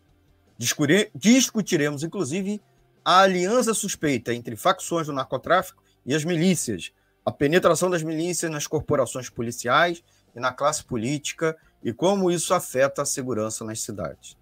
Discutiremos, 1.15 2.03
inclusive, 2.03 2.61
a 3.05 3.21
aliança 3.21 3.75
suspeita 3.75 4.33
entre 4.33 4.57
facções 4.57 5.07
do 5.07 5.13
narcotráfico 5.13 5.83
e 6.07 6.15
as 6.15 6.25
milícias, 6.25 6.93
a 7.25 7.31
penetração 7.31 7.91
das 7.91 8.03
milícias 8.03 8.51
nas 8.51 8.67
corporações 8.67 9.29
policiais 9.29 10.03
e 10.35 10.41
na 10.41 10.53
classe 10.53 10.85
política 10.85 11.57
e 11.83 11.93
como 11.93 12.31
isso 12.31 12.55
afeta 12.55 13.03
a 13.03 13.07
segurança 13.07 13.65
nas 13.65 13.81
cidades. 13.81 14.37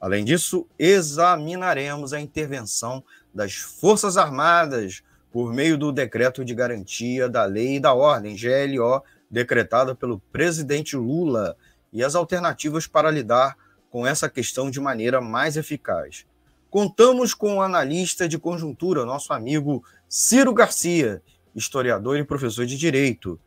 Além 0.00 0.24
disso, 0.24 0.66
examinaremos 0.78 2.12
a 2.12 2.20
intervenção 2.20 3.02
das 3.34 3.54
Forças 3.54 4.16
Armadas 4.16 5.02
por 5.36 5.52
meio 5.52 5.76
do 5.76 5.92
decreto 5.92 6.42
de 6.42 6.54
garantia 6.54 7.28
da 7.28 7.44
lei 7.44 7.76
e 7.76 7.78
da 7.78 7.92
ordem, 7.92 8.34
GLO, 8.34 9.02
decretada 9.30 9.94
pelo 9.94 10.18
presidente 10.32 10.96
Lula, 10.96 11.58
e 11.92 12.02
as 12.02 12.14
alternativas 12.14 12.86
para 12.86 13.10
lidar 13.10 13.54
com 13.90 14.06
essa 14.06 14.30
questão 14.30 14.70
de 14.70 14.80
maneira 14.80 15.20
mais 15.20 15.58
eficaz. 15.58 16.24
Contamos 16.70 17.34
com 17.34 17.56
o 17.56 17.60
analista 17.60 18.26
de 18.26 18.38
conjuntura, 18.38 19.04
nosso 19.04 19.30
amigo 19.30 19.84
Ciro 20.08 20.54
Garcia, 20.54 21.20
historiador 21.54 22.16
e 22.16 22.24
professor 22.24 22.64
de 22.64 22.78
direito. 22.78 23.38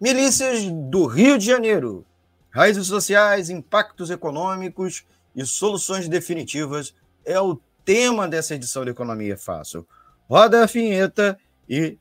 Milícias 0.00 0.64
do 0.90 1.06
Rio 1.06 1.38
de 1.38 1.46
Janeiro. 1.46 2.04
Raízes 2.50 2.88
sociais, 2.88 3.50
impactos 3.50 4.10
econômicos 4.10 5.04
e 5.36 5.46
soluções 5.46 6.08
definitivas 6.08 6.92
é 7.24 7.40
o 7.40 7.56
tema 7.84 8.26
dessa 8.26 8.56
edição 8.56 8.84
de 8.84 8.90
Economia 8.90 9.38
Fácil. 9.38 9.86
Roda 10.30 10.62
a 10.62 10.66
vinheta 10.66 11.36
e 11.68 11.98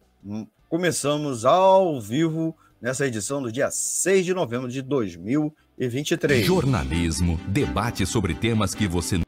começamos 0.70 1.46
ao 1.46 2.00
vivo 2.00 2.56
nessa 2.80 3.08
edição 3.08 3.42
do 3.42 3.52
dia 3.52 3.72
6 3.72 4.24
de 4.24 4.36
novembro 4.36 4.70
de 4.70 4.84
2020 4.84 5.52
e 5.80 5.88
23. 5.88 6.46
Jornalismo, 6.46 7.40
debate 7.48 8.06
sobre 8.06 8.36
temas 8.36 8.76
que 8.76 8.88
você 8.88 9.20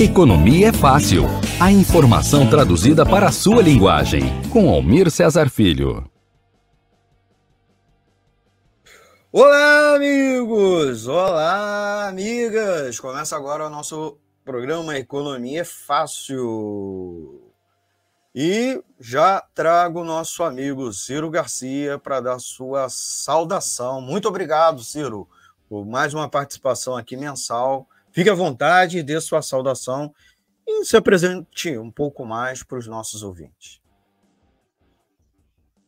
Economia 0.00 0.68
é 0.68 0.72
fácil. 0.72 1.24
A 1.60 1.70
informação 1.70 2.48
traduzida 2.48 3.04
para 3.04 3.28
a 3.28 3.32
sua 3.32 3.60
linguagem. 3.60 4.22
Com 4.50 4.70
Almir 4.70 5.10
Cesar 5.10 5.50
Filho. 5.50 6.10
Olá, 9.30 9.96
amigos! 9.96 11.06
Olá, 11.06 12.08
amigas! 12.08 12.98
Começa 12.98 13.36
agora 13.36 13.66
o 13.66 13.70
nosso 13.70 14.16
programa 14.44 14.98
Economia 14.98 15.60
é 15.60 15.64
Fácil. 15.64 17.52
E 18.34 18.82
já 18.98 19.40
trago 19.54 20.00
o 20.00 20.04
nosso 20.04 20.42
amigo 20.42 20.92
Ciro 20.92 21.30
Garcia 21.30 21.98
para 21.98 22.20
dar 22.20 22.38
sua 22.38 22.88
saudação. 22.88 24.00
Muito 24.00 24.26
obrigado, 24.26 24.82
Ciro, 24.82 25.28
por 25.68 25.84
mais 25.84 26.14
uma 26.14 26.28
participação 26.28 26.96
aqui 26.96 27.16
mensal. 27.16 27.86
Fique 28.10 28.30
à 28.30 28.34
vontade 28.34 29.02
dê 29.02 29.20
sua 29.20 29.42
saudação 29.42 30.12
e 30.66 30.84
se 30.84 30.96
apresente 30.96 31.76
um 31.78 31.90
pouco 31.90 32.24
mais 32.24 32.62
para 32.62 32.78
os 32.78 32.86
nossos 32.86 33.22
ouvintes. 33.22 33.80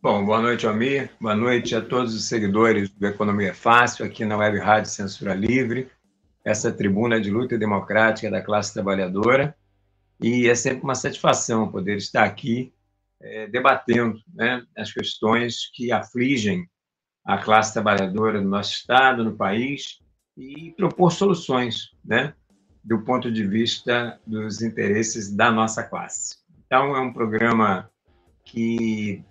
Bom, 0.02 0.24
boa 0.24 0.40
noite, 0.40 0.66
Almir. 0.66 1.10
Boa 1.18 1.34
noite 1.34 1.74
a 1.74 1.80
todos 1.80 2.14
os 2.14 2.28
seguidores 2.28 2.90
do 2.90 3.06
Economia 3.06 3.54
Fácil, 3.54 4.04
aqui 4.04 4.24
na 4.24 4.36
Web 4.36 4.58
Rádio 4.58 4.90
Censura 4.90 5.32
Livre, 5.32 5.90
essa 6.44 6.72
tribuna 6.72 7.20
de 7.20 7.30
luta 7.30 7.56
democrática 7.56 8.30
da 8.30 8.42
classe 8.42 8.74
trabalhadora 8.74 9.56
e 10.20 10.48
é 10.48 10.54
sempre 10.54 10.84
uma 10.84 10.94
satisfação 10.94 11.70
poder 11.70 11.96
estar 11.96 12.24
aqui 12.24 12.72
é, 13.20 13.46
debatendo 13.46 14.20
né, 14.32 14.64
as 14.76 14.92
questões 14.92 15.70
que 15.72 15.90
afligem 15.90 16.68
a 17.24 17.38
classe 17.38 17.72
trabalhadora 17.72 18.40
no 18.40 18.50
nosso 18.50 18.72
Estado, 18.72 19.24
no 19.24 19.34
país, 19.34 20.00
e 20.36 20.72
propor 20.76 21.10
soluções 21.10 21.90
né, 22.04 22.34
do 22.82 23.02
ponto 23.02 23.32
de 23.32 23.46
vista 23.46 24.20
dos 24.26 24.60
interesses 24.60 25.34
da 25.34 25.50
nossa 25.50 25.82
classe. 25.82 26.36
Então, 26.66 26.94
é 26.94 27.00
um 27.00 27.12
programa 27.12 27.90
que 28.44 29.24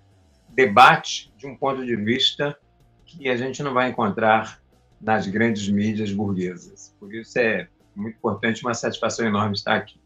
debate 0.50 1.32
de 1.38 1.46
um 1.46 1.56
ponto 1.56 1.86
de 1.86 1.96
vista 1.96 2.58
que 3.06 3.30
a 3.30 3.36
gente 3.36 3.62
não 3.62 3.74
vai 3.74 3.90
encontrar 3.90 4.63
nas 5.04 5.28
grandes 5.28 5.68
mídias 5.68 6.12
burguesas. 6.12 6.96
Por 7.00 7.14
isso 7.14 7.38
é 7.38 7.68
muito 7.96 8.16
importante, 8.16 8.64
uma 8.64 8.74
satisfação 8.74 9.28
enorme 9.28 9.56
estar 9.56 9.76
aqui. 9.76 10.00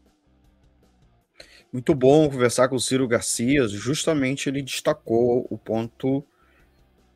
Muito 1.72 1.94
bom 1.94 2.28
conversar 2.28 2.68
com 2.68 2.76
o 2.76 2.80
Ciro 2.80 3.06
Garcia. 3.06 3.68
Justamente 3.68 4.48
ele 4.48 4.62
destacou 4.62 5.46
o 5.48 5.56
ponto, 5.56 6.24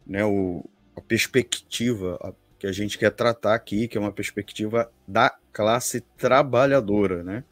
né, 0.07 0.25
o, 0.25 0.65
a 0.97 1.01
perspectiva 1.01 2.19
a, 2.23 2.33
que 2.59 2.67
a 2.67 2.73
gente 2.73 2.97
quer 2.97 3.11
tratar 3.11 3.55
aqui, 3.55 3.89
que 3.89 3.99
é 3.99 4.01
uma 4.01 4.13
perspectiva 4.13 4.91
da 5.09 5.35
classe 5.53 6.01
trabalhadora, 6.17 7.23
né? 7.23 7.45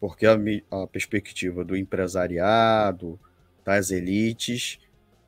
Porque 0.00 0.26
a, 0.26 0.36
a 0.70 0.86
perspectiva 0.86 1.64
do 1.64 1.76
empresariado, 1.76 3.18
das 3.64 3.90
elites, 3.90 4.78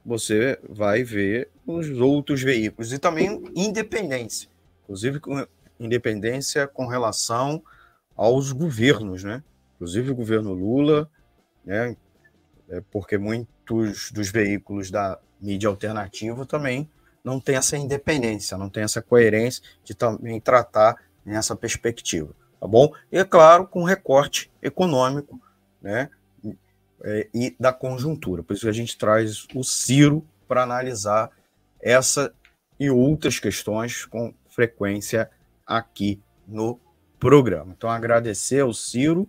você 0.05 0.58
vai 0.69 1.02
ver 1.02 1.50
os 1.67 1.88
outros 1.91 2.43
veículos 2.43 2.93
e 2.93 2.99
também 2.99 3.43
independência, 3.55 4.49
inclusive 4.82 5.20
com 5.20 5.47
independência 5.79 6.67
com 6.67 6.87
relação 6.87 7.62
aos 8.17 8.52
governos, 8.52 9.25
né? 9.25 9.43
inclusive 9.76 10.11
o 10.11 10.14
governo 10.14 10.52
Lula, 10.52 11.11
né, 11.64 11.97
é 12.69 12.82
porque 12.91 13.17
muitos 13.17 14.11
dos 14.12 14.31
veículos 14.31 14.91
da 14.91 15.19
mídia 15.41 15.70
alternativa 15.70 16.44
também 16.44 16.88
não 17.25 17.41
tem 17.41 17.56
essa 17.56 17.79
independência, 17.79 18.58
não 18.58 18.69
tem 18.69 18.82
essa 18.82 19.00
coerência 19.00 19.62
de 19.82 19.94
também 19.94 20.38
tratar 20.38 20.96
nessa 21.25 21.56
perspectiva, 21.56 22.35
tá 22.58 22.67
bom? 22.67 22.93
E 23.11 23.19
é 23.19 23.25
claro, 23.25 23.67
com 23.67 23.82
recorte 23.82 24.50
econômico, 24.62 25.41
né, 25.81 26.11
é, 27.02 27.29
e 27.32 27.55
da 27.58 27.73
conjuntura. 27.73 28.43
Por 28.43 28.52
isso 28.52 28.62
que 28.62 28.69
a 28.69 28.73
gente 28.73 28.97
traz 28.97 29.47
o 29.55 29.62
Ciro 29.62 30.26
para 30.47 30.62
analisar 30.62 31.31
essa 31.81 32.32
e 32.79 32.91
outras 32.91 33.38
questões 33.38 34.05
com 34.05 34.35
frequência 34.49 35.31
aqui 35.67 36.20
no 36.47 36.81
programa. 37.19 37.75
Então, 37.76 37.91
agradecer 37.91 38.61
ao 38.61 38.73
Ciro 38.73 39.29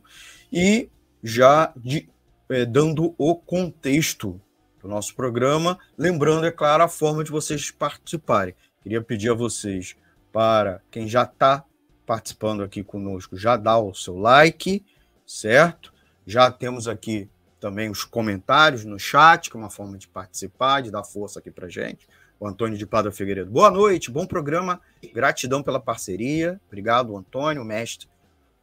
e 0.51 0.89
já 1.21 1.71
de, 1.75 2.09
é, 2.50 2.65
dando 2.65 3.13
o 3.18 3.35
contexto 3.35 4.41
do 4.81 4.88
nosso 4.88 5.15
programa, 5.15 5.77
lembrando, 5.97 6.45
é 6.45 6.51
claro, 6.51 6.83
a 6.83 6.88
forma 6.88 7.24
de 7.24 7.29
vocês 7.29 7.69
participarem. 7.69 8.56
Queria 8.81 9.01
pedir 9.01 9.29
a 9.29 9.35
vocês, 9.35 9.95
para 10.31 10.81
quem 10.89 11.07
já 11.07 11.24
está 11.24 11.63
participando 12.06 12.63
aqui 12.63 12.83
conosco, 12.83 13.38
já 13.38 13.56
dá 13.56 13.77
o 13.77 13.94
seu 13.94 14.17
like, 14.17 14.83
certo? 15.25 15.94
Já 16.25 16.50
temos 16.50 16.88
aqui 16.88 17.29
também 17.62 17.92
os 17.92 18.04
comentários 18.04 18.84
no 18.84 19.00
chat, 19.00 19.50
que 19.50 19.56
é 19.56 19.60
uma 19.60 19.69
forma 19.69 19.96
de 19.96 20.08
participar, 20.08 20.81
de 20.81 20.90
dar 20.90 21.04
força 21.04 21.38
aqui 21.38 21.52
para 21.52 21.69
gente. 21.69 22.10
O 22.40 22.48
Antônio 22.48 22.75
de 22.75 22.88
Padre 22.88 23.12
Figueiredo. 23.12 23.52
Boa 23.52 23.69
noite, 23.69 24.10
bom 24.10 24.25
programa. 24.25 24.81
Gratidão 25.13 25.62
pela 25.62 25.80
parceria. 25.80 26.60
Obrigado, 26.68 27.16
Antônio, 27.16 27.63
mestre 27.63 28.10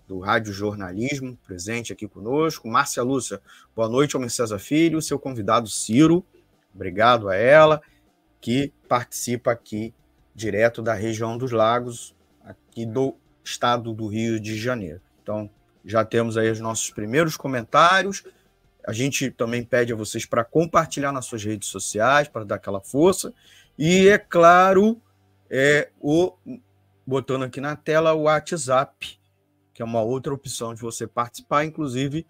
do 0.09 0.19
Rádio 0.19 0.53
Jornalismo, 0.53 1.39
presente 1.47 1.93
aqui 1.93 2.09
conosco. 2.09 2.67
Márcia 2.67 3.05
Lúcia, 3.05 3.41
boa 3.77 3.89
noite, 3.89 4.17
Homem 4.17 4.29
César 4.29 4.59
Filho. 4.59 5.01
Seu 5.01 5.17
convidado 5.17 5.69
Ciro, 5.69 6.27
obrigado 6.75 7.29
a 7.29 7.37
ela, 7.37 7.81
que 8.41 8.73
participa 8.89 9.53
aqui 9.53 9.95
direto 10.35 10.83
da 10.83 10.95
região 10.95 11.39
dos 11.39 11.53
Lagos, 11.53 12.17
aqui 12.43 12.85
do 12.85 13.15
estado 13.45 13.93
do 13.93 14.09
Rio 14.09 14.41
de 14.41 14.59
Janeiro. 14.59 15.01
Então, 15.23 15.49
já 15.85 16.05
temos 16.05 16.37
aí 16.37 16.51
os 16.51 16.59
nossos 16.59 16.91
primeiros 16.91 17.37
comentários. 17.37 18.25
A 18.89 18.93
gente 18.95 19.31
também 19.31 19.63
pede 19.63 19.93
a 19.93 19.97
vocês 19.97 20.25
para 20.25 20.43
compartilhar 20.43 21.13
nas 21.13 21.27
suas 21.27 21.45
redes 21.45 21.69
sociais, 21.69 22.27
para 22.27 22.43
dar 22.43 22.55
aquela 22.55 22.81
força. 22.81 23.35
E, 23.79 24.09
é 24.09 24.17
claro, 24.17 24.99
é 25.51 25.91
o 26.01 26.33
botando 27.07 27.43
aqui 27.43 27.61
na 27.61 27.77
tela 27.77 28.15
o 28.15 28.23
WhatsApp, 28.23 29.21
que 29.75 29.83
é 29.83 29.85
uma 29.85 30.01
outra 30.01 30.33
opção 30.33 30.75
de 30.75 30.81
você 30.81 31.07
participar, 31.07 31.67
inclusive 31.67 32.27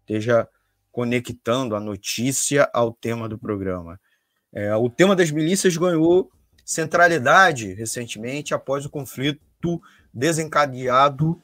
esteja 0.00 0.46
conectando 0.90 1.74
a 1.74 1.80
notícia 1.80 2.68
ao 2.74 2.92
tema 2.92 3.30
do 3.30 3.38
programa. 3.38 3.98
É, 4.52 4.76
o 4.76 4.90
tema 4.90 5.16
das 5.16 5.30
milícias 5.30 5.78
ganhou 5.78 6.30
centralidade 6.62 7.72
recentemente 7.72 8.52
após 8.52 8.84
o 8.84 8.90
conflito 8.90 9.80
desencadeado 10.12 11.42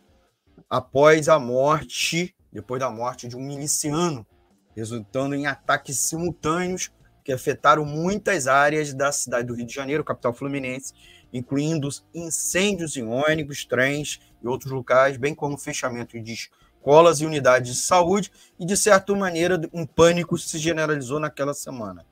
após 0.68 1.30
a 1.30 1.38
morte, 1.38 2.34
depois 2.52 2.80
da 2.80 2.90
morte 2.90 3.28
de 3.28 3.36
um 3.36 3.40
miliciano, 3.40 4.26
resultando 4.74 5.34
em 5.34 5.46
ataques 5.46 5.98
simultâneos 5.98 6.90
que 7.24 7.32
afetaram 7.32 7.84
muitas 7.84 8.46
áreas 8.46 8.94
da 8.94 9.12
cidade 9.12 9.48
do 9.48 9.54
Rio 9.54 9.66
de 9.66 9.74
Janeiro, 9.74 10.04
capital 10.04 10.32
fluminense, 10.32 10.94
incluindo 11.32 11.88
incêndios 12.14 12.96
em 12.96 13.06
ônibus, 13.06 13.64
trens 13.66 14.18
e 14.42 14.48
outros 14.48 14.72
locais, 14.72 15.16
bem 15.16 15.34
como 15.34 15.58
fechamento 15.58 16.18
de 16.18 16.32
escolas 16.32 17.20
e 17.20 17.26
unidades 17.26 17.74
de 17.74 17.82
saúde, 17.82 18.32
e 18.58 18.64
de 18.64 18.76
certa 18.76 19.14
maneira 19.14 19.60
um 19.74 19.84
pânico 19.84 20.38
se 20.38 20.56
generalizou 20.58 21.20
naquela 21.20 21.52
semana. 21.52 22.06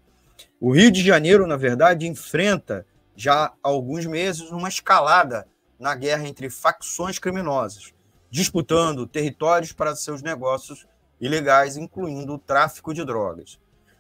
O 0.60 0.70
Rio 0.70 0.90
de 0.90 1.02
Janeiro, 1.02 1.46
na 1.46 1.56
verdade, 1.56 2.06
enfrenta 2.06 2.86
já 3.14 3.46
há 3.46 3.54
alguns 3.62 4.04
meses 4.04 4.50
uma 4.50 4.68
escalada 4.68 5.46
na 5.78 5.94
guerra 5.94 6.28
entre 6.28 6.50
facções 6.50 7.18
criminosas, 7.18 7.94
disputando 8.30 9.06
territórios 9.06 9.72
para 9.72 9.96
seus 9.96 10.22
negócios 10.22 10.86
ilegais, 11.20 11.76
incluindo 11.76 12.34
o 12.34 12.38
tráfico 12.38 12.92
de 12.92 13.04
drogas. 13.04 13.58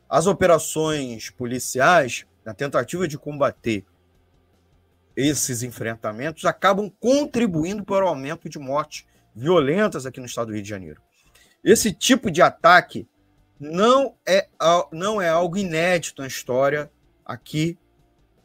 As 0.08 0.26
operações 0.26 1.30
policiais, 1.30 2.26
na 2.44 2.54
tentativa 2.54 3.08
de 3.08 3.18
combater 3.18 3.84
esses 5.16 5.62
enfrentamentos, 5.62 6.44
acabam 6.44 6.90
contribuindo 7.00 7.84
para 7.84 8.04
o 8.04 8.08
aumento 8.08 8.48
de 8.48 8.58
mortes 8.58 9.06
violentas 9.34 10.06
aqui 10.06 10.20
no 10.20 10.26
estado 10.26 10.48
do 10.48 10.54
Rio 10.54 10.62
de 10.62 10.68
Janeiro. 10.68 11.00
Esse 11.64 11.92
tipo 11.92 12.30
de 12.30 12.42
ataque 12.42 13.08
não 13.58 14.14
é, 14.26 14.48
não 14.92 15.20
é 15.20 15.28
algo 15.28 15.56
inédito 15.56 16.22
na 16.22 16.28
história 16.28 16.90
aqui 17.24 17.78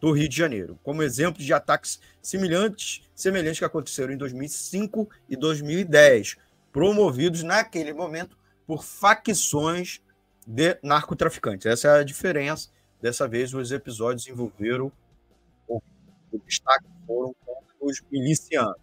do 0.01 0.11
Rio 0.11 0.27
de 0.27 0.35
Janeiro, 0.35 0.79
como 0.83 1.03
exemplo 1.03 1.43
de 1.43 1.53
ataques 1.53 1.99
semelhantes, 2.23 3.03
semelhantes 3.13 3.59
que 3.59 3.65
aconteceram 3.65 4.11
em 4.11 4.17
2005 4.17 5.07
e 5.29 5.37
2010, 5.37 6.37
promovidos 6.71 7.43
naquele 7.43 7.93
momento 7.93 8.35
por 8.65 8.83
facções 8.83 10.01
de 10.45 10.75
narcotraficantes. 10.81 11.67
Essa 11.67 11.87
é 11.89 11.99
a 11.99 12.03
diferença. 12.03 12.69
Dessa 12.99 13.27
vez, 13.27 13.53
os 13.53 13.71
episódios 13.71 14.27
envolveram 14.27 14.91
o, 15.67 15.79
o 16.31 16.39
destaque 16.47 16.85
foram 17.05 17.35
os 17.79 18.01
milicianos. 18.11 18.77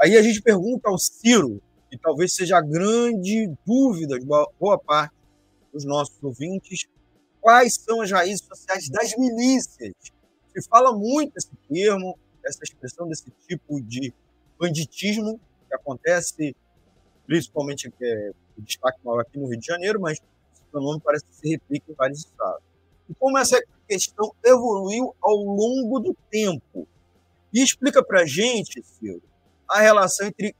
Aí 0.00 0.16
a 0.16 0.22
gente 0.22 0.40
pergunta 0.40 0.88
ao 0.88 0.98
Ciro, 0.98 1.60
e 1.90 1.98
talvez 1.98 2.34
seja 2.34 2.56
a 2.56 2.62
grande 2.62 3.52
dúvida 3.66 4.18
de 4.18 4.24
boa 4.24 4.78
parte 4.78 5.14
dos 5.70 5.84
nossos 5.84 6.16
ouvintes, 6.22 6.86
quais 7.38 7.74
são 7.74 8.00
as 8.00 8.10
raízes 8.10 8.46
sociais 8.46 8.88
das 8.88 9.14
milícias 9.16 9.92
se 10.60 10.68
fala 10.68 10.92
muito 10.92 11.36
esse 11.36 11.50
termo, 11.68 12.18
essa 12.44 12.62
expressão 12.62 13.08
desse 13.08 13.30
tipo 13.48 13.80
de 13.80 14.12
banditismo 14.58 15.40
que 15.68 15.74
acontece 15.74 16.54
principalmente 17.26 17.92
é 18.00 18.32
o 18.56 18.62
destaque 18.62 18.98
maior 19.04 19.20
aqui 19.20 19.38
no 19.38 19.48
Rio 19.48 19.58
de 19.58 19.66
Janeiro, 19.66 20.00
mas 20.00 20.18
esse 20.52 20.62
fenômeno 20.70 21.00
parece 21.00 21.24
que 21.24 21.34
se 21.34 21.48
replica 21.48 21.90
em 21.90 21.94
vários 21.94 22.20
estados. 22.20 22.62
E 23.08 23.14
como 23.14 23.38
essa 23.38 23.60
questão 23.88 24.34
evoluiu 24.44 25.14
ao 25.22 25.36
longo 25.36 25.98
do 26.00 26.16
tempo? 26.30 26.86
E 27.52 27.62
explica 27.62 28.04
para 28.04 28.22
a 28.22 28.26
gente, 28.26 28.82
Ciro, 28.82 29.22
a 29.68 29.80
relação 29.80 30.26
entre 30.26 30.54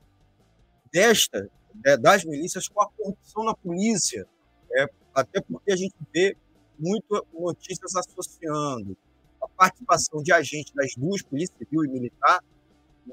desta, 0.93 1.49
né, 1.85 1.97
das 1.97 2.25
milícias 2.25 2.69
com 2.69 2.83
a 2.83 2.89
corrupção 2.91 3.45
na 3.45 3.55
polícia, 3.55 4.27
é, 4.75 4.87
até 5.15 5.41
porque 5.41 5.73
a 5.73 5.77
gente 5.77 5.95
vê 6.13 6.37
muito 6.79 7.27
notícias 7.33 7.95
associando 7.97 8.97
participação 9.57 10.23
de 10.23 10.33
agentes 10.33 10.73
das 10.75 10.95
duas, 10.97 11.23
Polícia 11.23 11.55
Civil 11.59 11.85
e 11.85 11.89
Militar, 11.89 12.43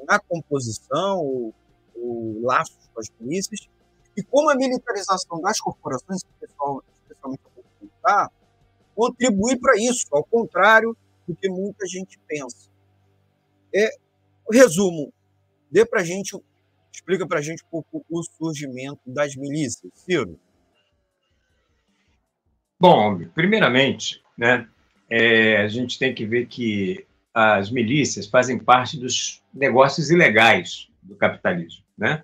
na 0.08 0.20
composição, 0.20 1.20
o, 1.20 1.54
o 1.96 2.42
laços 2.44 2.90
com 2.94 3.00
as 3.00 3.10
polícias, 3.10 3.68
e 4.16 4.24
como 4.24 4.50
a 4.50 4.56
militarização 4.56 5.40
das 5.42 5.60
corporações, 5.60 6.22
especialmente 6.24 6.86
a 7.24 7.30
militar, 7.82 8.32
contribui 8.96 9.58
para 9.58 9.78
isso, 9.78 10.08
ao 10.12 10.24
contrário 10.24 10.96
do 11.28 11.36
que 11.36 11.50
muita 11.50 11.86
gente 11.88 12.20
pensa. 12.28 12.70
É, 13.74 13.90
resumo, 14.52 15.14
dê 15.72 15.86
para 15.86 16.04
gente, 16.04 16.38
explica 16.92 17.28
para 17.28 17.40
a 17.40 17.42
gente 17.42 17.64
um 17.64 17.68
pouco 17.70 18.06
o 18.10 18.24
surgimento 18.24 19.02
das 19.06 19.36
milícias, 19.36 19.92
Ciro. 19.96 20.40
Bom, 22.80 23.20
primeiramente, 23.30 24.24
né, 24.38 24.68
é, 25.10 25.58
a 25.58 25.68
gente 25.68 25.98
tem 25.98 26.14
que 26.14 26.26
ver 26.26 26.46
que 26.46 27.06
as 27.34 27.72
milícias 27.72 28.28
fazem 28.28 28.60
parte 28.60 29.00
dos 29.00 29.42
negócios 29.54 30.12
ilegais 30.12 30.90
do 31.02 31.16
capitalismo. 31.16 31.84
Né? 31.98 32.24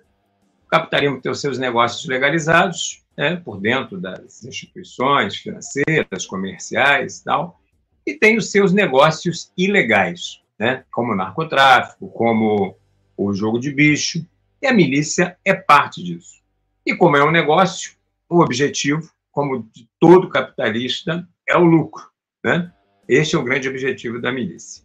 O 0.64 0.68
capitalismo 0.68 1.20
tem 1.20 1.32
os 1.32 1.40
seus 1.40 1.58
negócios 1.58 2.06
legalizados 2.06 3.04
né, 3.16 3.36
por 3.36 3.60
dentro 3.60 3.98
das 3.98 4.44
instituições 4.44 5.36
financeiras, 5.36 6.26
comerciais 6.26 7.18
e 7.18 7.24
tal, 7.24 7.60
e 8.06 8.14
tem 8.14 8.36
os 8.36 8.50
seus 8.50 8.72
negócios 8.72 9.50
ilegais, 9.56 10.40
né, 10.58 10.84
como 10.92 11.12
o 11.12 11.16
narcotráfico, 11.16 12.08
como 12.08 12.76
o 13.16 13.32
jogo 13.32 13.58
de 13.58 13.72
bicho, 13.72 14.24
e 14.60 14.66
a 14.66 14.72
milícia 14.72 15.36
é 15.44 15.54
parte 15.54 16.02
disso. 16.02 16.42
E 16.84 16.94
como 16.94 17.16
é 17.16 17.24
um 17.24 17.30
negócio, 17.30 17.92
o 18.28 18.40
objetivo, 18.40 19.10
como 19.32 19.62
de 19.74 19.88
todo 19.98 20.28
capitalista, 20.28 21.26
é 21.48 21.56
o 21.56 21.64
lucro. 21.64 22.10
Né? 22.44 22.70
Este 23.08 23.36
é 23.36 23.38
o 23.38 23.44
grande 23.44 23.68
objetivo 23.68 24.20
da 24.20 24.32
milícia. 24.32 24.84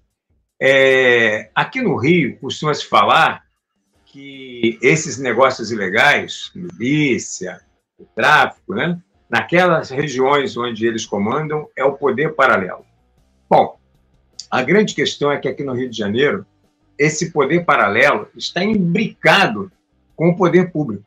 É, 0.59 1.49
aqui 1.55 1.81
no 1.81 1.95
Rio, 1.95 2.37
costuma-se 2.39 2.85
falar 2.85 3.43
que 4.05 4.77
esses 4.81 5.17
negócios 5.17 5.71
ilegais, 5.71 6.51
milícia, 6.53 7.61
tráfico, 8.15 8.75
né, 8.75 9.01
naquelas 9.27 9.89
regiões 9.89 10.55
onde 10.55 10.85
eles 10.85 11.05
comandam, 11.05 11.67
é 11.75 11.83
o 11.83 11.93
poder 11.93 12.35
paralelo. 12.35 12.85
Bom, 13.49 13.79
a 14.51 14.61
grande 14.61 14.93
questão 14.93 15.31
é 15.31 15.39
que 15.39 15.47
aqui 15.47 15.63
no 15.63 15.73
Rio 15.73 15.89
de 15.89 15.97
Janeiro, 15.97 16.45
esse 16.97 17.31
poder 17.31 17.65
paralelo 17.65 18.27
está 18.35 18.63
imbricado 18.63 19.71
com 20.15 20.29
o 20.29 20.35
poder 20.35 20.71
público. 20.71 21.05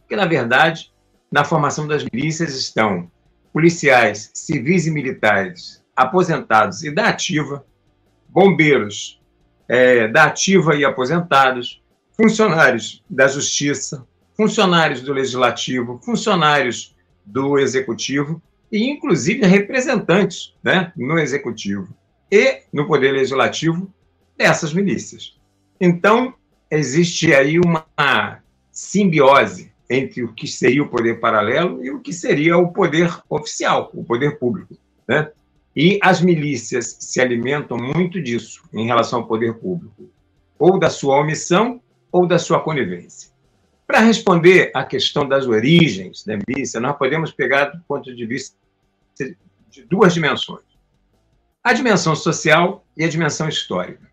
Porque, 0.00 0.16
na 0.16 0.24
verdade, 0.24 0.90
na 1.30 1.44
formação 1.44 1.86
das 1.86 2.04
milícias 2.04 2.54
estão 2.54 3.10
policiais, 3.52 4.30
civis 4.32 4.86
e 4.86 4.90
militares 4.90 5.84
aposentados 5.96 6.84
e 6.84 6.90
da 6.90 7.08
ativa, 7.08 7.64
bombeiros 8.28 9.20
é, 9.68 10.06
da 10.08 10.24
ativa 10.24 10.76
e 10.76 10.84
aposentados, 10.84 11.82
funcionários 12.12 13.02
da 13.08 13.26
justiça, 13.26 14.06
funcionários 14.36 15.00
do 15.00 15.12
legislativo, 15.12 15.98
funcionários 16.04 16.94
do 17.24 17.58
executivo 17.58 18.40
e, 18.70 18.88
inclusive, 18.88 19.46
representantes 19.46 20.54
né, 20.62 20.92
no 20.96 21.18
executivo 21.18 21.88
e 22.30 22.62
no 22.72 22.86
poder 22.86 23.12
legislativo 23.12 23.92
dessas 24.36 24.72
milícias. 24.72 25.36
Então, 25.80 26.34
existe 26.70 27.32
aí 27.32 27.58
uma 27.58 28.42
simbiose 28.70 29.72
entre 29.88 30.24
o 30.24 30.32
que 30.32 30.46
seria 30.46 30.82
o 30.82 30.88
poder 30.88 31.20
paralelo 31.20 31.84
e 31.84 31.90
o 31.90 32.00
que 32.00 32.12
seria 32.12 32.56
o 32.58 32.72
poder 32.72 33.16
oficial, 33.28 33.90
o 33.94 34.04
poder 34.04 34.38
público. 34.38 34.76
Né? 35.08 35.30
E 35.76 35.98
as 36.02 36.22
milícias 36.22 36.96
se 36.98 37.20
alimentam 37.20 37.76
muito 37.76 38.22
disso 38.22 38.62
em 38.72 38.86
relação 38.86 39.20
ao 39.20 39.26
poder 39.26 39.58
público, 39.58 40.10
ou 40.58 40.78
da 40.78 40.88
sua 40.88 41.20
omissão 41.20 41.82
ou 42.10 42.26
da 42.26 42.38
sua 42.38 42.60
conivência. 42.60 43.30
Para 43.86 44.00
responder 44.00 44.70
à 44.74 44.82
questão 44.82 45.28
das 45.28 45.46
origens 45.46 46.24
da 46.24 46.36
milícia, 46.36 46.80
nós 46.80 46.96
podemos 46.96 47.30
pegar 47.30 47.66
do 47.66 47.84
ponto 47.86 48.14
de 48.14 48.26
vista 48.26 48.56
de 49.70 49.84
duas 49.84 50.14
dimensões: 50.14 50.64
a 51.62 51.74
dimensão 51.74 52.16
social 52.16 52.84
e 52.96 53.04
a 53.04 53.08
dimensão 53.08 53.46
histórica. 53.48 54.10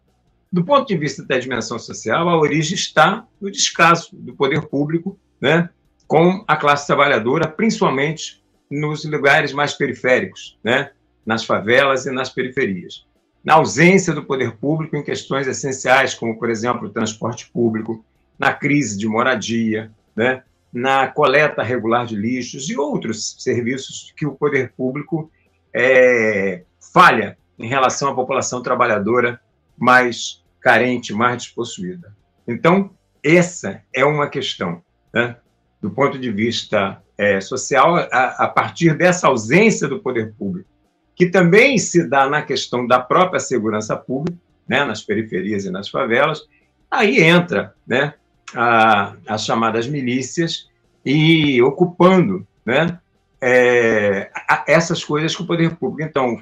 Do 0.51 0.63
ponto 0.63 0.87
de 0.87 0.97
vista 0.97 1.23
da 1.23 1.39
dimensão 1.39 1.79
social, 1.79 2.29
a 2.29 2.37
origem 2.37 2.75
está 2.75 3.25
no 3.41 3.49
descaso 3.49 4.09
do 4.13 4.35
poder 4.35 4.67
público 4.67 5.17
né, 5.41 5.69
com 6.07 6.43
a 6.47 6.55
classe 6.55 6.85
trabalhadora, 6.85 7.47
principalmente 7.47 8.43
nos 8.69 9.03
lugares 9.05 9.51
mais 9.53 9.73
periféricos, 9.73 10.59
né, 10.63 10.91
nas 11.25 11.45
favelas 11.45 12.05
e 12.05 12.11
nas 12.11 12.29
periferias. 12.29 13.05
Na 13.43 13.55
ausência 13.55 14.13
do 14.13 14.23
poder 14.23 14.55
público 14.57 14.95
em 14.95 15.03
questões 15.03 15.47
essenciais, 15.47 16.13
como, 16.13 16.37
por 16.37 16.49
exemplo, 16.49 16.87
o 16.87 16.91
transporte 16.91 17.49
público, 17.51 18.03
na 18.37 18.53
crise 18.53 18.97
de 18.97 19.07
moradia, 19.07 19.91
né, 20.15 20.43
na 20.71 21.07
coleta 21.07 21.61
regular 21.61 22.05
de 22.05 22.15
lixos 22.15 22.69
e 22.69 22.77
outros 22.77 23.35
serviços 23.37 24.13
que 24.17 24.25
o 24.25 24.33
poder 24.33 24.73
público 24.75 25.29
é, 25.73 26.63
falha 26.93 27.37
em 27.59 27.67
relação 27.67 28.09
à 28.09 28.15
população 28.15 28.61
trabalhadora 28.61 29.39
mais 29.77 30.43
carente, 30.59 31.13
mais 31.13 31.43
despossuída. 31.43 32.15
Então, 32.47 32.89
essa 33.23 33.81
é 33.93 34.03
uma 34.03 34.27
questão, 34.27 34.81
né? 35.13 35.37
do 35.81 35.91
ponto 35.91 36.17
de 36.17 36.31
vista 36.31 37.01
é, 37.17 37.39
social, 37.41 37.95
a, 37.95 38.45
a, 38.45 38.47
partir 38.47 38.97
dessa 38.97 39.27
ausência 39.27 39.87
do 39.87 39.99
poder 39.99 40.33
público, 40.33 40.69
que 41.15 41.27
também 41.27 41.77
se 41.77 42.07
dá 42.07 42.27
na 42.29 42.41
questão 42.41 42.87
da 42.87 42.99
própria 42.99 43.39
segurança 43.39 43.95
pública, 43.95 44.37
né, 44.67 44.83
nas 44.83 45.01
periferias 45.01 45.65
e 45.65 45.71
nas 45.71 45.89
favelas, 45.89 46.47
aí 46.89 47.21
entra 47.21 47.73
né, 47.85 48.13
a, 48.55 49.13
as 49.27 49.45
chamadas 49.45 49.87
milícias 49.87 50.69
e 51.05 51.61
ocupando 51.61 52.47
né, 52.65 52.99
é, 53.41 54.31
essas 54.67 55.03
coisas 55.03 55.35
com 55.35 55.43
o 55.43 55.47
poder 55.47 55.75
público. 55.75 56.09
Então, 56.09 56.41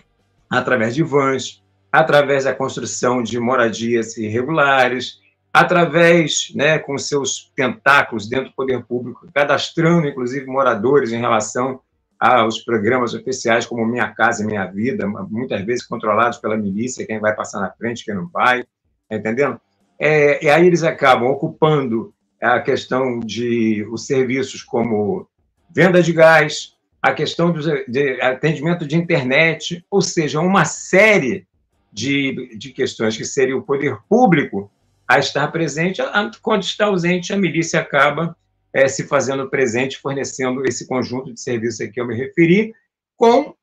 através 0.50 0.94
de 0.94 1.04
vans, 1.04 1.63
através 1.92 2.44
da 2.46 2.54
construção 2.54 3.22
de 3.24 3.40
moradias 3.40 4.18
irregulares, 4.18 5.20
através, 5.54 6.51
né, 6.56 6.80
com 6.80 6.98
seus 6.98 7.51
tentáculos 7.56 8.30
dentro 8.30 8.50
do 8.50 8.56
poder 8.56 8.84
público, 8.86 9.28
cadastrando, 9.34 10.08
inclusive, 10.08 10.46
moradores 10.46 11.12
em 11.12 11.20
relação 11.20 11.82
aos 12.22 12.60
programas 12.60 13.16
oficiais 13.16 13.66
como 13.66 13.84
Minha 13.84 14.08
Casa 14.10 14.44
e 14.44 14.46
Minha 14.46 14.68
Vida, 14.68 15.08
muitas 15.28 15.66
vezes 15.66 15.84
controlados 15.84 16.38
pela 16.38 16.56
milícia, 16.56 17.06
quem 17.08 17.20
vai 17.20 17.36
passar 17.36 17.60
na 17.60 17.72
frente, 17.72 18.06
quem 18.06 18.13
não 18.13 18.30
vai, 18.30 18.63
tá 19.10 19.16
entendendo? 19.16 19.60
É, 20.00 20.46
e 20.46 20.48
aí 20.48 20.68
eles 20.68 20.84
acabam 20.84 21.28
ocupando 21.28 22.13
a 22.40 22.60
questão 22.60 23.20
de 23.20 23.84
os 23.92 24.06
serviços 24.06 24.62
como 24.62 25.28
venda 25.75 26.04
de 26.04 26.13
gás, 26.13 26.75
a 27.01 27.12
questão 27.12 27.51
de 27.88 28.22
atendimento 28.22 28.86
de 28.86 28.96
internet, 28.96 29.84
ou 29.90 30.01
seja, 30.01 30.40
uma 30.40 30.63
série 30.63 31.48
de, 31.92 32.56
de 32.56 32.72
questões 32.72 33.18
que 33.18 33.25
seria 33.25 33.58
o 33.58 33.63
poder 33.63 33.98
público 34.08 34.72
a 35.08 35.18
estar 35.18 35.48
presente, 35.51 36.04
quando 36.40 36.62
está 36.62 36.86
ausente, 36.86 37.34
a 37.34 37.38
milícia 37.38 37.80
acaba 37.80 38.38
é, 38.74 38.88
se 38.88 39.06
fazendo 39.06 39.50
presente, 39.50 39.98
fornecendo 39.98 40.63
esse 40.66 40.88
conjunto 40.88 41.34
de 41.34 41.40
serviços 41.40 41.82
a 41.82 41.88
que 41.88 42.00
eu 42.00 42.08
me 42.08 42.16
referi, 42.16 42.74
com, 43.16 43.56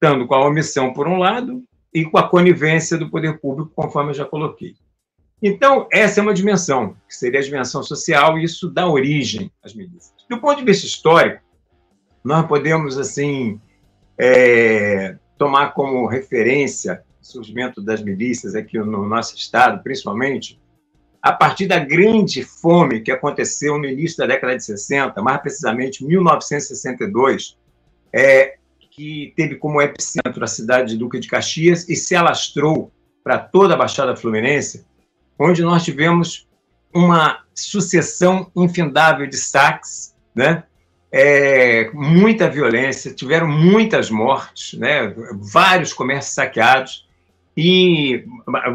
com 0.00 0.34
a 0.34 0.46
omissão, 0.46 0.92
por 0.92 1.08
um 1.08 1.18
lado, 1.18 1.62
e 1.92 2.04
com 2.04 2.18
a 2.18 2.28
conivência 2.28 2.98
do 2.98 3.10
poder 3.10 3.38
público, 3.40 3.72
conforme 3.74 4.10
eu 4.10 4.14
já 4.14 4.24
coloquei. 4.24 4.74
Então, 5.42 5.86
essa 5.90 6.20
é 6.20 6.22
uma 6.22 6.34
dimensão, 6.34 6.96
que 7.08 7.14
seria 7.14 7.40
a 7.40 7.42
dimensão 7.42 7.82
social, 7.82 8.38
e 8.38 8.44
isso 8.44 8.70
dá 8.70 8.88
origem 8.88 9.50
às 9.62 9.74
milícias. 9.74 10.14
Do 10.28 10.40
ponto 10.40 10.58
de 10.58 10.64
vista 10.64 10.86
histórico, 10.86 11.42
nós 12.22 12.46
podemos, 12.46 12.98
assim, 12.98 13.60
é, 14.18 15.16
tomar 15.38 15.72
como 15.72 16.06
referência 16.06 17.02
surgimento 17.26 17.82
das 17.82 18.02
milícias 18.02 18.54
aqui 18.54 18.78
no 18.78 19.06
nosso 19.06 19.34
estado, 19.36 19.82
principalmente, 19.82 20.60
a 21.26 21.32
partir 21.32 21.66
da 21.66 21.80
grande 21.80 22.44
fome 22.44 23.00
que 23.00 23.10
aconteceu 23.10 23.76
no 23.78 23.84
início 23.84 24.16
da 24.18 24.26
década 24.26 24.56
de 24.56 24.64
60, 24.64 25.20
mais 25.20 25.40
precisamente 25.40 26.04
1962, 26.04 27.58
é, 28.12 28.54
que 28.92 29.32
teve 29.34 29.56
como 29.56 29.82
epicentro 29.82 30.44
a 30.44 30.46
cidade 30.46 30.92
de 30.92 30.96
Duque 30.96 31.18
de 31.18 31.26
Caxias 31.26 31.88
e 31.88 31.96
se 31.96 32.14
alastrou 32.14 32.92
para 33.24 33.40
toda 33.40 33.74
a 33.74 33.76
Baixada 33.76 34.14
Fluminense, 34.14 34.86
onde 35.36 35.64
nós 35.64 35.82
tivemos 35.82 36.46
uma 36.94 37.40
sucessão 37.52 38.48
infindável 38.54 39.26
de 39.26 39.36
saques, 39.36 40.14
né? 40.32 40.62
É, 41.10 41.90
muita 41.92 42.48
violência, 42.48 43.12
tiveram 43.12 43.48
muitas 43.48 44.10
mortes, 44.10 44.78
né? 44.78 45.12
vários 45.52 45.92
comércios 45.92 46.34
saqueados, 46.34 47.04
e 47.56 48.24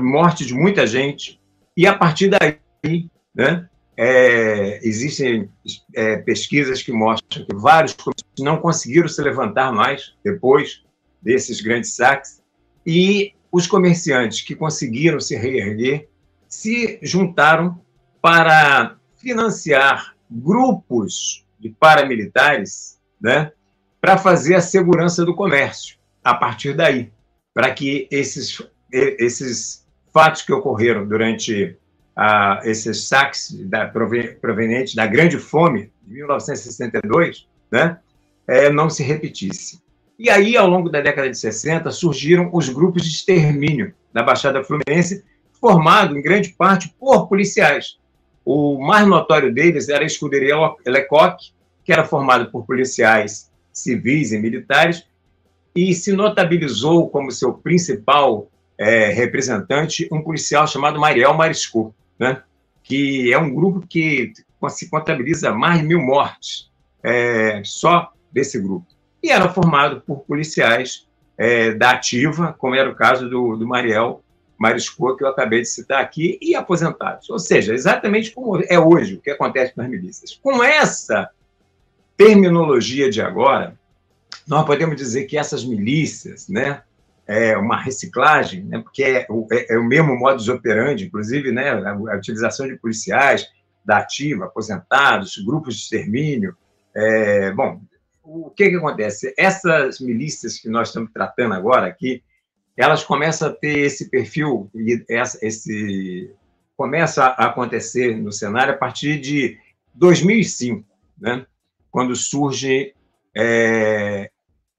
morte 0.01 0.45
de 0.45 0.53
muita 0.53 0.85
gente. 0.85 1.40
E 1.75 1.87
a 1.87 1.97
partir 1.97 2.29
daí, 2.29 3.09
né, 3.33 3.69
é, 3.95 4.79
existem 4.85 5.49
é, 5.95 6.17
pesquisas 6.17 6.81
que 6.81 6.91
mostram 6.91 7.45
que 7.45 7.55
vários 7.55 7.95
não 8.39 8.57
conseguiram 8.57 9.07
se 9.07 9.21
levantar 9.21 9.71
mais 9.71 10.13
depois 10.23 10.83
desses 11.21 11.61
grandes 11.61 11.95
saques, 11.95 12.41
e 12.85 13.33
os 13.51 13.67
comerciantes 13.67 14.41
que 14.41 14.55
conseguiram 14.55 15.19
se 15.19 15.35
reerguer 15.35 16.09
se 16.47 16.99
juntaram 17.01 17.79
para 18.21 18.97
financiar 19.17 20.15
grupos 20.29 21.45
de 21.59 21.69
paramilitares 21.69 22.99
né, 23.21 23.51
para 23.99 24.17
fazer 24.17 24.55
a 24.55 24.61
segurança 24.61 25.23
do 25.23 25.35
comércio 25.35 25.97
a 26.23 26.33
partir 26.33 26.75
daí 26.75 27.11
para 27.53 27.71
que 27.71 28.07
esses, 28.09 28.61
esses 28.91 29.85
fatos 30.13 30.41
que 30.41 30.53
ocorreram 30.53 31.07
durante 31.07 31.77
ah, 32.15 32.59
esses 32.63 33.07
saques 33.07 33.53
da, 33.65 33.87
provenientes 33.87 34.95
da 34.95 35.07
Grande 35.07 35.37
Fome 35.37 35.91
de 36.03 36.13
1962 36.13 37.47
né, 37.71 37.97
é, 38.47 38.69
não 38.69 38.89
se 38.89 39.03
repetissem. 39.03 39.79
E 40.19 40.29
aí, 40.29 40.55
ao 40.55 40.67
longo 40.67 40.89
da 40.89 41.01
década 41.01 41.29
de 41.29 41.37
60, 41.37 41.89
surgiram 41.91 42.49
os 42.53 42.69
grupos 42.69 43.03
de 43.03 43.09
extermínio 43.09 43.93
da 44.13 44.21
Baixada 44.21 44.63
Fluminense, 44.63 45.23
formado 45.59 46.15
em 46.15 46.21
grande 46.21 46.49
parte 46.49 46.93
por 46.99 47.27
policiais. 47.27 47.97
O 48.45 48.79
mais 48.79 49.07
notório 49.07 49.53
deles 49.53 49.89
era 49.89 50.03
a 50.03 50.05
escuderia 50.05 50.55
Lecoq, 50.85 51.37
que 51.83 51.91
era 51.91 52.03
formado 52.03 52.51
por 52.51 52.65
policiais 52.65 53.51
civis 53.71 54.31
e 54.31 54.37
militares, 54.37 55.07
e 55.75 55.93
se 55.93 56.11
notabilizou 56.11 57.09
como 57.09 57.31
seu 57.31 57.53
principal 57.53 58.51
é, 58.77 59.09
representante 59.09 60.07
um 60.11 60.21
policial 60.21 60.67
chamado 60.67 60.99
Mariel 60.99 61.33
Marisco, 61.33 61.93
né? 62.17 62.41
que 62.83 63.31
é 63.31 63.37
um 63.37 63.53
grupo 63.53 63.85
que 63.87 64.33
se 64.69 64.89
contabiliza 64.89 65.51
mais 65.51 65.81
de 65.81 65.87
mil 65.87 66.01
mortes 66.01 66.69
é, 67.03 67.61
só 67.63 68.11
desse 68.31 68.59
grupo. 68.59 68.87
E 69.23 69.29
era 69.29 69.49
formado 69.49 70.01
por 70.01 70.21
policiais 70.21 71.07
é, 71.37 71.73
da 71.73 71.91
ativa, 71.91 72.53
como 72.57 72.75
era 72.75 72.89
o 72.89 72.95
caso 72.95 73.29
do, 73.29 73.55
do 73.55 73.67
Mariel 73.67 74.23
Marisco, 74.57 75.15
que 75.17 75.23
eu 75.23 75.27
acabei 75.27 75.61
de 75.61 75.67
citar 75.67 76.01
aqui, 76.01 76.37
e 76.41 76.55
aposentados. 76.55 77.29
Ou 77.29 77.39
seja, 77.39 77.73
exatamente 77.73 78.31
como 78.31 78.61
é 78.69 78.79
hoje 78.79 79.15
o 79.15 79.21
que 79.21 79.31
acontece 79.31 79.73
nas 79.75 79.89
milícias. 79.89 80.39
Com 80.41 80.63
essa 80.63 81.29
terminologia 82.15 83.09
de 83.09 83.21
agora, 83.21 83.75
nós 84.47 84.65
podemos 84.65 84.95
dizer 84.95 85.25
que 85.25 85.37
essas 85.37 85.65
milícias, 85.65 86.47
né, 86.47 86.83
é 87.31 87.57
uma 87.57 87.81
reciclagem, 87.81 88.63
né, 88.65 88.79
porque 88.79 89.03
é 89.03 89.25
o, 89.29 89.47
é, 89.51 89.73
é 89.73 89.77
o 89.77 89.83
mesmo 89.83 90.17
modus 90.17 90.49
operandi, 90.49 91.05
inclusive, 91.05 91.51
né, 91.51 91.69
a, 91.69 91.91
a, 91.91 92.17
utilização 92.17 92.67
de 92.67 92.75
policiais 92.75 93.47
da 93.85 93.97
ativa, 93.97 94.45
aposentados, 94.45 95.37
grupos 95.37 95.75
de 95.75 95.81
extermínio. 95.81 96.55
É, 96.93 97.51
bom, 97.51 97.81
o 98.21 98.49
que, 98.49 98.69
que 98.69 98.75
acontece? 98.75 99.33
Essas 99.37 99.99
milícias 99.99 100.57
que 100.57 100.69
nós 100.69 100.89
estamos 100.89 101.11
tratando 101.11 101.53
agora 101.53 101.87
aqui, 101.87 102.21
elas 102.75 103.03
começam 103.03 103.47
a 103.47 103.53
ter 103.53 103.79
esse 103.79 104.09
perfil, 104.09 104.69
e 104.75 105.03
esse 105.09 106.33
começa 106.75 107.25
a 107.25 107.45
acontecer 107.45 108.17
no 108.17 108.31
cenário 108.31 108.73
a 108.73 108.77
partir 108.77 109.19
de 109.19 109.57
2005, 109.93 110.83
né? 111.19 111.45
quando 111.91 112.15
surge, 112.15 112.93
é, 113.35 114.31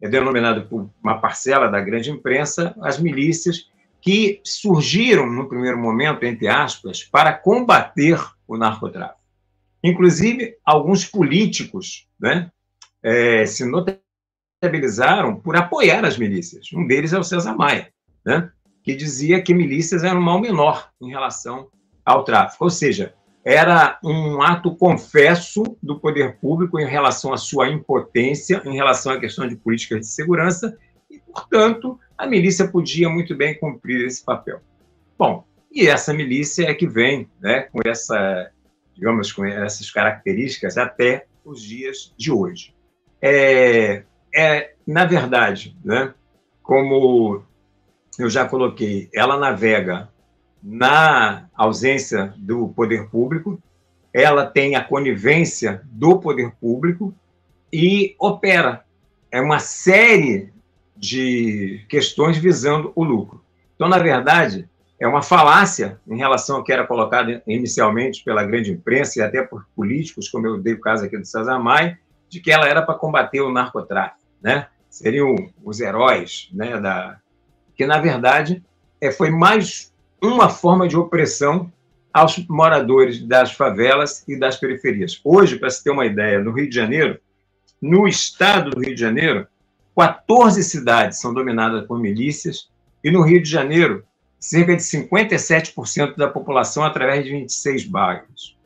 é 0.03 0.09
denominado 0.09 0.67
por 0.67 0.91
uma 1.01 1.21
parcela 1.21 1.69
da 1.69 1.81
grande 1.81 2.11
imprensa, 2.11 2.75
as 2.83 2.99
milícias 2.99 3.71
que 4.01 4.41
surgiram 4.43 5.31
no 5.31 5.49
primeiro 5.49 5.79
momento, 5.79 6.25
entre 6.25 6.49
aspas, 6.49 7.05
para 7.05 7.33
combater 7.33 8.21
o 8.49 8.57
narcotráfico. 8.57 9.21
Inclusive, 9.83 10.57
alguns 10.65 11.07
políticos 11.07 12.09
né, 12.21 12.51
é, 13.01 13.47
se 13.47 13.65
notabilizaram 13.65 15.37
por 15.37 15.55
apoiar 15.55 16.05
as 16.05 16.19
milícias. 16.19 16.67
Um 16.75 16.85
deles 16.85 17.13
é 17.13 17.19
o 17.19 17.25
César 17.25 17.55
Maia, 17.55 17.93
né, 18.27 18.51
que 18.83 18.97
dizia 18.97 19.41
que 19.41 19.55
milícias 19.55 20.03
eram 20.03 20.19
um 20.19 20.25
mal 20.25 20.41
menor 20.41 20.91
em 21.01 21.11
relação 21.11 21.69
ao 22.05 22.25
tráfico. 22.25 22.65
Ou 22.65 22.71
seja, 22.71 23.15
era 23.45 23.99
um 24.05 24.41
ato 24.41 24.75
confesso 24.77 25.63
do 25.83 25.99
poder 25.99 26.37
público 26.37 26.79
em 26.79 26.87
relação 26.87 27.33
à 27.33 27.37
sua 27.37 27.69
impotência, 27.69 28.63
em 28.65 28.75
relação 28.75 29.13
à 29.13 29.21
questão 29.21 29.49
de 29.49 29.57
políticas 29.57 30.01
de 30.01 30.07
segurança, 30.07 30.77
e, 31.11 31.19
portanto, 31.19 31.99
a 32.17 32.27
milícia 32.27 32.69
podia 32.69 33.09
muito 33.09 33.35
bem 33.35 33.59
cumprir 33.59 34.07
esse 34.07 34.25
papel. 34.25 34.61
Bom, 35.19 35.45
e 35.73 35.89
essa 35.89 36.13
milícia 36.13 36.69
é 36.69 36.75
que 36.75 36.87
vem 36.87 37.29
né, 37.41 37.63
com 37.63 37.81
essa, 37.85 38.51
digamos, 38.95 39.33
com 39.33 39.45
essas 39.45 39.91
características 39.91 40.79
até 40.79 41.27
os 41.45 41.63
dias 41.63 42.15
de 42.17 42.31
hoje. 42.31 42.75
É, 43.21 44.05
é 44.35 44.75
na 44.87 45.05
verdade, 45.05 45.77
né, 45.85 46.15
como 46.63 47.43
eu 48.19 48.31
já 48.31 48.47
coloquei, 48.47 49.09
ela 49.13 49.37
navega 49.37 50.09
na 50.63 51.49
ausência 51.55 52.33
do 52.37 52.69
poder 52.69 53.09
público, 53.09 53.61
ela 54.13 54.47
tem 54.47 54.77
a 54.77 54.85
conivência 54.85 55.83
do 55.85 56.19
poder 56.19 56.53
público 56.61 57.15
e 57.73 58.15
opera. 58.19 58.85
É 59.31 59.41
uma 59.41 59.59
série 59.59 60.53
de 60.97 61.85
questões 61.89 62.37
visando 62.37 62.93
o 62.95 63.03
lucro. 63.03 63.43
Então, 63.75 63.89
na 63.89 63.99
verdade, 63.99 64.69
é 65.01 65.09
uma 65.09 65.23
falácia 65.23 65.99
em 66.07 66.17
relação 66.17 66.57
ao 66.57 66.65
que 66.65 66.73
era 66.73 66.87
colocado 66.87 67.43
inicialmente 67.45 68.23
pela 68.23 68.45
grande 68.45 68.71
imprensa 68.71 69.19
e 69.19 69.23
até 69.23 69.43
por 69.43 69.67
políticos, 69.75 70.29
como 70.29 70.47
eu 70.47 70.59
dei 70.59 70.75
o 70.75 70.81
caso 70.81 71.05
aqui 71.05 71.19
do 71.19 71.27
César 71.27 71.59
Maia, 71.59 71.99
de 72.29 72.41
que 72.41 72.53
ela 72.53 72.69
era 72.69 72.83
para 72.83 72.95
combater 72.95 73.41
o 73.41 73.51
narcotráfico, 73.51 74.21
né? 74.41 74.69
Seriam 74.89 75.35
os 75.65 75.81
heróis, 75.81 76.49
né? 76.53 76.79
Da 76.79 77.19
que 77.75 77.85
na 77.85 77.99
verdade 77.99 78.63
é, 79.01 79.11
foi 79.11 79.31
mais 79.31 79.92
uma 80.23 80.49
forma 80.49 80.87
de 80.87 80.97
opressão 80.97 81.73
aos 82.13 82.39
moradores 82.47 83.21
das 83.21 83.53
favelas 83.53 84.23
e 84.29 84.39
das 84.39 84.57
periferias. 84.57 85.21
Hoje, 85.25 85.59
para 85.59 85.71
se 85.71 85.83
ter 85.83 85.91
uma 85.91 86.07
ideia, 86.07 86.39
no 86.39 86.53
Rio 86.53 86.69
de 86.69 86.77
Janeiro, 86.77 87.19
no 87.81 88.07
estado 88.07 88.71
do 88.71 88.81
Rio 88.81 88.95
de 88.95 89.01
Janeiro, 89.01 89.49
14 89.97 90.63
cidades 90.63 91.21
são 91.21 91.35
dominadas 91.35 91.87
por 91.87 91.99
milícias 91.99 92.71
e 93.03 93.11
no 93.11 93.23
Rio 93.23 93.43
de 93.43 93.51
Janeiro, 93.51 94.05
cerca 94.39 94.77
de 94.77 94.83
57% 94.83 96.17
da 96.17 96.29
população 96.29 96.85
através 96.85 97.25
de 97.25 97.33
26 97.33 97.87
bairros. 97.87 98.57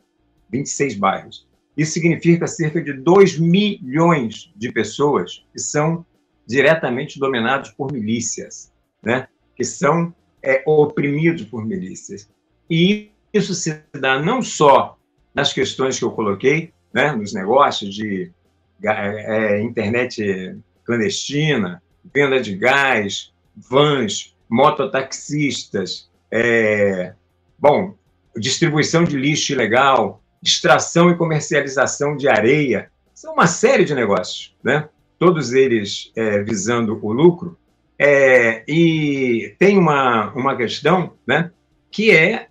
26 0.51 0.95
bairros. 0.95 1.47
Isso 1.75 1.93
significa 1.93 2.47
cerca 2.47 2.81
de 2.81 2.93
2 2.93 3.39
milhões 3.39 4.51
de 4.55 4.71
pessoas 4.71 5.43
que 5.51 5.59
são 5.59 6.05
diretamente 6.45 7.19
dominados 7.19 7.71
por 7.71 7.91
milícias, 7.91 8.71
né? 9.03 9.27
que 9.55 9.63
são 9.63 10.13
é, 10.41 10.63
oprimidos 10.65 11.43
por 11.45 11.65
milícias. 11.65 12.29
E 12.69 13.11
isso 13.33 13.53
se 13.53 13.81
dá 13.99 14.19
não 14.19 14.41
só 14.41 14.97
nas 15.33 15.53
questões 15.53 15.99
que 15.99 16.05
eu 16.05 16.11
coloquei, 16.11 16.73
né, 16.93 17.11
nos 17.11 17.33
negócios 17.33 17.93
de 17.93 18.31
é, 18.83 19.55
é, 19.57 19.61
internet 19.61 20.57
clandestina, 20.83 21.81
venda 22.13 22.39
de 22.39 22.55
gás, 22.55 23.31
vans, 23.55 24.35
mototaxistas, 24.49 26.09
é, 26.31 27.13
bom, 27.57 27.95
distribuição 28.35 29.03
de 29.03 29.17
lixo 29.17 29.51
ilegal, 29.51 30.21
extração 30.41 31.11
e 31.11 31.15
comercialização 31.15 32.15
de 32.15 32.27
areia, 32.27 32.89
são 33.13 33.33
uma 33.33 33.47
série 33.47 33.83
de 33.83 33.95
negócios, 33.95 34.55
né? 34.63 34.87
todos 35.17 35.53
eles 35.53 36.11
é, 36.15 36.41
visando 36.43 36.99
o 37.03 37.11
lucro, 37.11 37.57
é, 37.99 38.63
e 38.67 39.55
tem 39.57 39.77
uma, 39.77 40.31
uma 40.33 40.55
questão 40.55 41.13
né, 41.25 41.51
que 41.89 42.11
é, 42.11 42.47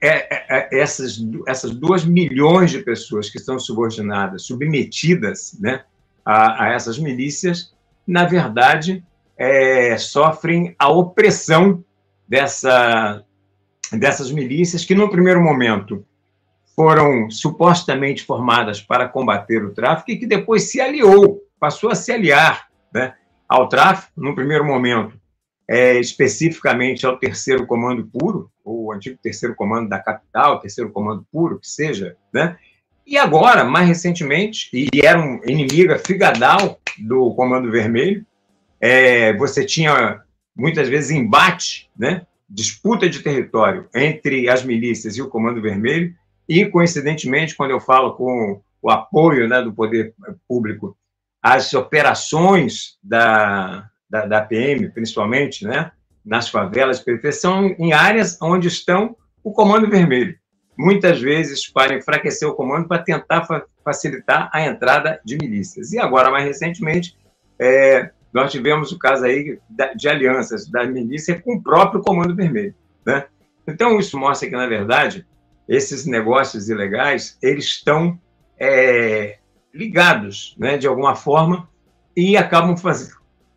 é, 0.00 0.08
é, 0.08 0.46
é 0.50 0.80
essas, 0.80 1.18
essas 1.48 1.72
duas 1.72 2.04
milhões 2.04 2.70
de 2.70 2.80
pessoas 2.80 3.28
que 3.28 3.38
estão 3.38 3.58
subordinadas, 3.58 4.46
submetidas 4.46 5.58
né, 5.60 5.82
a, 6.24 6.64
a 6.64 6.72
essas 6.72 6.98
milícias, 6.98 7.74
na 8.06 8.24
verdade, 8.24 9.04
é, 9.36 9.96
sofrem 9.98 10.76
a 10.78 10.88
opressão 10.88 11.84
dessa, 12.28 13.24
dessas 13.92 14.30
milícias 14.30 14.84
que, 14.84 14.94
no 14.94 15.10
primeiro 15.10 15.42
momento, 15.42 16.04
foram 16.76 17.30
supostamente 17.30 18.24
formadas 18.24 18.80
para 18.80 19.08
combater 19.08 19.64
o 19.64 19.72
tráfico 19.72 20.10
e 20.10 20.18
que 20.18 20.26
depois 20.26 20.70
se 20.70 20.80
aliou, 20.80 21.40
passou 21.58 21.90
a 21.90 21.94
se 21.94 22.12
aliar 22.12 22.68
né, 22.92 23.14
ao 23.54 23.68
tráfico, 23.68 24.12
no 24.16 24.34
primeiro 24.34 24.64
momento, 24.64 25.18
é, 25.68 25.98
especificamente 25.98 27.06
ao 27.06 27.18
terceiro 27.18 27.66
comando 27.66 28.06
puro, 28.06 28.50
ou 28.64 28.92
antigo 28.92 29.18
terceiro 29.22 29.54
comando 29.54 29.88
da 29.88 29.98
capital, 29.98 30.60
terceiro 30.60 30.90
comando 30.90 31.26
puro, 31.30 31.58
que 31.58 31.68
seja, 31.68 32.16
né? 32.32 32.56
E 33.06 33.18
agora, 33.18 33.64
mais 33.64 33.86
recentemente, 33.86 34.70
e 34.72 34.88
era 35.02 35.20
um 35.20 35.40
inimiga 35.46 35.98
figadal 35.98 36.80
do 36.98 37.34
Comando 37.34 37.70
Vermelho, 37.70 38.24
é, 38.80 39.34
você 39.34 39.64
tinha 39.64 40.22
muitas 40.56 40.88
vezes 40.88 41.10
embate, 41.10 41.90
né? 41.96 42.26
disputa 42.48 43.08
de 43.08 43.20
território 43.20 43.88
entre 43.94 44.48
as 44.48 44.64
milícias 44.64 45.16
e 45.16 45.22
o 45.22 45.28
Comando 45.28 45.60
Vermelho, 45.60 46.14
e 46.48 46.64
coincidentemente, 46.66 47.54
quando 47.54 47.72
eu 47.72 47.80
falo 47.80 48.14
com 48.14 48.60
o 48.80 48.90
apoio 48.90 49.48
né, 49.48 49.62
do 49.62 49.72
poder 49.72 50.14
público 50.46 50.96
as 51.44 51.74
operações 51.74 52.96
da, 53.02 53.86
da, 54.08 54.24
da 54.24 54.40
PM, 54.40 54.88
principalmente, 54.88 55.66
né, 55.66 55.92
nas 56.24 56.48
favelas 56.48 57.04
são 57.34 57.66
em 57.78 57.92
áreas 57.92 58.40
onde 58.40 58.66
estão 58.66 59.14
o 59.42 59.52
Comando 59.52 59.90
Vermelho. 59.90 60.34
Muitas 60.74 61.20
vezes 61.20 61.70
para 61.70 61.94
enfraquecer 61.94 62.48
o 62.48 62.54
comando, 62.54 62.88
para 62.88 63.02
tentar 63.02 63.44
fa 63.44 63.62
facilitar 63.84 64.48
a 64.54 64.64
entrada 64.64 65.20
de 65.22 65.36
milícias. 65.36 65.92
E 65.92 65.98
agora, 65.98 66.30
mais 66.30 66.46
recentemente, 66.46 67.14
é, 67.58 68.10
nós 68.32 68.50
tivemos 68.50 68.90
o 68.90 68.98
caso 68.98 69.26
aí 69.26 69.58
de 69.94 70.08
alianças 70.08 70.66
da 70.66 70.84
milícia 70.84 71.38
com 71.38 71.56
o 71.56 71.62
próprio 71.62 72.00
Comando 72.00 72.34
Vermelho. 72.34 72.74
Né? 73.04 73.26
Então, 73.68 73.98
isso 73.98 74.18
mostra 74.18 74.48
que, 74.48 74.56
na 74.56 74.66
verdade, 74.66 75.26
esses 75.68 76.06
negócios 76.06 76.70
ilegais, 76.70 77.36
eles 77.42 77.66
estão 77.66 78.18
é, 78.58 79.36
ligados, 79.74 80.54
né, 80.56 80.78
de 80.78 80.86
alguma 80.86 81.16
forma, 81.16 81.68
e 82.16 82.36
acabam 82.36 82.76
faz, 82.76 83.10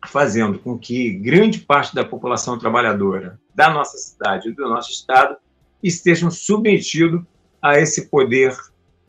fazendo 0.06 0.58
com 0.58 0.76
que 0.76 1.10
grande 1.12 1.60
parte 1.60 1.94
da 1.94 2.04
população 2.04 2.58
trabalhadora 2.58 3.38
da 3.54 3.70
nossa 3.70 3.96
cidade 3.96 4.48
e 4.48 4.52
do 4.52 4.68
nosso 4.68 4.90
estado 4.90 5.36
estejam 5.82 6.30
submetidos 6.30 7.22
a 7.62 7.78
esse 7.78 8.08
poder 8.08 8.56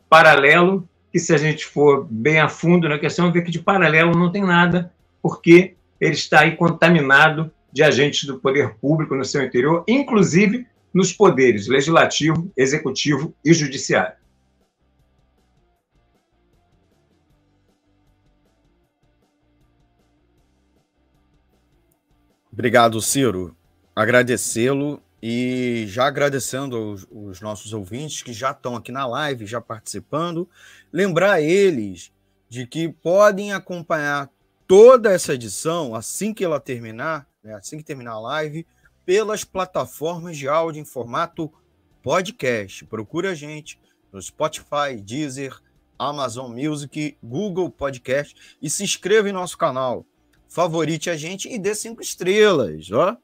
paralelo, 0.08 0.88
que 1.12 1.18
se 1.18 1.34
a 1.34 1.38
gente 1.38 1.66
for 1.66 2.06
bem 2.08 2.38
a 2.38 2.48
fundo 2.48 2.88
na 2.88 2.98
questão, 2.98 3.32
vê 3.32 3.42
que 3.42 3.50
de 3.50 3.58
paralelo 3.58 4.16
não 4.16 4.30
tem 4.30 4.42
nada, 4.42 4.92
porque 5.20 5.74
ele 6.00 6.14
está 6.14 6.40
aí 6.40 6.56
contaminado 6.56 7.50
de 7.72 7.82
agentes 7.82 8.24
do 8.24 8.38
poder 8.38 8.74
público 8.80 9.14
no 9.14 9.24
seu 9.24 9.42
interior, 9.42 9.84
inclusive 9.86 10.66
nos 10.92 11.12
poderes 11.12 11.68
legislativo, 11.68 12.50
executivo 12.56 13.34
e 13.44 13.52
judiciário. 13.52 14.19
Obrigado, 22.52 23.00
Ciro. 23.00 23.56
Agradecê-lo 23.94 25.02
e 25.22 25.84
já 25.86 26.06
agradecendo 26.06 26.92
os, 26.92 27.06
os, 27.10 27.40
nossos 27.40 27.72
ouvintes 27.72 28.22
que 28.22 28.32
já 28.32 28.50
estão 28.50 28.74
aqui 28.74 28.90
na 28.90 29.06
live, 29.06 29.46
já 29.46 29.60
participando, 29.60 30.48
lembrar 30.92 31.40
eles 31.40 32.10
de 32.48 32.66
que 32.66 32.88
podem 32.88 33.52
acompanhar 33.52 34.30
toda 34.66 35.12
essa 35.12 35.34
edição 35.34 35.94
assim 35.94 36.32
que 36.32 36.44
ela 36.44 36.58
terminar, 36.58 37.26
né, 37.42 37.54
assim 37.54 37.76
que 37.76 37.84
terminar 37.84 38.12
a 38.12 38.20
live, 38.20 38.66
pelas 39.04 39.44
plataformas 39.44 40.36
de 40.36 40.48
áudio 40.48 40.80
em 40.80 40.84
formato 40.84 41.52
podcast. 42.02 42.84
Procure 42.86 43.28
a 43.28 43.34
gente 43.34 43.78
no 44.12 44.20
Spotify, 44.20 45.00
Deezer, 45.00 45.60
Amazon 45.98 46.52
Music, 46.52 47.16
Google 47.22 47.70
Podcast 47.70 48.56
e 48.60 48.70
se 48.70 48.82
inscreva 48.82 49.28
em 49.28 49.32
nosso 49.32 49.58
canal 49.58 50.06
favorite 50.50 51.08
a 51.08 51.16
gente 51.16 51.48
e 51.48 51.58
dê 51.58 51.74
cinco 51.74 52.02
estrelas, 52.02 52.90
ó. 52.90 53.16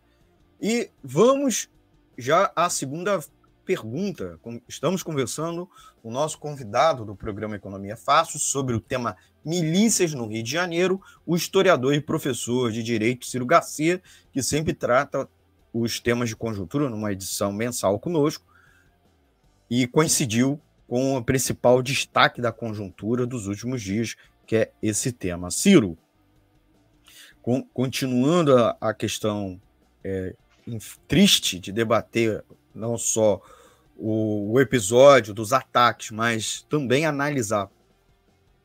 E 0.63 0.89
vamos 1.03 1.69
já 2.17 2.51
à 2.55 2.71
segunda 2.71 3.21
pergunta. 3.65 4.39
Estamos 4.69 5.03
conversando 5.03 5.69
com 6.01 6.09
o 6.09 6.13
nosso 6.13 6.39
convidado 6.39 7.05
do 7.05 7.17
programa 7.17 7.57
Economia 7.57 7.97
Fácil 7.97 8.39
sobre 8.39 8.75
o 8.75 8.81
tema 8.81 9.17
milícias 9.45 10.15
no 10.15 10.27
Rio 10.27 10.43
de 10.43 10.51
Janeiro, 10.51 11.03
o 11.27 11.37
historiador 11.37 11.95
e 11.95 12.01
professor 12.01 12.71
de 12.71 12.83
Direito 12.83 13.27
Ciro 13.27 13.45
Garcia, 13.45 14.01
que 14.33 14.43
sempre 14.43 14.73
trata 14.73 15.29
os 15.73 16.01
temas 16.01 16.29
de 16.29 16.37
conjuntura 16.37 16.89
numa 16.89 17.13
edição 17.13 17.53
mensal 17.53 17.99
conosco 17.99 18.47
e 19.69 19.87
coincidiu 19.87 20.61
com 20.87 21.17
o 21.17 21.25
principal 21.25 21.83
destaque 21.83 22.41
da 22.41 22.53
conjuntura 22.53 23.27
dos 23.27 23.49
últimos 23.49 23.83
dias, 23.83 24.15
que 24.47 24.57
é 24.57 24.73
esse 24.81 25.11
tema. 25.11 25.51
Ciro, 25.51 25.99
com, 27.47 27.63
continuando 27.63 28.59
a, 28.59 28.77
a 28.81 28.93
questão 28.93 29.61
é, 30.03 30.35
triste 31.07 31.61
de 31.61 31.71
debater 31.71 32.45
não 32.75 32.99
só 32.99 33.41
o, 33.97 34.51
o 34.51 34.61
episódio 34.61 35.33
dos 35.33 35.53
ataques, 35.53 36.11
mas 36.11 36.67
também 36.69 37.07
analisar 37.07 37.71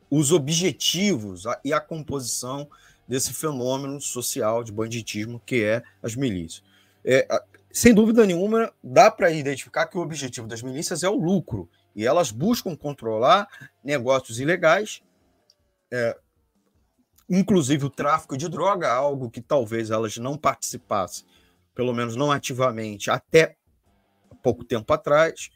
os 0.10 0.32
objetivos 0.32 1.44
e 1.64 1.72
a 1.72 1.80
composição 1.80 2.68
desse 3.08 3.32
fenômeno 3.34 4.02
social 4.02 4.64
de 4.64 4.72
banditismo 4.72 5.40
que 5.46 5.64
é 5.64 5.84
as 6.02 6.16
milícias. 6.16 6.64
É, 7.06 7.28
sem 7.72 7.94
dúvida 7.94 8.26
nenhuma, 8.26 8.74
dá 8.84 9.12
para 9.12 9.30
identificar 9.30 9.86
que 9.86 9.98
o 9.98 10.02
objetivo 10.02 10.48
das 10.48 10.64
milícias 10.64 11.04
é 11.04 11.10
o 11.10 11.16
lucro, 11.16 11.70
e 11.96 12.08
elas 12.08 12.32
buscam 12.32 12.76
controlar 12.76 13.48
negócios 13.84 14.40
ilegais, 14.40 15.04
é, 15.92 16.18
inclusive 17.32 17.86
o 17.86 17.90
tráfico 17.90 18.38
de 18.38 18.50
droga, 18.50 18.92
algo 18.92 19.32
que 19.32 19.42
talvez 19.42 19.90
elas 19.90 20.18
não 20.18 20.38
participassem, 20.38 21.26
pelo 21.74 21.94
menos 21.94 22.16
não 22.16 22.30
ativamente, 22.30 23.10
até 23.10 23.56
pouco 24.44 24.66
tempo 24.66 24.92
atrás, 24.92 25.50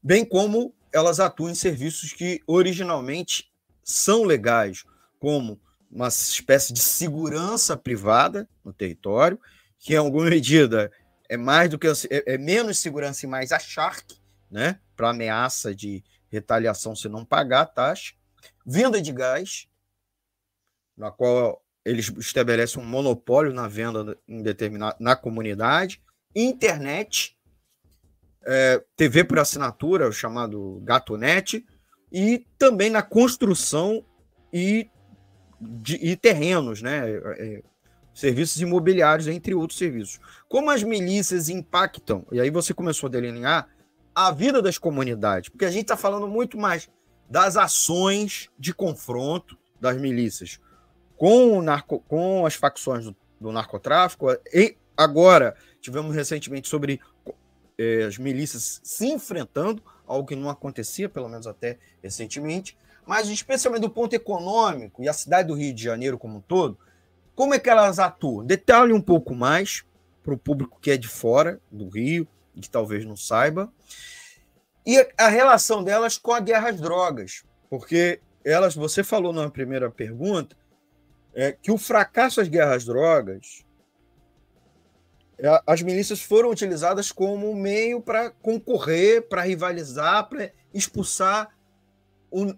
bem 0.00 0.24
como 0.24 0.72
elas 0.92 1.18
atuam 1.18 1.50
em 1.50 1.54
serviços 1.54 2.12
que 2.12 2.40
originalmente 2.46 3.50
são 3.82 4.22
legais, 4.22 4.84
como 5.18 5.60
uma 5.90 6.08
espécie 6.08 6.72
de 6.72 6.80
segurança 6.80 7.76
privada 7.76 8.48
no 8.64 8.72
território, 8.72 9.40
que 9.78 9.94
em 9.94 9.96
alguma 9.96 10.26
medida 10.30 10.92
é 11.28 11.36
mais 11.36 11.68
do 11.68 11.78
que 11.78 11.88
é, 11.88 11.92
é 12.10 12.38
menos 12.38 12.78
segurança 12.78 13.26
e 13.26 13.28
mais 13.28 13.50
a 13.50 13.58
Shark, 13.58 14.16
né, 14.48 14.78
para 14.94 15.10
ameaça 15.10 15.74
de 15.74 16.04
retaliação 16.30 16.94
se 16.94 17.08
não 17.08 17.24
pagar 17.24 17.62
a 17.62 17.66
taxa, 17.66 18.14
venda 18.64 19.00
de 19.00 19.12
gás, 19.12 19.67
na 20.98 21.10
qual 21.10 21.62
eles 21.84 22.12
estabelecem 22.18 22.82
um 22.82 22.86
monopólio 22.86 23.52
na 23.54 23.68
venda 23.68 24.18
em 24.26 24.42
determinada 24.42 24.96
na 25.00 25.16
comunidade, 25.16 26.02
internet, 26.34 27.38
é, 28.44 28.82
TV 28.96 29.24
por 29.24 29.38
assinatura, 29.38 30.08
o 30.08 30.12
chamado 30.12 30.82
GatoNet, 30.84 31.64
e 32.12 32.44
também 32.58 32.90
na 32.90 33.02
construção 33.02 34.04
e, 34.52 34.90
de, 35.60 35.96
e 35.96 36.16
terrenos, 36.16 36.82
né? 36.82 37.10
É, 37.38 37.62
serviços 38.14 38.60
imobiliários, 38.60 39.28
entre 39.28 39.54
outros 39.54 39.78
serviços. 39.78 40.18
Como 40.48 40.70
as 40.70 40.82
milícias 40.82 41.48
impactam, 41.48 42.26
e 42.32 42.40
aí 42.40 42.50
você 42.50 42.74
começou 42.74 43.06
a 43.06 43.10
delinear, 43.10 43.68
a 44.12 44.32
vida 44.32 44.60
das 44.60 44.76
comunidades, 44.76 45.48
porque 45.48 45.64
a 45.64 45.70
gente 45.70 45.82
está 45.82 45.96
falando 45.96 46.26
muito 46.26 46.58
mais 46.58 46.90
das 47.30 47.56
ações 47.56 48.50
de 48.58 48.74
confronto 48.74 49.56
das 49.80 49.96
milícias 49.96 50.58
com, 51.18 51.60
narco, 51.60 52.00
com 52.08 52.46
as 52.46 52.54
facções 52.54 53.04
do, 53.04 53.16
do 53.40 53.52
narcotráfico, 53.52 54.30
e 54.54 54.76
agora 54.96 55.54
tivemos 55.80 56.14
recentemente 56.14 56.68
sobre 56.68 57.00
eh, 57.76 58.04
as 58.04 58.16
milícias 58.16 58.80
se 58.82 59.06
enfrentando, 59.06 59.82
algo 60.06 60.26
que 60.26 60.36
não 60.36 60.48
acontecia, 60.48 61.08
pelo 61.08 61.28
menos 61.28 61.46
até 61.46 61.78
recentemente, 62.02 62.78
mas 63.06 63.28
especialmente 63.28 63.82
do 63.82 63.90
ponto 63.90 64.14
econômico 64.14 65.02
e 65.02 65.08
a 65.08 65.12
cidade 65.12 65.48
do 65.48 65.54
Rio 65.54 65.74
de 65.74 65.82
Janeiro 65.82 66.18
como 66.18 66.38
um 66.38 66.40
todo, 66.40 66.78
como 67.34 67.54
é 67.54 67.58
que 67.58 67.68
elas 67.68 67.98
atuam? 67.98 68.44
Detalhe 68.44 68.92
um 68.92 69.00
pouco 69.00 69.34
mais 69.34 69.84
para 70.22 70.34
o 70.34 70.38
público 70.38 70.78
que 70.80 70.90
é 70.90 70.96
de 70.96 71.08
fora 71.08 71.60
do 71.70 71.88
Rio 71.88 72.26
que 72.60 72.68
talvez 72.68 73.04
não 73.04 73.16
saiba. 73.16 73.72
E 74.86 75.06
a 75.16 75.28
relação 75.28 75.84
delas 75.84 76.16
com 76.16 76.32
a 76.32 76.40
guerra 76.40 76.70
às 76.70 76.80
drogas, 76.80 77.44
porque 77.68 78.20
elas, 78.44 78.74
você 78.74 79.04
falou 79.04 79.32
na 79.32 79.50
primeira 79.50 79.90
pergunta, 79.90 80.56
é 81.34 81.52
que 81.52 81.70
o 81.70 81.78
fracasso 81.78 82.36
das 82.36 82.48
guerras 82.48 82.76
às 82.76 82.84
drogas, 82.84 83.64
é, 85.38 85.62
as 85.66 85.82
milícias 85.82 86.20
foram 86.20 86.50
utilizadas 86.50 87.12
como 87.12 87.54
meio 87.54 88.00
para 88.00 88.30
concorrer, 88.30 89.28
para 89.28 89.42
rivalizar, 89.42 90.28
para 90.28 90.52
expulsar 90.74 91.56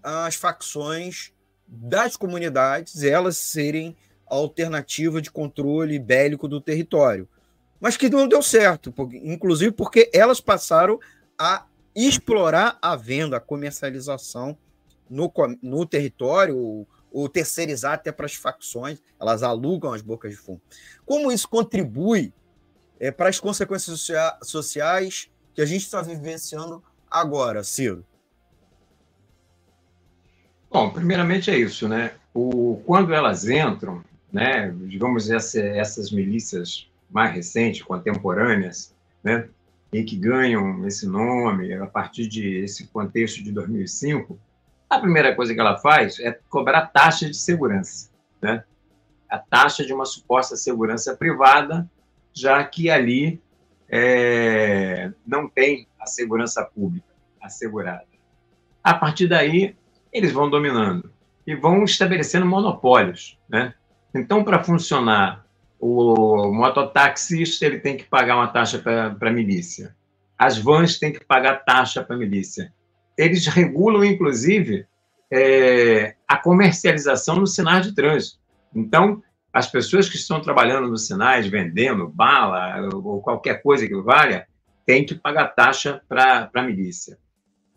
as 0.03 0.35
facções 0.35 1.31
das 1.67 2.17
comunidades, 2.17 3.03
elas 3.03 3.37
serem 3.37 3.95
alternativa 4.25 5.21
de 5.21 5.31
controle 5.31 5.99
bélico 5.99 6.47
do 6.47 6.59
território. 6.59 7.27
Mas 7.79 7.97
que 7.97 8.09
não 8.09 8.27
deu 8.27 8.41
certo, 8.41 8.93
inclusive 9.23 9.71
porque 9.71 10.09
elas 10.13 10.41
passaram 10.41 10.99
a 11.37 11.65
explorar 11.95 12.77
a 12.81 12.95
venda, 12.95 13.37
a 13.37 13.41
comercialização 13.41 14.57
no, 15.09 15.31
no 15.61 15.85
território, 15.85 16.87
ou, 17.11 17.27
terceirizar 17.29 17.93
até 17.93 18.11
para 18.11 18.25
as 18.25 18.35
facções, 18.35 18.99
elas 19.19 19.43
alugam 19.43 19.93
as 19.93 20.01
bocas 20.01 20.31
de 20.31 20.37
fumo. 20.37 20.61
Como 21.05 21.31
isso 21.31 21.47
contribui 21.47 22.33
é, 22.99 23.11
para 23.11 23.29
as 23.29 23.39
consequências 23.39 24.07
sociais 24.43 25.29
que 25.53 25.61
a 25.61 25.65
gente 25.65 25.81
está 25.81 26.01
vivenciando 26.01 26.83
agora, 27.09 27.63
Ciro? 27.63 28.05
Bom, 30.71 30.89
primeiramente 30.89 31.51
é 31.51 31.57
isso, 31.57 31.87
né? 31.89 32.13
O, 32.33 32.81
quando 32.85 33.13
elas 33.13 33.47
entram, 33.49 34.01
né, 34.31 34.73
digamos, 34.85 35.29
essa, 35.29 35.59
essas 35.59 36.11
milícias 36.11 36.89
mais 37.09 37.33
recentes, 37.35 37.81
contemporâneas, 37.81 38.95
né, 39.21 39.49
e 39.91 40.03
que 40.03 40.15
ganham 40.15 40.87
esse 40.87 41.05
nome 41.05 41.73
a 41.73 41.85
partir 41.85 42.27
de 42.27 42.55
esse 42.55 42.87
contexto 42.87 43.43
de 43.43 43.51
2005, 43.51 44.39
a 44.91 44.99
primeira 44.99 45.33
coisa 45.33 45.53
que 45.53 45.59
ela 45.59 45.77
faz 45.77 46.19
é 46.19 46.37
cobrar 46.49 46.87
taxa 46.87 47.25
de 47.25 47.37
segurança, 47.37 48.09
né? 48.41 48.63
A 49.29 49.37
taxa 49.37 49.85
de 49.85 49.93
uma 49.93 50.05
suposta 50.05 50.57
segurança 50.57 51.15
privada, 51.15 51.89
já 52.33 52.61
que 52.63 52.89
ali 52.89 53.41
é, 53.89 55.11
não 55.25 55.47
tem 55.47 55.87
a 55.97 56.05
segurança 56.05 56.63
pública 56.65 57.07
assegurada. 57.41 58.05
A 58.83 58.93
partir 58.93 59.27
daí, 59.27 59.75
eles 60.11 60.33
vão 60.33 60.49
dominando 60.49 61.11
e 61.47 61.55
vão 61.55 61.83
estabelecendo 61.85 62.45
monopólios, 62.45 63.39
né? 63.47 63.73
Então, 64.13 64.43
para 64.43 64.61
funcionar, 64.61 65.45
o 65.79 66.51
mototáxi 66.51 67.43
ele 67.61 67.79
tem 67.79 67.95
que 67.95 68.03
pagar 68.03 68.35
uma 68.35 68.47
taxa 68.47 68.77
para 68.77 69.29
a 69.29 69.31
milícia. 69.31 69.95
As 70.37 70.57
vans 70.57 70.99
têm 70.99 71.13
que 71.13 71.23
pagar 71.23 71.63
taxa 71.63 72.03
para 72.03 72.15
a 72.15 72.19
milícia. 72.19 72.73
Eles 73.21 73.45
regulam, 73.45 74.03
inclusive, 74.03 74.87
é, 75.31 76.15
a 76.27 76.37
comercialização 76.37 77.35
nos 77.35 77.53
sinais 77.53 77.85
de 77.85 77.93
trânsito. 77.93 78.39
Então, 78.75 79.21
as 79.53 79.69
pessoas 79.69 80.09
que 80.09 80.15
estão 80.15 80.41
trabalhando 80.41 80.87
nos 80.87 81.05
sinais, 81.05 81.45
vendendo 81.45 82.07
bala 82.07 82.89
ou 82.91 83.21
qualquer 83.21 83.61
coisa 83.61 83.87
que 83.87 83.95
valha, 84.01 84.47
têm 84.87 85.05
que 85.05 85.13
pagar 85.13 85.49
taxa 85.49 86.01
para 86.09 86.49
a 86.51 86.63
milícia. 86.63 87.19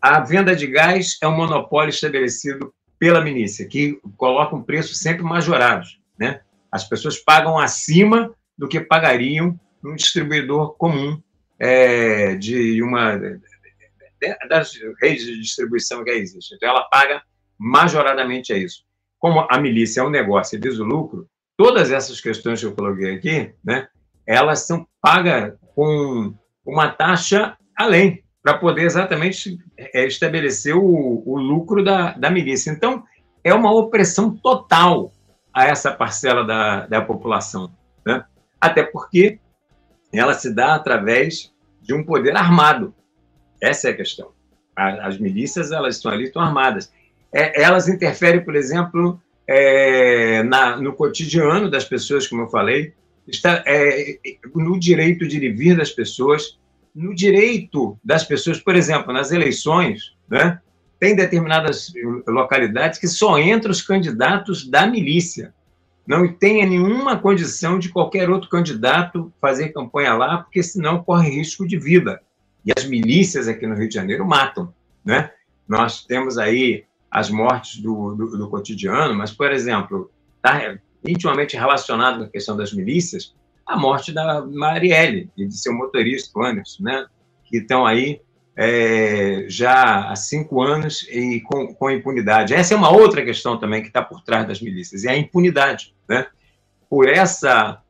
A 0.01 0.19
venda 0.19 0.55
de 0.55 0.65
gás 0.65 1.17
é 1.21 1.27
um 1.27 1.37
monopólio 1.37 1.91
estabelecido 1.91 2.73
pela 2.97 3.21
milícia, 3.21 3.67
que 3.67 3.99
coloca 4.17 4.55
um 4.55 4.63
preço 4.63 4.95
sempre 4.95 5.21
majorado. 5.21 5.85
Né? 6.17 6.41
As 6.71 6.89
pessoas 6.89 7.19
pagam 7.19 7.59
acima 7.59 8.33
do 8.57 8.67
que 8.67 8.79
pagariam 8.79 9.59
num 9.83 9.95
distribuidor 9.95 10.75
comum 10.75 11.21
é, 11.59 12.33
de 12.35 12.81
uma 12.81 13.15
das 14.47 14.73
redes 15.01 15.25
de 15.25 15.41
distribuição 15.41 16.03
que 16.03 16.11
existe. 16.11 16.55
Então, 16.55 16.69
ela 16.69 16.83
paga 16.83 17.21
majoradamente 17.57 18.53
a 18.53 18.57
isso. 18.57 18.83
Como 19.19 19.45
a 19.49 19.57
milícia 19.57 20.01
é 20.01 20.03
um 20.03 20.09
negócio 20.09 20.55
e 20.55 20.59
visa 20.59 20.81
o 20.81 20.85
lucro, 20.85 21.27
todas 21.57 21.91
essas 21.91 22.21
questões 22.21 22.59
que 22.59 22.65
eu 22.65 22.75
coloquei 22.75 23.15
aqui, 23.15 23.53
né, 23.63 23.87
elas 24.25 24.65
são 24.65 24.87
pagas 25.01 25.53
com 25.73 26.33
uma 26.65 26.89
taxa 26.89 27.57
além, 27.77 28.23
para 28.45 28.59
poder 28.59 28.83
exatamente 28.83 29.57
é, 29.75 30.05
estabelecer 30.05 30.75
o, 30.75 31.23
o 31.25 31.35
lucro 31.35 31.83
da, 31.83 32.11
da 32.13 32.29
milícia. 32.29 32.69
Então, 32.69 33.03
é 33.43 33.51
uma 33.51 33.73
opressão 33.73 34.35
total 34.37 35.11
a 35.51 35.65
essa 35.65 35.91
parcela 35.91 36.43
da, 36.43 36.85
da 36.85 37.01
população. 37.01 37.71
Né? 38.05 38.23
Até 38.61 38.83
porque 38.83 39.39
ela 40.13 40.35
se 40.35 40.53
dá 40.53 40.75
através 40.75 41.51
de 41.81 41.93
um 41.95 42.03
poder 42.03 42.37
armado. 42.37 42.93
Essa 43.61 43.89
é 43.89 43.91
a 43.91 43.95
questão. 43.95 44.31
As 44.75 45.17
milícias 45.17 45.71
elas 45.71 45.95
estão 45.95 46.11
ali, 46.11 46.25
estão 46.25 46.41
armadas. 46.41 46.91
É, 47.33 47.61
elas 47.61 47.87
interferem, 47.87 48.43
por 48.43 48.55
exemplo, 48.55 49.19
é, 49.47 50.43
na, 50.43 50.77
no 50.77 50.93
cotidiano 50.93 51.69
das 51.69 51.85
pessoas, 51.85 52.27
como 52.27 52.43
eu 52.43 52.49
falei. 52.49 52.93
está 53.27 53.63
é, 53.65 54.17
no 54.53 54.79
direito 54.79 55.27
de 55.27 55.49
vir 55.49 55.77
das 55.77 55.91
pessoas, 55.91 56.57
no 56.93 57.13
direito 57.13 57.97
das 58.03 58.23
pessoas, 58.23 58.59
por 58.59 58.75
exemplo, 58.75 59.11
nas 59.11 59.31
eleições, 59.31 60.15
né? 60.29 60.59
tem 60.99 61.15
determinadas 61.15 61.91
localidades 62.27 62.99
que 62.99 63.07
só 63.07 63.37
entram 63.37 63.71
os 63.71 63.81
candidatos 63.81 64.67
da 64.67 64.87
milícia. 64.87 65.53
Não 66.07 66.31
tem 66.31 66.65
nenhuma 66.67 67.17
condição 67.17 67.79
de 67.79 67.89
qualquer 67.89 68.29
outro 68.29 68.49
candidato 68.49 69.33
fazer 69.41 69.69
campanha 69.69 70.13
lá, 70.13 70.37
porque 70.37 70.61
senão 70.61 71.03
corre 71.03 71.29
risco 71.29 71.67
de 71.67 71.77
vida. 71.77 72.21
E 72.65 72.71
as 72.75 72.85
milícias 72.85 73.47
aqui 73.47 73.67
no 73.67 73.75
Rio 73.75 73.87
de 73.87 73.93
Janeiro 73.93 74.25
matam. 74.25 74.73
Né? 75.03 75.31
Nós 75.67 76.03
temos 76.03 76.37
aí 76.37 76.85
as 77.11 77.29
mortes 77.29 77.81
do, 77.81 78.15
do, 78.15 78.37
do 78.37 78.49
cotidiano, 78.49 79.13
mas, 79.13 79.31
por 79.31 79.51
exemplo, 79.51 80.11
está 80.37 80.77
intimamente 81.07 81.55
relacionado 81.55 82.17
com 82.19 82.23
a 82.25 82.29
questão 82.29 82.57
das 82.57 82.73
milícias, 82.73 83.33
a 83.65 83.77
morte 83.77 84.11
da 84.11 84.45
Marielle 84.45 85.29
e 85.37 85.47
de 85.47 85.57
seu 85.57 85.73
motorista, 85.73 86.31
Anderson, 86.39 86.83
né? 86.83 87.05
que 87.45 87.57
estão 87.57 87.85
aí 87.85 88.21
é, 88.55 89.45
já 89.47 90.09
há 90.09 90.15
cinco 90.15 90.61
anos 90.61 91.07
e 91.09 91.41
com, 91.41 91.73
com 91.73 91.89
impunidade. 91.89 92.53
Essa 92.53 92.73
é 92.73 92.77
uma 92.77 92.91
outra 92.91 93.23
questão 93.23 93.59
também 93.59 93.81
que 93.81 93.87
está 93.87 94.01
por 94.01 94.21
trás 94.21 94.47
das 94.47 94.61
milícias, 94.61 95.03
é 95.03 95.11
a 95.11 95.17
impunidade. 95.17 95.93
Né? 96.07 96.25
Por 96.89 97.07
essa 97.07 97.81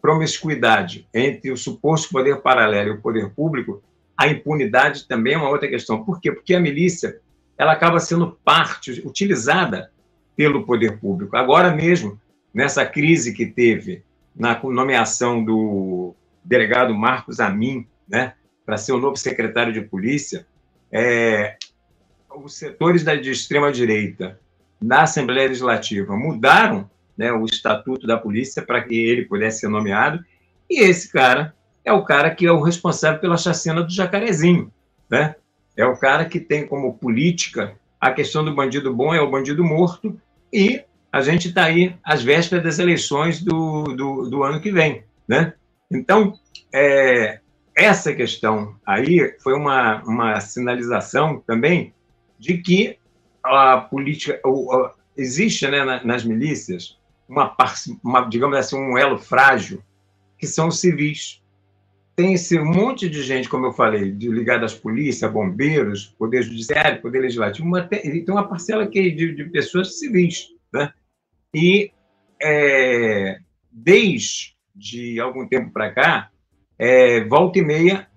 promiscuidade 0.00 1.06
entre 1.12 1.50
o 1.50 1.56
suposto 1.56 2.10
poder 2.10 2.40
paralelo 2.40 2.90
e 2.90 2.92
o 2.92 3.00
poder 3.00 3.30
público, 3.30 3.82
a 4.18 4.26
impunidade 4.26 5.06
também 5.06 5.34
é 5.34 5.38
uma 5.38 5.48
outra 5.48 5.68
questão. 5.68 6.04
Por 6.04 6.20
quê? 6.20 6.32
Porque 6.32 6.52
a 6.52 6.60
milícia 6.60 7.20
ela 7.56 7.72
acaba 7.72 8.00
sendo 8.00 8.36
parte, 8.44 9.00
utilizada 9.06 9.92
pelo 10.36 10.66
poder 10.66 10.98
público. 10.98 11.36
Agora 11.36 11.72
mesmo, 11.72 12.20
nessa 12.52 12.84
crise 12.84 13.32
que 13.32 13.46
teve 13.46 14.02
na 14.34 14.60
nomeação 14.60 15.44
do 15.44 16.14
delegado 16.44 16.94
Marcos 16.94 17.38
Amin, 17.38 17.86
né, 18.08 18.34
para 18.66 18.76
ser 18.76 18.92
o 18.92 18.98
novo 18.98 19.16
secretário 19.16 19.72
de 19.72 19.82
polícia, 19.82 20.46
é, 20.90 21.56
os 22.34 22.54
setores 22.54 23.04
da, 23.04 23.14
de 23.14 23.30
extrema-direita 23.30 24.38
na 24.80 25.02
Assembleia 25.02 25.48
Legislativa 25.48 26.16
mudaram 26.16 26.90
né, 27.16 27.32
o 27.32 27.44
estatuto 27.44 28.06
da 28.06 28.16
polícia 28.16 28.62
para 28.62 28.82
que 28.82 28.94
ele 28.94 29.24
pudesse 29.24 29.60
ser 29.60 29.68
nomeado, 29.68 30.24
e 30.70 30.80
esse 30.82 31.10
cara 31.10 31.54
é 31.88 31.92
o 31.92 32.04
cara 32.04 32.34
que 32.34 32.46
é 32.46 32.52
o 32.52 32.62
responsável 32.62 33.20
pela 33.20 33.36
chacina 33.36 33.82
do 33.82 33.92
Jacarezinho, 33.92 34.72
né? 35.10 35.34
É 35.76 35.84
o 35.84 35.96
cara 35.96 36.24
que 36.24 36.40
tem 36.40 36.66
como 36.66 36.94
política 36.94 37.76
a 38.00 38.12
questão 38.12 38.44
do 38.44 38.54
bandido 38.54 38.94
bom 38.94 39.12
é 39.12 39.20
o 39.20 39.30
bandido 39.30 39.64
morto, 39.64 40.18
e 40.52 40.84
a 41.12 41.20
gente 41.20 41.48
está 41.48 41.64
aí 41.64 41.96
às 42.04 42.22
vésperas 42.22 42.62
das 42.62 42.78
eleições 42.78 43.42
do, 43.42 43.84
do, 43.84 44.30
do 44.30 44.42
ano 44.44 44.60
que 44.60 44.70
vem, 44.70 45.02
né? 45.26 45.54
Então, 45.90 46.34
é, 46.72 47.40
essa 47.74 48.14
questão 48.14 48.76
aí 48.86 49.34
foi 49.42 49.54
uma, 49.54 50.02
uma 50.04 50.40
sinalização 50.40 51.42
também 51.46 51.92
de 52.38 52.58
que 52.58 52.98
a 53.42 53.78
política 53.78 54.40
existe 55.16 55.66
né, 55.66 56.00
nas 56.04 56.24
milícias 56.24 56.98
uma, 57.28 57.54
uma, 58.02 58.20
digamos 58.22 58.56
assim 58.56 58.76
um 58.76 58.96
elo 58.96 59.18
frágil 59.18 59.82
que 60.38 60.46
são 60.46 60.68
os 60.68 60.80
civis 60.80 61.42
tem 62.18 62.34
esse 62.34 62.58
monte 62.58 63.08
de 63.08 63.22
gente 63.22 63.48
como 63.48 63.66
eu 63.66 63.72
falei 63.72 64.10
de 64.10 64.28
ligada 64.28 64.64
às 64.64 64.74
polícias 64.74 65.30
bombeiros 65.30 66.06
poder 66.18 66.42
judiciário 66.42 67.00
poder 67.00 67.20
legislativo 67.20 67.64
uma, 67.64 67.86
tem 67.86 68.24
uma 68.28 68.48
parcela 68.48 68.88
que 68.88 69.08
de, 69.12 69.36
de 69.36 69.44
pessoas 69.44 70.00
civis 70.00 70.48
né 70.72 70.92
e 71.54 71.92
é, 72.42 73.38
desde 73.70 75.20
algum 75.20 75.46
tempo 75.46 75.70
para 75.70 75.92
cá 75.92 76.30
é, 76.78 77.24
volta 77.24 77.58
e 77.58 77.62
meia, 77.62 78.08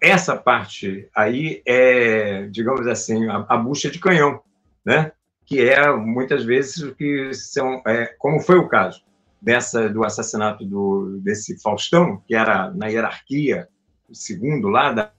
essa 0.00 0.36
parte 0.36 1.08
aí 1.14 1.62
é, 1.66 2.46
digamos 2.48 2.86
assim, 2.86 3.28
a, 3.28 3.46
a 3.48 3.56
bucha 3.56 3.90
de 3.90 3.98
canhão, 3.98 4.40
né? 4.84 5.12
que 5.46 5.60
é 5.60 5.90
muitas 5.96 6.44
vezes 6.44 6.82
o 6.82 6.94
que 6.94 7.32
são, 7.32 7.80
é, 7.86 8.06
como 8.18 8.40
foi 8.40 8.58
o 8.58 8.68
caso 8.68 9.02
dessa 9.40 9.88
do 9.88 10.04
assassinato 10.04 10.64
do, 10.64 11.20
desse 11.22 11.60
Faustão, 11.60 12.22
que 12.26 12.34
era 12.34 12.70
na 12.72 12.86
hierarquia 12.86 13.68
o 14.08 14.14
segundo 14.14 14.68
lá 14.68 14.92
da, 14.92 15.12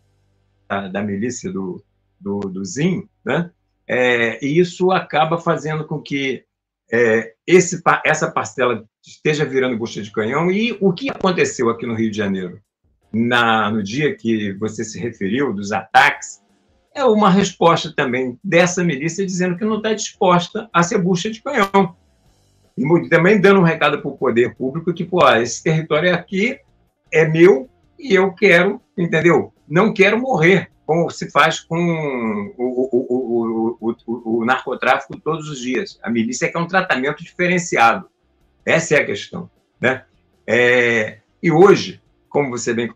da, 0.68 0.88
da 0.88 1.02
milícia 1.02 1.52
do, 1.52 1.84
do, 2.20 2.40
do 2.40 2.66
Zin, 2.66 3.08
né? 3.24 3.52
É, 3.88 4.44
e 4.46 4.60
isso 4.60 4.92
acaba 4.92 5.40
fazendo 5.40 5.86
com 5.86 6.00
que 6.00 6.44
é, 6.92 7.34
esse, 7.46 7.82
essa 8.06 8.32
parcela 8.32 8.86
esteja 9.04 9.46
virando 9.46 9.78
bucha 9.78 10.02
de 10.02 10.12
canhão. 10.12 10.52
E 10.52 10.78
o 10.80 10.94
que 10.94 11.10
aconteceu 11.10 11.70
aqui 11.70 11.88
no 11.88 11.96
Rio 11.96 12.12
de 12.12 12.18
Janeiro? 12.18 12.62
na, 13.12 13.72
no 13.72 13.84
dia 13.84 14.16
que 14.16 14.54
você 14.54 14.84
se 14.84 15.00
referiu, 15.00 15.54
dos 15.54 15.72
ataques, 15.72 16.42
é 16.94 17.04
uma 17.04 17.30
resposta 17.30 17.94
também 17.96 18.40
dessa 18.44 18.84
milícia 18.84 19.26
dizendo 19.26 19.58
que 19.58 19.66
não 19.66 19.78
está 19.78 19.94
disposta 19.94 20.70
a 20.74 20.84
ser 20.84 21.00
bucha 21.00 21.30
de 21.30 21.42
canhão. 21.42 21.96
E 22.80 23.10
também 23.10 23.42
dando 23.42 23.60
um 23.60 23.64
recado 23.64 24.02
para 24.02 24.10
o 24.10 24.18
poder 24.18 24.56
público 24.56 24.94
que, 24.94 25.04
pô, 25.04 25.28
esse 25.36 25.62
território 25.62 26.16
aqui 26.16 26.58
é 27.12 27.28
meu 27.28 27.70
e 28.00 28.16
eu 28.16 28.32
quero, 28.32 28.80
entendeu? 28.98 29.54
Não 29.68 29.94
quero 29.94 30.18
morrer, 30.18 30.72
como 30.86 31.10
se 31.10 31.30
faz 31.30 31.60
com 31.60 31.78
o, 32.58 33.78
o, 33.82 33.98
o, 34.08 34.40
o 34.40 34.46
narcotráfico 34.46 35.20
todos 35.20 35.50
os 35.50 35.60
dias. 35.60 36.00
A 36.02 36.10
milícia 36.10 36.50
quer 36.50 36.58
um 36.58 36.68
tratamento 36.68 37.22
diferenciado. 37.22 38.08
Essa 38.66 38.96
é 38.96 39.00
a 39.02 39.06
questão. 39.06 39.50
Né? 39.82 40.06
É, 40.48 41.18
e 41.44 41.52
hoje, 41.52 42.02
como 42.30 42.50
você 42.50 42.74
bem 42.74 42.94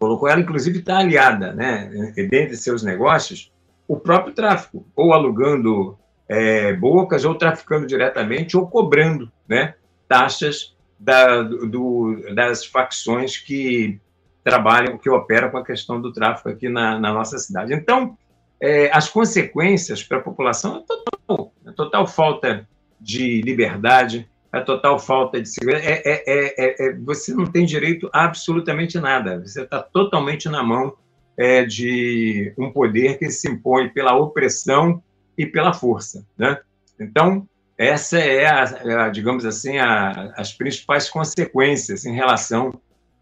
colocou, 0.00 0.28
ela 0.28 0.40
inclusive 0.40 0.80
está 0.80 0.98
aliada, 0.98 1.52
né, 1.52 2.12
dentre 2.28 2.56
seus 2.56 2.82
negócios, 2.82 3.52
o 3.86 3.96
próprio 3.96 4.34
tráfico, 4.34 4.84
ou 4.96 5.12
alugando 5.12 5.96
é, 6.32 6.72
bocas, 6.72 7.24
ou 7.24 7.34
traficando 7.34 7.86
diretamente, 7.86 8.56
ou 8.56 8.66
cobrando 8.66 9.30
né, 9.46 9.74
taxas 10.08 10.74
da, 10.98 11.42
do, 11.42 12.16
das 12.34 12.64
facções 12.64 13.36
que 13.36 14.00
trabalham, 14.42 14.96
que 14.96 15.10
operam 15.10 15.50
com 15.50 15.58
a 15.58 15.64
questão 15.64 16.00
do 16.00 16.12
tráfico 16.12 16.48
aqui 16.48 16.68
na, 16.68 16.98
na 16.98 17.12
nossa 17.12 17.38
cidade. 17.38 17.74
Então, 17.74 18.16
é, 18.60 18.90
as 18.92 19.08
consequências 19.08 20.02
para 20.02 20.18
a 20.18 20.22
população 20.22 20.78
é 20.78 20.80
total, 20.86 21.52
é 21.66 21.72
total 21.72 22.06
falta 22.06 22.66
de 23.00 23.42
liberdade, 23.42 24.28
a 24.50 24.60
total 24.60 24.98
falta 24.98 25.40
de 25.40 25.48
segurança. 25.48 25.84
É, 25.84 26.02
é, 26.04 26.22
é, 26.26 26.86
é, 26.86 26.92
você 26.94 27.34
não 27.34 27.46
tem 27.46 27.66
direito 27.66 28.08
a 28.12 28.24
absolutamente 28.24 28.98
nada. 28.98 29.40
Você 29.40 29.62
está 29.62 29.82
totalmente 29.82 30.48
na 30.48 30.62
mão 30.62 30.94
é, 31.36 31.64
de 31.64 32.54
um 32.56 32.70
poder 32.70 33.18
que 33.18 33.30
se 33.30 33.50
impõe 33.50 33.88
pela 33.88 34.14
opressão 34.14 35.02
e 35.36 35.46
pela 35.46 35.72
força. 35.72 36.26
Né? 36.36 36.58
Então, 36.98 37.46
essa 37.76 38.18
é, 38.18 38.46
a, 38.46 39.04
a 39.04 39.08
digamos 39.08 39.44
assim, 39.44 39.78
a, 39.78 40.32
as 40.36 40.52
principais 40.52 41.10
consequências 41.10 42.04
em 42.04 42.14
relação 42.14 42.72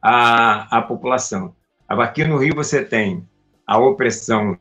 à, 0.03 0.79
à 0.79 0.83
população. 0.83 1.55
Aqui 1.89 2.25
no 2.25 2.37
Rio 2.37 2.55
você 2.55 2.85
tem 2.85 3.27
a 3.67 3.79
opressão 3.79 4.57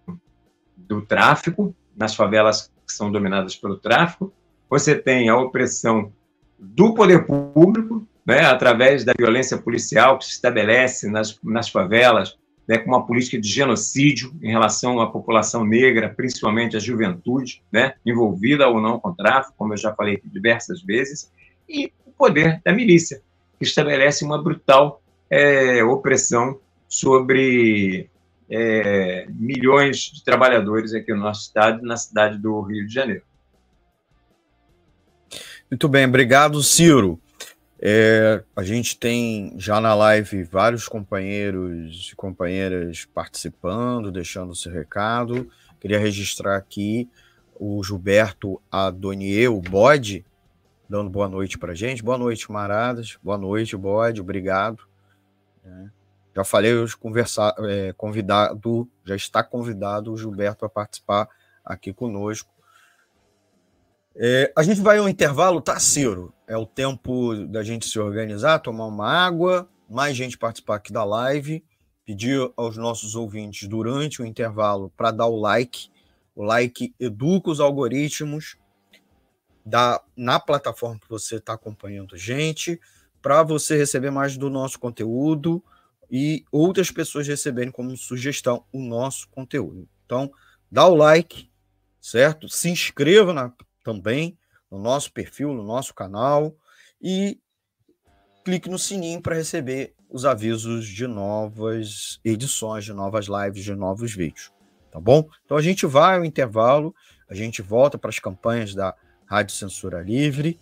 do 0.75 1.01
tráfico, 1.01 1.75
nas 1.95 2.15
favelas 2.15 2.71
que 2.87 2.93
são 2.93 3.11
dominadas 3.11 3.55
pelo 3.55 3.77
tráfico, 3.77 4.33
você 4.69 4.95
tem 4.95 5.29
a 5.29 5.37
opressão 5.37 6.13
do 6.57 6.93
poder 6.93 7.25
público, 7.25 8.07
né, 8.25 8.45
através 8.45 9.03
da 9.03 9.13
violência 9.17 9.57
policial 9.57 10.17
que 10.17 10.25
se 10.25 10.31
estabelece 10.31 11.09
nas, 11.09 11.37
nas 11.43 11.69
favelas, 11.69 12.37
né, 12.69 12.77
com 12.77 12.91
uma 12.91 13.03
política 13.03 13.41
de 13.41 13.49
genocídio 13.49 14.31
em 14.43 14.51
relação 14.51 15.01
à 15.01 15.09
população 15.09 15.65
negra, 15.65 16.07
principalmente 16.07 16.77
a 16.77 16.79
juventude, 16.79 17.63
né, 17.71 17.95
envolvida 18.05 18.67
ou 18.67 18.79
não 18.79 18.99
com 18.99 19.11
tráfico, 19.11 19.55
como 19.57 19.73
eu 19.73 19.77
já 19.77 19.91
falei 19.95 20.21
diversas 20.23 20.79
vezes, 20.83 21.31
e 21.67 21.91
o 22.05 22.11
poder 22.11 22.61
da 22.63 22.71
milícia, 22.71 23.23
que 23.57 23.65
estabelece 23.65 24.23
uma 24.23 24.39
brutal 24.39 25.01
é, 25.31 25.83
opressão 25.83 26.59
sobre 26.87 28.07
é, 28.47 29.25
milhões 29.29 29.97
de 29.97 30.23
trabalhadores 30.23 30.93
aqui 30.93 31.11
no 31.11 31.21
nosso 31.21 31.47
estado 31.47 31.81
na 31.81 31.97
cidade 31.97 32.37
do 32.37 32.61
Rio 32.61 32.85
de 32.85 32.93
Janeiro. 32.93 33.23
Muito 35.71 35.89
bem, 35.89 36.05
obrigado, 36.05 36.61
Ciro. 36.61 37.19
É, 37.81 38.43
a 38.55 38.61
gente 38.61 38.97
tem 38.97 39.53
já 39.57 39.79
na 39.79 39.95
live 39.95 40.43
vários 40.43 40.87
companheiros 40.87 42.09
e 42.11 42.15
companheiras 42.15 43.05
participando, 43.05 44.11
deixando 44.11 44.55
seu 44.55 44.71
recado. 44.71 45.49
Queria 45.79 45.97
registrar 45.97 46.57
aqui 46.57 47.09
o 47.55 47.81
Gilberto 47.81 48.61
Adonier, 48.69 49.49
o 49.49 49.61
Bode, 49.61 50.25
dando 50.89 51.09
boa 51.09 51.29
noite 51.29 51.57
para 51.57 51.73
gente. 51.73 52.03
Boa 52.03 52.17
noite, 52.17 52.45
camaradas. 52.45 53.17
Boa 53.23 53.37
noite, 53.37 53.77
Bode. 53.77 54.19
Obrigado. 54.19 54.83
É, 55.63 55.85
já 56.35 56.43
falei 56.43 56.73
hoje, 56.73 56.97
conversar, 56.97 57.55
é, 57.59 57.93
convidado, 57.93 58.89
já 59.05 59.15
está 59.15 59.41
convidado 59.41 60.11
o 60.11 60.17
Gilberto 60.17 60.65
a 60.65 60.69
participar 60.69 61.29
aqui 61.63 61.93
conosco. 61.93 62.51
É, 64.21 64.51
a 64.53 64.63
gente 64.63 64.81
vai 64.81 64.97
ao 64.97 65.07
intervalo, 65.07 65.61
tá, 65.61 65.79
Ciro? 65.79 66.33
É 66.45 66.57
o 66.57 66.65
tempo 66.65 67.33
da 67.47 67.63
gente 67.63 67.87
se 67.87 67.97
organizar, 67.97 68.59
tomar 68.59 68.85
uma 68.85 69.07
água, 69.09 69.69
mais 69.89 70.17
gente 70.17 70.37
participar 70.37 70.75
aqui 70.75 70.91
da 70.91 71.05
live. 71.05 71.63
Pedir 72.05 72.51
aos 72.57 72.75
nossos 72.75 73.15
ouvintes 73.15 73.69
durante 73.69 74.21
o 74.21 74.25
intervalo 74.25 74.91
para 74.97 75.11
dar 75.11 75.27
o 75.27 75.39
like. 75.39 75.89
O 76.35 76.43
like 76.43 76.93
educa 76.99 77.49
os 77.49 77.61
algoritmos 77.61 78.57
da, 79.65 80.01
na 80.17 80.37
plataforma 80.37 80.99
que 80.99 81.09
você 81.09 81.37
está 81.37 81.53
acompanhando 81.53 82.17
gente, 82.17 82.77
para 83.21 83.41
você 83.41 83.77
receber 83.77 84.11
mais 84.11 84.35
do 84.35 84.49
nosso 84.49 84.79
conteúdo 84.79 85.63
e 86.11 86.43
outras 86.51 86.91
pessoas 86.91 87.25
receberem 87.25 87.71
como 87.71 87.95
sugestão 87.95 88.65
o 88.73 88.81
nosso 88.81 89.29
conteúdo. 89.29 89.87
Então, 90.05 90.29
dá 90.69 90.85
o 90.87 90.95
like, 90.95 91.49
certo? 92.01 92.49
Se 92.49 92.69
inscreva 92.69 93.31
na, 93.31 93.53
também 93.89 94.37
no 94.69 94.77
nosso 94.77 95.11
perfil, 95.11 95.51
no 95.51 95.63
nosso 95.63 95.95
canal 95.95 96.55
e 97.01 97.39
clique 98.45 98.69
no 98.69 98.77
sininho 98.77 99.19
para 99.19 99.35
receber 99.35 99.95
os 100.07 100.25
avisos 100.25 100.87
de 100.87 101.07
novas 101.07 102.19
edições, 102.23 102.85
de 102.85 102.93
novas 102.93 103.25
lives, 103.25 103.63
de 103.63 103.73
novos 103.73 104.13
vídeos. 104.13 104.51
Tá 104.91 104.99
bom? 104.99 105.27
Então 105.43 105.57
a 105.57 105.61
gente 105.61 105.87
vai 105.87 106.17
ao 106.17 106.25
intervalo, 106.25 106.93
a 107.27 107.33
gente 107.33 107.63
volta 107.63 107.97
para 107.97 108.11
as 108.11 108.19
campanhas 108.19 108.75
da 108.75 108.93
Rádio 109.25 109.55
Censura 109.55 110.01
Livre, 110.01 110.59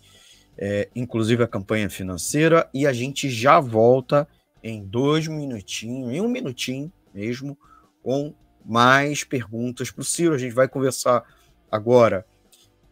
é, 0.56 0.88
inclusive 0.94 1.42
a 1.42 1.48
campanha 1.48 1.90
financeira, 1.90 2.68
e 2.72 2.86
a 2.86 2.92
gente 2.94 3.28
já 3.28 3.60
volta 3.60 4.26
em 4.62 4.84
dois 4.84 5.28
minutinhos, 5.28 6.12
em 6.12 6.20
um 6.20 6.28
minutinho 6.28 6.90
mesmo, 7.12 7.58
com 8.02 8.34
mais 8.64 9.22
perguntas 9.22 9.90
para 9.90 10.02
o 10.02 10.04
Ciro. 10.04 10.34
A 10.34 10.38
gente 10.38 10.54
vai 10.54 10.68
conversar 10.68 11.24
agora 11.70 12.26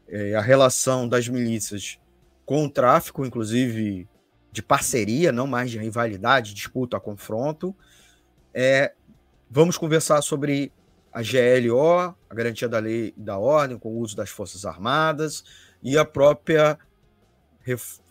é, 0.09 0.35
a 0.35 0.41
relação 0.41 1.09
das 1.09 1.29
milícias 1.29 1.99
com 2.45 2.65
o 2.65 2.71
tráfico, 2.71 3.25
inclusive 3.25 4.09
de 4.53 4.63
parceria, 4.63 5.33
não 5.33 5.47
mais 5.47 5.71
de 5.71 5.79
rivalidade, 5.79 6.55
disputa, 6.55 6.99
confronto. 6.99 7.75
É, 8.55 8.95
vamos 9.51 9.77
conversar 9.77 10.23
sobre 10.23 10.73
a 11.13 11.21
GLO, 11.23 12.15
a 12.29 12.35
garantia 12.35 12.69
da 12.69 12.79
lei 12.79 13.13
e 13.17 13.21
da 13.21 13.39
ordem 13.39 13.79
com 13.79 13.91
o 13.91 13.99
uso 13.99 14.17
das 14.17 14.31
Forças 14.31 14.65
Armadas 14.65 15.45
e 15.83 15.99
a 15.99 16.05
própria 16.05 16.79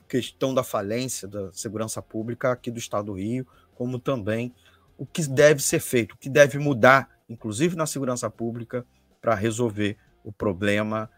questão 0.08 0.54
da 0.54 0.64
falência 0.64 1.28
da 1.28 1.52
segurança 1.54 2.02
pública 2.02 2.52
aqui 2.52 2.70
do 2.70 2.80
Estado 2.80 3.06
do 3.06 3.14
Rio, 3.14 3.48
como 3.74 4.00
também 4.00 4.54
o 4.98 5.06
que 5.06 5.28
deve 5.28 5.62
ser 5.62 5.80
feito, 5.80 6.14
o 6.14 6.18
que 6.18 6.30
deve 6.30 6.58
mudar, 6.58 7.10
inclusive 7.30 7.76
na 7.76 7.86
segurança 7.86 8.30
pública, 8.30 8.86
para 9.22 9.34
resolver 9.34 9.98
o 10.24 10.32
problema 10.32 11.10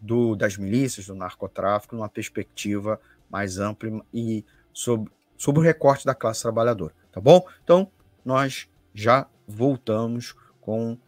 do, 0.00 0.36
das 0.36 0.56
milícias, 0.56 1.06
do 1.06 1.14
narcotráfico, 1.14 1.94
numa 1.94 2.08
perspectiva 2.08 3.00
mais 3.30 3.58
ampla 3.58 4.04
e 4.12 4.44
sobre, 4.72 5.10
sobre 5.36 5.60
o 5.60 5.64
recorte 5.64 6.04
da 6.04 6.14
classe 6.14 6.42
trabalhadora, 6.42 6.94
tá 7.10 7.20
bom? 7.20 7.46
Então, 7.64 7.90
nós 8.24 8.68
já 8.94 9.26
voltamos 9.46 10.34
com 10.60 10.98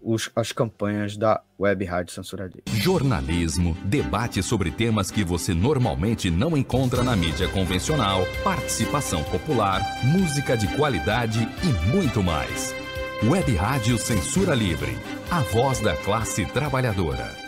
os, 0.00 0.30
as 0.34 0.52
campanhas 0.52 1.16
da 1.16 1.42
Web 1.58 1.84
Rádio 1.84 2.14
Censura 2.14 2.44
Livre. 2.44 2.62
Jornalismo, 2.66 3.76
debate 3.84 4.42
sobre 4.42 4.70
temas 4.70 5.10
que 5.10 5.24
você 5.24 5.52
normalmente 5.52 6.30
não 6.30 6.56
encontra 6.56 7.02
na 7.02 7.16
mídia 7.16 7.48
convencional, 7.48 8.22
participação 8.44 9.22
popular, 9.24 9.82
música 10.04 10.56
de 10.56 10.68
qualidade 10.76 11.40
e 11.64 11.90
muito 11.90 12.22
mais. 12.22 12.74
Web 13.24 13.52
Rádio 13.56 13.98
Censura 13.98 14.54
Livre, 14.54 14.96
a 15.30 15.40
voz 15.40 15.80
da 15.80 15.96
classe 15.96 16.46
trabalhadora. 16.46 17.47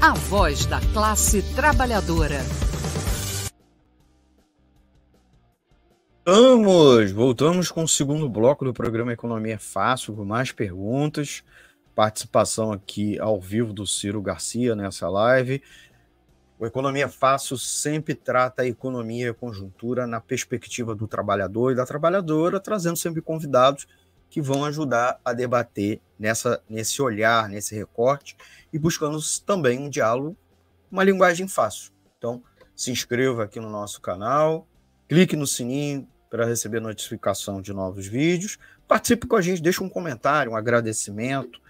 A 0.00 0.12
voz 0.12 0.66
da 0.66 0.78
classe 0.92 1.42
trabalhadora. 1.54 2.40
Voltamos, 6.24 7.12
voltamos 7.12 7.70
com 7.70 7.82
o 7.82 7.88
segundo 7.88 8.28
bloco 8.28 8.64
do 8.64 8.74
programa 8.74 9.14
Economia 9.14 9.54
é 9.54 9.58
Fácil, 9.58 10.14
com 10.14 10.24
mais 10.24 10.52
perguntas. 10.52 11.42
Participação 11.94 12.72
aqui 12.72 13.18
ao 13.18 13.40
vivo 13.40 13.72
do 13.72 13.86
Ciro 13.86 14.20
Garcia 14.20 14.76
nessa 14.76 15.08
live. 15.08 15.62
O 16.58 16.66
Economia 16.66 17.06
é 17.06 17.08
Fácil 17.08 17.56
sempre 17.56 18.14
trata 18.14 18.62
a 18.62 18.66
economia 18.66 19.26
e 19.26 19.30
a 19.30 19.34
conjuntura 19.34 20.06
na 20.06 20.20
perspectiva 20.20 20.94
do 20.94 21.08
trabalhador 21.08 21.72
e 21.72 21.74
da 21.74 21.86
trabalhadora, 21.86 22.60
trazendo 22.60 22.96
sempre 22.96 23.22
convidados 23.22 23.86
que 24.28 24.40
vão 24.40 24.64
ajudar 24.64 25.20
a 25.24 25.32
debater 25.32 26.00
nessa, 26.18 26.62
nesse 26.68 27.00
olhar, 27.00 27.48
nesse 27.48 27.74
recorte 27.74 28.36
e 28.72 28.78
buscando 28.78 29.18
também 29.44 29.78
um 29.78 29.88
diálogo, 29.88 30.36
uma 30.90 31.04
linguagem 31.04 31.48
fácil. 31.48 31.92
Então, 32.18 32.42
se 32.74 32.90
inscreva 32.90 33.44
aqui 33.44 33.60
no 33.60 33.70
nosso 33.70 34.00
canal, 34.00 34.66
clique 35.08 35.36
no 35.36 35.46
sininho, 35.46 36.06
para 36.28 36.44
receber 36.44 36.80
notificação 36.80 37.62
de 37.62 37.72
novos 37.72 38.06
vídeos. 38.06 38.58
Participe 38.86 39.26
com 39.26 39.36
a 39.36 39.40
gente, 39.40 39.62
deixe 39.62 39.82
um 39.82 39.88
comentário, 39.88 40.52
um 40.52 40.56
agradecimento, 40.56 41.60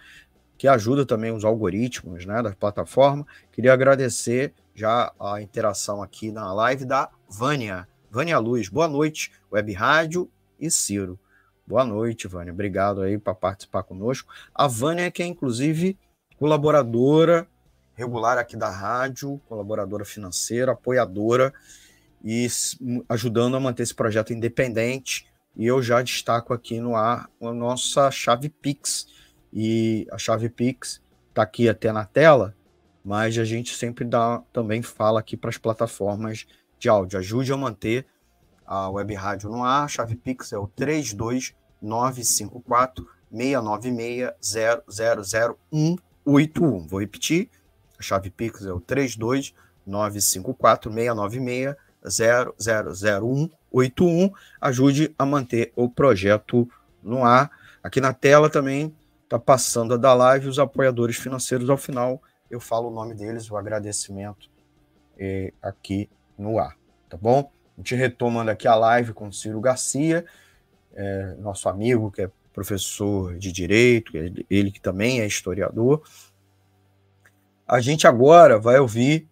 que 0.59 0.67
ajuda 0.67 1.05
também 1.05 1.33
os 1.33 1.45
algoritmos 1.45 2.25
né, 2.25 2.43
da 2.43 2.53
plataforma. 2.53 3.27
Queria 3.53 3.73
agradecer 3.73 4.55
já 4.75 5.13
a 5.21 5.41
interação 5.41 6.03
aqui 6.03 6.33
na 6.33 6.53
live 6.53 6.85
da 6.85 7.11
Vânia. 7.29 7.87
Vânia 8.11 8.39
Luz, 8.39 8.69
boa 8.69 8.89
noite, 8.89 9.31
Web 9.53 9.73
Rádio 9.73 10.31
e 10.59 10.71
Ciro. 10.71 11.19
Boa 11.67 11.85
noite, 11.85 12.29
Vânia. 12.29 12.53
Obrigado 12.53 13.03
aí 13.03 13.19
para 13.19 13.35
participar 13.35 13.83
conosco. 13.83 14.33
A 14.55 14.69
Vânia, 14.69 15.11
que 15.11 15.23
é 15.23 15.27
inclusive 15.27 15.99
colaboradora 16.39 17.49
regular 17.95 18.39
aqui 18.39 18.57
da 18.57 18.71
rádio, 18.71 19.41
colaboradora 19.49 20.05
financeira, 20.05 20.73
apoiadora 20.73 21.53
e 22.23 22.47
ajudando 23.09 23.57
a 23.57 23.61
manter 23.61 23.83
esse 23.83 23.95
projeto 23.95 24.33
independente 24.33 25.27
e 25.57 25.67
eu 25.67 25.83
já 25.83 26.03
destaco 26.03 26.53
aqui 26.53 26.79
no 26.79 26.95
ar 26.95 27.29
a 27.41 27.53
nossa 27.53 28.11
chave 28.11 28.49
Pix. 28.49 29.09
E 29.53 30.07
a 30.13 30.19
chave 30.19 30.51
Pix 30.51 31.03
está 31.31 31.43
aqui 31.43 31.69
até 31.69 31.91
na 31.91 32.05
tela, 32.05 32.55
mas 33.03 33.37
a 33.39 33.45
gente 33.45 33.75
sempre 33.75 34.05
dá, 34.05 34.43
também 34.53 34.83
fala 34.83 35.19
aqui 35.19 35.37
para 35.37 35.51
as 35.51 35.57
plataformas 35.57 36.47
de 36.79 36.89
áudio. 36.89 37.19
Ajude 37.19 37.53
a 37.53 37.57
manter 37.57 38.07
a 38.67 38.91
web 38.91 39.15
rádio 39.15 39.49
no 39.49 39.65
ar. 39.65 39.89
Chave 39.89 40.17
Pix 40.17 40.53
é 40.53 40.59
o 40.59 40.67
32954 40.67 43.09
696 43.31 44.33
00181. 44.91 46.87
Vou 46.87 47.01
repetir. 47.01 47.49
A 47.99 48.03
chave 48.03 48.29
Pix 48.31 48.67
é 48.67 48.73
o 48.73 48.81
32954 48.81 50.93
696 50.93 51.75
000181. 52.05 54.31
Ajude 54.61 55.15
a 55.19 55.27
manter 55.27 55.73
o 55.75 55.89
projeto 55.89 56.69
no 57.03 57.25
ar. 57.25 57.51
Aqui 57.83 58.01
na 58.01 58.13
tela 58.13 58.49
também 58.51 58.95
está 59.25 59.39
passando 59.39 59.95
a 59.95 59.97
da 59.97 60.13
live 60.15 60.49
os 60.49 60.59
apoiadores 60.59 61.17
financeiros. 61.17 61.71
Ao 61.71 61.77
final, 61.77 62.23
eu 62.51 62.61
falo 62.61 62.89
o 62.89 62.93
nome 62.93 63.15
deles, 63.15 63.51
o 63.51 63.57
agradecimento 63.57 64.51
é, 65.19 65.53
aqui 65.63 66.11
no 66.39 66.59
ar, 66.59 66.77
tá 67.09 67.17
bom? 67.17 67.51
A 67.77 67.81
gente 67.81 67.95
retomando 67.95 68.51
aqui 68.51 68.67
a 68.67 68.75
live 68.75 69.13
com 69.13 69.31
Ciro 69.31 69.61
Garcia, 69.61 70.25
é, 70.95 71.35
nosso 71.39 71.69
amigo 71.69 72.11
que 72.11 72.23
é 72.23 72.31
professor 72.53 73.37
de 73.37 73.53
direito, 73.53 74.17
ele, 74.17 74.47
ele 74.49 74.71
que 74.71 74.81
também 74.81 75.21
é 75.21 75.27
historiador. 75.27 76.03
A 77.69 77.81
gente 77.81 78.07
agora 78.07 78.59
vai 78.59 78.79
ouvir 78.79 79.29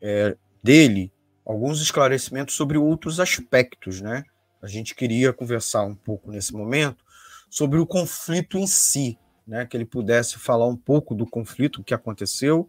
é, 0.00 0.36
dele 0.62 1.10
alguns 1.44 1.80
esclarecimentos 1.80 2.54
sobre 2.54 2.76
outros 2.76 3.18
aspectos, 3.18 4.02
né? 4.02 4.24
A 4.60 4.66
gente 4.66 4.94
queria 4.94 5.32
conversar 5.32 5.84
um 5.84 5.94
pouco 5.94 6.30
nesse 6.30 6.52
momento 6.52 7.02
sobre 7.48 7.78
o 7.78 7.86
conflito 7.86 8.58
em 8.58 8.66
si, 8.66 9.18
né? 9.46 9.64
Que 9.64 9.74
ele 9.74 9.86
pudesse 9.86 10.38
falar 10.38 10.66
um 10.66 10.76
pouco 10.76 11.14
do 11.14 11.24
conflito 11.24 11.82
que 11.82 11.94
aconteceu, 11.94 12.68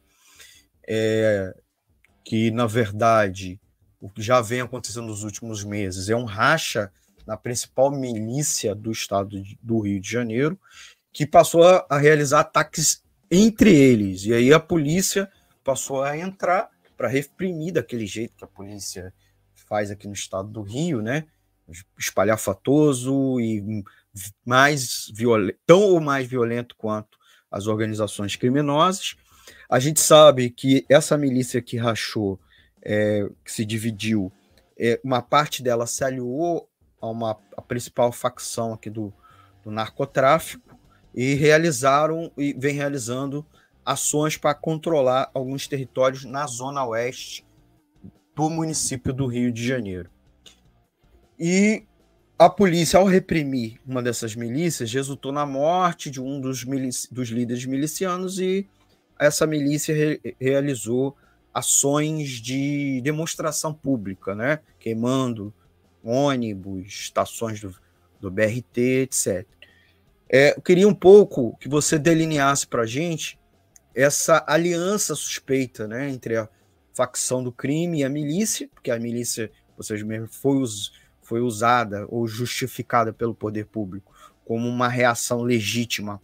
é, 0.87 1.53
que 2.23 2.49
na 2.51 2.65
verdade 2.65 3.59
o 3.99 4.09
que 4.09 4.21
já 4.21 4.41
vem 4.41 4.61
acontecendo 4.61 5.07
nos 5.07 5.23
últimos 5.23 5.63
meses 5.63 6.09
é 6.09 6.15
um 6.15 6.25
racha 6.25 6.91
na 7.25 7.35
principal 7.35 7.91
milícia 7.91 8.73
do 8.73 8.91
estado 8.91 9.41
do 9.61 9.79
Rio 9.79 9.99
de 9.99 10.09
Janeiro, 10.09 10.59
que 11.11 11.25
passou 11.25 11.63
a 11.63 11.97
realizar 11.97 12.39
ataques 12.41 13.03
entre 13.29 13.75
eles. 13.75 14.25
E 14.25 14.33
aí 14.33 14.53
a 14.53 14.59
polícia 14.59 15.29
passou 15.63 16.03
a 16.03 16.17
entrar 16.17 16.69
para 16.95 17.07
reprimir 17.07 17.73
daquele 17.73 18.05
jeito 18.05 18.37
que 18.37 18.43
a 18.43 18.47
polícia 18.47 19.13
faz 19.67 19.91
aqui 19.91 20.07
no 20.07 20.13
estado 20.13 20.47
do 20.47 20.61
Rio, 20.61 21.01
né? 21.01 21.25
Espalhafatoso 21.99 23.39
e 23.41 23.83
mais 24.45 25.11
violento, 25.13 25.59
tão 25.65 25.81
ou 25.81 25.99
mais 25.99 26.25
violento 26.25 26.75
quanto 26.77 27.17
as 27.51 27.67
organizações 27.67 28.35
criminosas. 28.35 29.15
A 29.69 29.79
gente 29.79 29.99
sabe 29.99 30.49
que 30.49 30.85
essa 30.89 31.17
milícia 31.17 31.61
que 31.61 31.77
rachou, 31.77 32.39
é, 32.87 33.29
que 33.43 33.51
se 33.51 33.65
dividiu, 33.65 34.31
é, 34.79 34.97
uma 35.03 35.21
parte 35.21 35.61
dela 35.61 35.85
se 35.85 36.05
aliou 36.05 36.69
a 37.01 37.09
uma 37.09 37.37
a 37.55 37.61
principal 37.61 38.13
facção 38.13 38.73
aqui 38.73 38.89
do, 38.89 39.13
do 39.61 39.69
narcotráfico 39.69 40.79
e 41.13 41.33
realizaram 41.33 42.31
e 42.37 42.53
vem 42.53 42.73
realizando 42.73 43.45
ações 43.85 44.37
para 44.37 44.55
controlar 44.55 45.29
alguns 45.33 45.67
territórios 45.67 46.23
na 46.23 46.47
zona 46.47 46.85
oeste 46.85 47.45
do 48.33 48.49
município 48.49 49.13
do 49.13 49.27
Rio 49.27 49.51
de 49.51 49.67
Janeiro. 49.67 50.09
E 51.37 51.83
a 52.39 52.49
polícia, 52.49 52.99
ao 52.99 53.05
reprimir 53.05 53.79
uma 53.85 54.01
dessas 54.01 54.35
milícias, 54.35 54.93
resultou 54.93 55.31
na 55.31 55.45
morte 55.45 56.09
de 56.09 56.21
um 56.21 56.39
dos, 56.39 56.63
dos 57.11 57.29
líderes 57.29 57.65
milicianos 57.65 58.39
e 58.39 58.67
essa 59.19 59.45
milícia 59.45 59.93
re 59.93 60.35
realizou 60.39 61.15
ações 61.57 62.29
de 62.29 63.01
demonstração 63.01 63.73
pública, 63.73 64.35
né? 64.35 64.59
queimando 64.79 65.51
ônibus, 66.03 66.85
estações 66.85 67.59
do, 67.59 67.75
do 68.21 68.29
BRT, 68.29 68.77
etc. 69.01 69.47
É, 70.29 70.55
eu 70.55 70.61
queria 70.61 70.87
um 70.87 70.93
pouco 70.93 71.57
que 71.57 71.67
você 71.67 71.97
delineasse 71.97 72.67
para 72.67 72.83
a 72.83 72.85
gente 72.85 73.39
essa 73.95 74.43
aliança 74.47 75.15
suspeita 75.15 75.87
né, 75.87 76.07
entre 76.09 76.37
a 76.37 76.47
facção 76.93 77.43
do 77.43 77.51
crime 77.51 77.99
e 77.99 78.03
a 78.03 78.09
milícia, 78.09 78.69
porque 78.71 78.91
a 78.91 78.99
milícia, 78.99 79.51
vocês 79.75 80.03
mesmo, 80.03 80.27
foi, 80.27 80.57
us, 80.57 80.91
foi 81.23 81.41
usada 81.41 82.05
ou 82.07 82.27
justificada 82.27 83.11
pelo 83.11 83.33
poder 83.33 83.65
público 83.65 84.13
como 84.45 84.67
uma 84.67 84.87
reação 84.87 85.41
legítima 85.41 86.21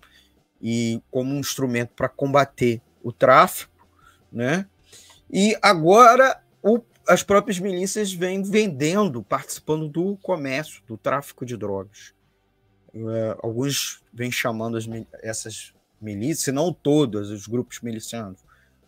e 0.61 1.01
como 1.09 1.33
um 1.33 1.39
instrumento 1.39 1.93
para 1.95 2.07
combater 2.07 2.81
o 3.01 3.11
tráfico, 3.11 3.87
né? 4.31 4.67
E 5.35 5.57
agora 5.63 6.39
o, 6.61 6.79
as 7.07 7.23
próprias 7.23 7.57
milícias 7.57 8.13
vêm 8.13 8.43
vendendo, 8.43 9.23
participando 9.23 9.87
do 9.87 10.15
comércio, 10.17 10.83
do 10.87 10.95
tráfico 10.95 11.43
de 11.43 11.57
drogas. 11.57 12.13
É, 12.93 13.35
alguns 13.41 14.03
vêm 14.13 14.31
chamando 14.31 14.77
as, 14.77 14.87
essas 15.23 15.73
milícias, 15.99 16.53
não 16.53 16.71
todos 16.71 17.31
os 17.31 17.47
grupos 17.47 17.81
milicianos, 17.81 18.39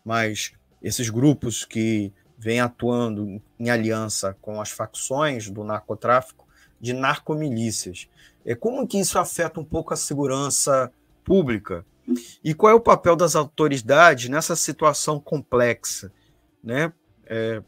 mas 0.06 0.54
esses 0.84 1.10
grupos 1.10 1.66
que 1.66 2.14
vêm 2.38 2.60
atuando 2.60 3.42
em 3.60 3.72
aliança 3.72 4.38
com 4.40 4.62
as 4.62 4.70
facções 4.70 5.50
do 5.50 5.64
narcotráfico 5.64 6.46
de 6.80 6.94
narcomilícias. 6.94 8.08
É 8.46 8.54
como 8.54 8.88
que 8.88 9.00
isso 9.00 9.18
afeta 9.18 9.60
um 9.60 9.66
pouco 9.66 9.96
a 9.96 9.98
segurança 9.98 10.92
pública? 11.24 11.84
E 12.44 12.54
qual 12.54 12.72
é 12.72 12.76
o 12.76 12.80
papel 12.80 13.16
das 13.16 13.36
autoridades 13.36 14.30
nessa 14.30 14.56
situação 14.56 15.20
complexa, 15.20 16.12
né? 16.66 16.92
É, 17.28 17.62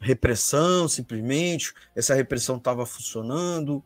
repressão, 0.00 0.88
simplesmente, 0.88 1.74
essa 1.94 2.14
repressão 2.14 2.56
estava 2.56 2.86
funcionando. 2.86 3.84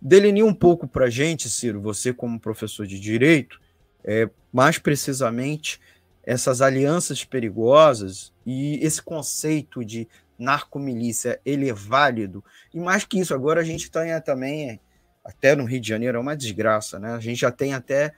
Delinea 0.00 0.44
um 0.44 0.54
pouco 0.54 0.86
para 0.86 1.06
a 1.06 1.10
gente, 1.10 1.48
Ciro, 1.48 1.80
você 1.80 2.12
como 2.12 2.38
professor 2.38 2.86
de 2.86 3.00
direito, 3.00 3.60
é, 4.04 4.28
mais 4.52 4.78
precisamente 4.78 5.80
essas 6.22 6.60
alianças 6.60 7.24
perigosas 7.24 8.34
e 8.44 8.78
esse 8.84 9.00
conceito 9.02 9.82
de 9.82 10.06
narcomilícia 10.38 11.40
ele 11.44 11.68
é 11.68 11.72
válido 11.72 12.44
e 12.72 12.78
mais 12.78 13.04
que 13.04 13.18
isso 13.18 13.34
agora 13.34 13.60
a 13.60 13.64
gente 13.64 13.90
tem 13.90 14.20
também 14.20 14.78
até 15.24 15.56
no 15.56 15.64
Rio 15.64 15.80
de 15.80 15.88
Janeiro 15.88 16.18
é 16.18 16.20
uma 16.20 16.36
desgraça 16.36 16.98
né 16.98 17.12
a 17.12 17.18
gente 17.18 17.40
já 17.40 17.50
tem 17.50 17.74
até 17.74 18.14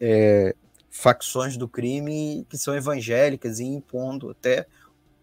é, 0.00 0.54
facções 0.90 1.56
do 1.56 1.68
crime 1.68 2.44
que 2.50 2.58
são 2.58 2.74
evangélicas 2.74 3.60
e 3.60 3.64
impondo 3.64 4.30
até 4.30 4.66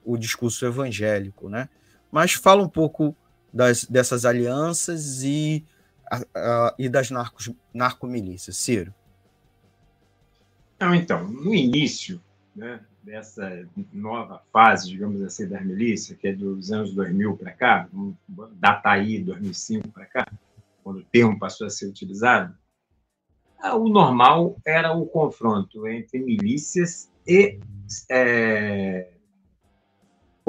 o 0.03 0.17
discurso 0.17 0.65
evangélico 0.65 1.49
né? 1.49 1.69
Mas 2.11 2.33
fala 2.33 2.61
um 2.61 2.69
pouco 2.69 3.15
das, 3.53 3.85
dessas 3.85 4.25
alianças 4.25 5.23
e, 5.23 5.65
a, 6.09 6.21
a, 6.35 6.75
e 6.77 6.89
das 6.89 7.09
narcos, 7.09 7.51
narcomilícias. 7.73 8.57
Ciro. 8.57 8.93
Não, 10.79 10.95
então, 10.95 11.27
no 11.27 11.53
início 11.53 12.19
né, 12.55 12.81
dessa 13.03 13.65
nova 13.93 14.41
fase, 14.51 14.89
digamos 14.89 15.21
assim, 15.21 15.47
da 15.47 15.61
milícia, 15.61 16.15
que 16.15 16.27
é 16.27 16.33
dos 16.33 16.71
anos 16.71 16.93
2000 16.93 17.37
para 17.37 17.51
cá, 17.51 17.89
data 18.53 18.89
aí 18.89 19.19
2005 19.23 19.89
para 19.89 20.05
cá, 20.05 20.27
quando 20.83 20.99
o 20.99 21.03
termo 21.03 21.37
passou 21.37 21.67
a 21.67 21.69
ser 21.69 21.87
utilizado, 21.87 22.55
ah, 23.59 23.75
o 23.75 23.87
normal 23.89 24.57
era 24.65 24.91
o 24.91 25.05
confronto 25.05 25.87
entre 25.87 26.19
milícias 26.19 27.11
e 27.27 27.59
é, 28.09 29.11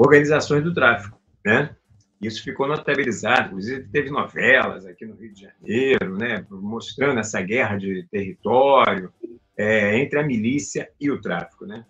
organizações 0.05 0.63
do 0.63 0.73
tráfico, 0.73 1.19
né? 1.45 1.75
Isso 2.21 2.41
ficou 2.41 2.67
notabilizado, 2.67 3.47
inclusive 3.47 3.87
teve 3.89 4.09
novelas 4.09 4.85
aqui 4.85 5.05
no 5.05 5.15
Rio 5.15 5.33
de 5.33 5.41
Janeiro, 5.41 6.17
né, 6.17 6.45
mostrando 6.49 7.19
essa 7.19 7.41
guerra 7.41 7.77
de 7.77 8.07
território, 8.09 9.11
é, 9.57 9.97
entre 9.97 10.17
a 10.19 10.23
milícia 10.23 10.89
e 10.99 11.11
o 11.11 11.19
tráfico. 11.19 11.65
Né? 11.65 11.85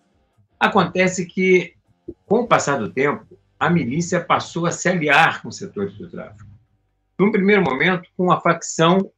Acontece 0.60 1.28
que, 1.28 1.76
com 2.26 2.42
o 2.42 2.48
passar 2.48 2.78
do 2.78 2.92
tempo, 2.92 3.40
a 3.60 3.70
milícia 3.70 4.20
passou 4.20 4.66
a 4.66 4.72
se 4.72 4.90
aliar 4.90 5.42
com 5.42 5.50
os 5.50 5.58
setores 5.58 5.96
do 5.98 6.10
tráfico. 6.10 6.50
Num 7.20 7.32
primeiro 7.32 7.62
momento, 7.62 8.10
com 8.18 8.24
uma 8.24 8.42
facção 8.42 9.12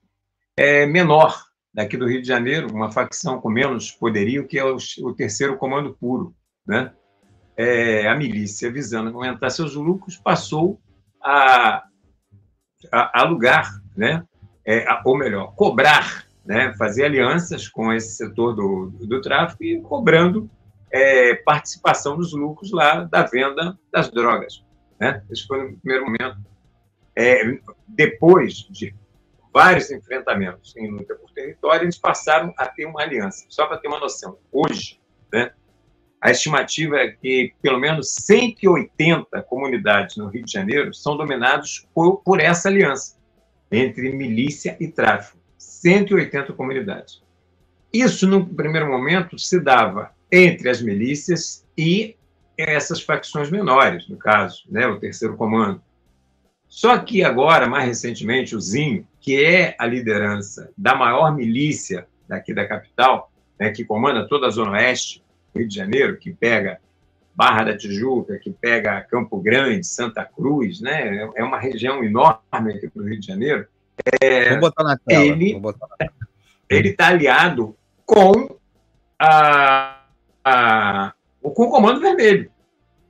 é, 0.57 0.85
menor 0.85 1.45
daqui 1.73 1.95
do 1.95 2.07
Rio 2.07 2.21
de 2.21 2.27
Janeiro, 2.27 2.67
uma 2.73 2.91
facção 2.91 3.39
com 3.39 3.49
menos 3.49 3.89
poderio, 3.89 4.45
que 4.45 4.59
é 4.59 4.65
o, 4.65 4.75
o 5.01 5.13
terceiro 5.13 5.57
comando 5.57 5.93
puro. 5.93 6.35
Né? 6.67 6.93
É, 7.58 8.08
a 8.08 8.16
milícia, 8.16 8.72
visando 8.72 9.16
aumentar 9.16 9.49
seus 9.49 9.76
lucros, 9.76 10.18
passou 10.18 10.80
a, 11.24 11.84
a 12.91 13.22
alugar, 13.22 13.82
né? 13.95 14.24
É, 14.66 14.88
a, 14.89 15.01
ou 15.06 15.18
melhor, 15.18 15.53
cobrar 15.56 16.26
né, 16.45 16.74
fazer 16.78 17.06
alianças 17.06 17.68
com 17.68 17.91
esse 17.91 18.16
setor 18.16 18.53
do, 18.53 18.91
do 19.01 19.20
tráfico 19.20 19.64
e 19.64 19.82
cobrando 19.82 20.49
é, 20.91 21.36
participação 21.36 22.16
dos 22.16 22.34
lucros 22.34 22.72
lá 22.72 23.03
da 23.03 23.24
venda 23.24 23.78
das 23.91 24.12
drogas. 24.12 24.64
Né? 24.99 25.24
Esse 25.30 25.47
foi 25.47 25.72
o 25.72 25.78
primeiro 25.80 26.06
momento. 26.06 26.38
É, 27.16 27.41
depois 27.88 28.68
de 28.70 28.93
vários 29.51 29.89
enfrentamentos 29.89 30.76
em 30.76 30.91
luta 30.91 31.16
por 31.16 31.32
território, 31.32 31.86
eles 31.86 31.97
passaram 31.97 32.53
a 32.58 32.68
ter 32.68 32.86
uma 32.86 33.01
aliança. 33.01 33.45
Só 33.49 33.66
para 33.66 33.78
ter 33.78 33.88
uma 33.88 33.99
noção, 33.99 34.38
hoje, 34.51 34.99
né, 35.32 35.51
a 36.26 36.32
estimativa 36.32 36.97
é 36.97 37.11
que 37.11 37.53
pelo 37.61 37.80
menos 37.80 38.09
180 38.15 39.43
comunidades 39.43 40.17
no 40.17 40.28
Rio 40.28 40.43
de 40.43 40.51
Janeiro 40.51 40.91
são 40.91 41.15
dominadas 41.15 41.88
por, 41.93 42.17
por 42.23 42.39
essa 42.39 42.67
aliança 42.67 43.15
entre 43.71 44.11
milícia 44.11 44.76
e 44.80 44.88
tráfico. 44.88 45.38
180 45.59 46.51
comunidades. 46.53 47.21
Isso, 47.93 48.28
no 48.28 48.43
primeiro 48.43 48.89
momento, 48.89 49.38
se 49.38 49.59
dava 49.59 50.15
entre 50.32 50.67
as 50.67 50.82
milícias 50.82 51.63
e 51.78 52.15
essas 52.57 53.03
facções 53.03 53.51
menores, 53.51 54.09
no 54.09 54.17
caso, 54.17 54.63
né, 54.67 54.88
o 54.88 54.99
terceiro 54.99 55.38
comando. 55.38 55.80
Só 56.67 56.97
que 56.97 57.23
agora, 57.23 57.67
mais 57.67 57.86
recentemente, 57.86 58.55
o 58.55 58.59
Zinho, 58.59 59.07
que 59.21 59.45
é 59.45 59.76
a 59.78 59.86
liderança 59.86 60.71
da 60.76 60.95
maior 60.95 61.36
milícia 61.36 62.07
daqui 62.28 62.51
da 62.51 62.67
capital, 62.67 63.32
né, 63.59 63.69
que 63.69 63.86
comanda 63.86 64.28
toda 64.28 64.47
a 64.47 64.49
Zona 64.49 64.71
Oeste, 64.71 65.23
Rio 65.56 65.68
de 65.68 65.76
Janeiro, 65.76 66.18
que 66.18 66.34
pega 66.34 66.80
Barra 67.36 67.66
da 67.66 67.78
Tijuca, 67.78 68.38
que 68.38 68.51
pega 68.51 69.01
Campo 69.01 69.39
Grande, 69.39 69.86
Santa 69.86 70.24
Cruz, 70.24 70.80
né? 70.80 71.30
É 71.36 71.43
uma 71.43 71.60
região 71.60 72.03
enorme 72.03 72.74
aqui 72.74 72.89
do 72.93 73.03
Rio 73.03 73.20
de 73.20 73.28
Janeiro. 73.28 73.68
É, 74.22 74.49
Vamos 74.49 74.62
botar 74.62 74.84
na 74.84 74.97
tela. 74.97 75.38
Ele 76.70 76.89
está 76.89 77.08
aliado 77.08 77.76
com 78.06 78.58
a, 79.20 80.03
a, 80.43 81.14
com 81.41 81.64
o 81.64 81.70
Comando 81.70 82.01
Vermelho. 82.01 82.51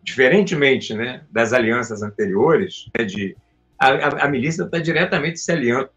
Diferentemente 0.03 0.93
né, 0.93 1.23
das 1.31 1.51
alianças 1.51 2.03
anteriores, 2.03 2.89
né, 2.97 3.03
de, 3.05 3.35
a, 3.79 4.25
a, 4.25 4.27
milícia 4.27 4.63
está 4.63 4.77
diretamente 4.77 5.39
se 5.39 5.51
aliando 5.51 5.89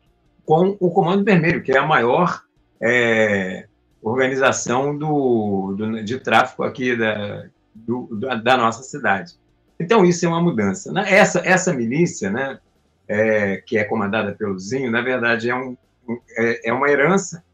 com 0.44 0.76
o 0.80 0.90
Comando 0.90 1.24
Vermelho, 1.24 1.62
que 1.62 1.72
é 1.72 1.78
a 1.78 1.86
maior 1.86 2.42
é, 2.80 3.67
organização 4.02 4.96
do, 4.96 5.74
do, 5.76 6.02
de 6.04 6.18
tráfico 6.18 6.62
aqui 6.62 6.96
da, 6.96 7.46
do, 7.74 8.08
da 8.42 8.56
nossa 8.56 8.82
cidade. 8.82 9.34
Então, 9.78 10.04
isso 10.04 10.24
é 10.26 10.28
uma 10.28 10.42
mudança. 10.42 10.92
Essa, 11.06 11.40
essa 11.44 11.72
milícia, 11.72 12.30
né, 12.30 12.58
é, 13.06 13.58
que 13.58 13.78
é 13.78 13.84
comandada 13.84 14.32
pelo 14.32 14.58
Zinho, 14.58 14.90
na 14.90 15.00
verdade, 15.00 15.48
é, 15.48 15.54
um, 15.54 15.76
é, 16.36 16.68
é 16.68 16.72
uma 16.72 16.88
herança 16.88 17.44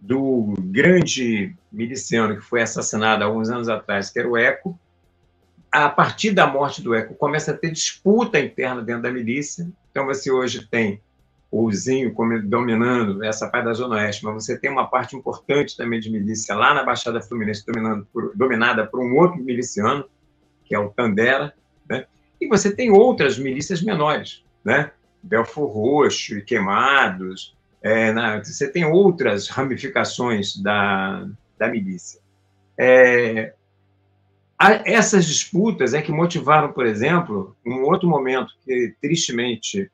do 0.00 0.54
grande 0.58 1.54
miliciano 1.70 2.36
que 2.36 2.42
foi 2.42 2.62
assassinado 2.62 3.22
há 3.22 3.26
alguns 3.26 3.50
anos 3.50 3.68
atrás, 3.68 4.10
que 4.10 4.18
era 4.18 4.28
o 4.28 4.36
Eco. 4.36 4.78
A 5.70 5.88
partir 5.88 6.30
da 6.30 6.46
morte 6.46 6.80
do 6.80 6.94
Eco, 6.94 7.14
começa 7.14 7.50
a 7.50 7.56
ter 7.56 7.70
disputa 7.70 8.40
interna 8.40 8.80
dentro 8.80 9.02
da 9.02 9.12
milícia. 9.12 9.68
Então, 9.90 10.06
você 10.06 10.30
hoje 10.30 10.66
tem 10.66 11.02
o 11.50 11.72
Zinho 11.72 12.14
dominando 12.44 13.24
essa 13.24 13.48
parte 13.48 13.64
da 13.64 13.72
Zona 13.72 13.96
Oeste, 13.96 14.24
mas 14.24 14.34
você 14.34 14.58
tem 14.58 14.70
uma 14.70 14.86
parte 14.86 15.16
importante 15.16 15.76
também 15.76 15.98
de 15.98 16.10
milícia 16.10 16.54
lá 16.54 16.74
na 16.74 16.84
Baixada 16.84 17.22
Fluminense, 17.22 17.64
por, 18.12 18.36
dominada 18.36 18.86
por 18.86 19.00
um 19.00 19.16
outro 19.16 19.42
miliciano, 19.42 20.04
que 20.64 20.74
é 20.74 20.78
o 20.78 20.90
Tandera, 20.90 21.54
né? 21.88 22.04
e 22.40 22.46
você 22.46 22.74
tem 22.74 22.90
outras 22.90 23.38
milícias 23.38 23.82
menores, 23.82 24.44
né? 24.62 24.90
Belfor 25.22 25.70
Roxo 25.70 26.36
e 26.36 26.42
Queimados, 26.42 27.56
é, 27.82 28.12
na, 28.12 28.38
você 28.44 28.68
tem 28.70 28.84
outras 28.84 29.48
ramificações 29.48 30.56
da, 30.56 31.26
da 31.58 31.68
milícia. 31.68 32.20
É, 32.76 33.54
essas 34.84 35.24
disputas 35.24 35.94
é 35.94 36.02
que 36.02 36.12
motivaram, 36.12 36.72
por 36.72 36.84
exemplo, 36.84 37.56
um 37.64 37.82
outro 37.82 38.08
momento 38.08 38.52
que, 38.64 38.94
tristemente, 39.00 39.90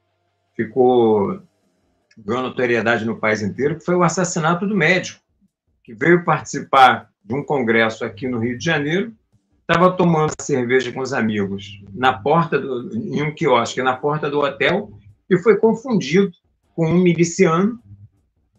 ficou 0.55 1.41
ganhando 2.17 2.49
notoriedade 2.49 3.05
no 3.05 3.19
país 3.19 3.43
inteiro, 3.43 3.79
que 3.79 3.85
foi 3.85 3.95
o 3.95 4.03
assassinato 4.03 4.67
do 4.67 4.77
médico, 4.77 5.21
que 5.83 5.95
veio 5.95 6.25
participar 6.25 7.11
de 7.25 7.35
um 7.35 7.45
congresso 7.45 8.05
aqui 8.05 8.29
no 8.29 8.39
Rio 8.39 8.57
de 8.57 8.65
Janeiro, 8.65 9.13
estava 9.61 9.91
tomando 9.93 10.33
cerveja 10.41 10.93
com 10.93 11.01
os 11.01 11.13
amigos 11.13 11.83
na 11.93 12.13
porta 12.13 12.59
do, 12.59 12.95
em 12.95 13.23
um 13.23 13.35
quiosque 13.35 13.83
na 13.83 13.97
porta 13.97 14.31
do 14.31 14.41
hotel 14.41 14.91
e 15.29 15.39
foi 15.39 15.57
confundido 15.57 16.31
com 16.75 16.87
um 16.87 16.99
miliciano 16.99 17.81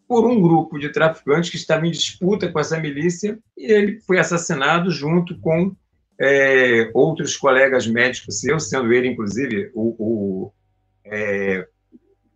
por 0.07 0.25
um 0.25 0.41
grupo 0.41 0.79
de 0.79 0.89
traficantes 0.89 1.49
que 1.49 1.57
estava 1.57 1.85
em 1.85 1.91
disputa 1.91 2.51
com 2.51 2.59
essa 2.59 2.79
milícia 2.79 3.37
e 3.57 3.71
ele 3.71 3.99
foi 4.01 4.19
assassinado 4.19 4.89
junto 4.89 5.39
com 5.39 5.75
é, 6.19 6.89
outros 6.93 7.35
colegas 7.37 7.85
médicos 7.85 8.39
seus, 8.39 8.69
sendo 8.69 8.93
ele, 8.93 9.09
inclusive, 9.09 9.71
o, 9.73 9.95
o 9.99 10.51
é, 11.03 11.67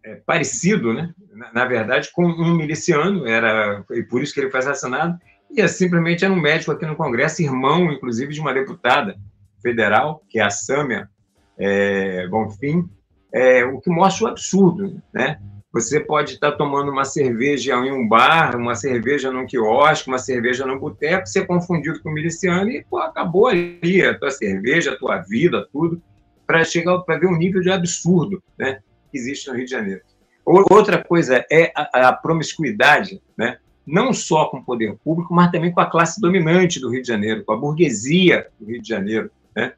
é, 0.04 0.16
parecido, 0.16 0.94
né? 0.94 1.14
Na, 1.34 1.54
na, 1.54 1.66
verdade, 1.66 2.10
com 2.14 2.26
um 2.26 2.56
miliciano, 2.56 3.28
era, 3.28 3.84
e 3.92 4.04
por 4.04 4.22
isso 4.22 4.34
que 4.34 4.40
ele 4.40 4.52
foi 4.52 4.60
assassinado, 4.60 5.18
e 5.52 5.62
é, 5.62 5.68
simplesmente 5.68 6.24
era 6.24 6.34
um 6.34 6.40
médico 6.40 6.72
aqui 6.72 6.86
no 6.86 6.96
Congresso, 6.96 7.42
irmão, 7.42 7.92
inclusive, 7.92 8.34
de 8.34 8.40
uma 8.40 8.54
deputada 8.54 9.18
federal, 9.62 10.24
que 10.30 10.40
é 10.40 10.44
a 10.44 10.50
Sâmia 10.50 11.10
é, 11.58 12.28
Bonfim, 12.28 12.90
é, 13.34 13.64
o 13.66 13.80
que 13.80 13.90
mostra 13.90 14.26
o 14.26 14.30
absurdo, 14.30 15.02
né? 15.14 15.40
Você 15.72 16.00
pode 16.00 16.34
estar 16.34 16.54
tomando 16.54 16.92
uma 16.92 17.06
cerveja 17.06 17.76
em 17.76 17.92
um 17.92 18.08
bar, 18.08 18.56
uma 18.56 18.74
cerveja 18.74 19.32
num 19.32 19.46
quiosque, 19.46 20.08
uma 20.08 20.18
cerveja 20.18 20.66
num 20.66 20.80
boteco, 20.80 21.28
ser 21.28 21.46
confundido 21.46 22.02
com 22.02 22.10
miliciano 22.10 22.72
e 22.72 22.84
pô, 22.84 22.98
acabou 22.98 23.48
ali 23.48 24.04
a 24.04 24.18
tua 24.18 24.32
cerveja, 24.32 24.94
a 24.94 24.98
tua 24.98 25.18
vida, 25.20 25.68
tudo, 25.72 26.02
para 26.48 26.64
chegar 26.64 26.98
para 27.02 27.20
ver 27.20 27.28
um 27.28 27.38
nível 27.38 27.62
de 27.62 27.70
absurdo, 27.70 28.42
né? 28.58 28.80
Que 29.12 29.18
existe 29.18 29.48
no 29.50 29.56
Rio 29.56 29.66
de 29.66 29.72
Janeiro. 29.72 30.02
Outra 30.46 31.04
coisa 31.04 31.46
é 31.52 31.72
a, 31.76 32.10
a 32.10 32.14
promiscuidade, 32.14 33.22
né? 33.38 33.60
não 33.86 34.14
só 34.14 34.46
com 34.46 34.58
o 34.58 34.64
poder 34.64 34.96
público, 35.04 35.34
mas 35.34 35.52
também 35.52 35.72
com 35.72 35.82
a 35.82 35.90
classe 35.90 36.22
dominante 36.22 36.80
do 36.80 36.90
Rio 36.90 37.02
de 37.02 37.08
Janeiro, 37.08 37.44
com 37.44 37.54
a 37.54 37.58
burguesia 37.58 38.48
do 38.60 38.66
Rio 38.66 38.82
de 38.82 38.88
Janeiro. 38.88 39.32
Né? 39.56 39.74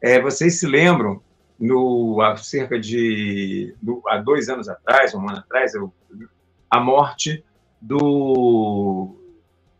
É, 0.00 0.20
vocês 0.20 0.58
se 0.58 0.66
lembram, 0.66 1.22
no, 1.58 2.20
há 2.20 2.36
cerca 2.36 2.78
de 2.78 3.74
do, 3.80 4.02
há 4.08 4.18
dois 4.18 4.48
anos 4.48 4.68
atrás, 4.68 5.14
um 5.14 5.28
ano 5.28 5.38
atrás, 5.38 5.74
eu, 5.74 5.92
a 6.68 6.80
morte 6.80 7.44
do, 7.80 9.14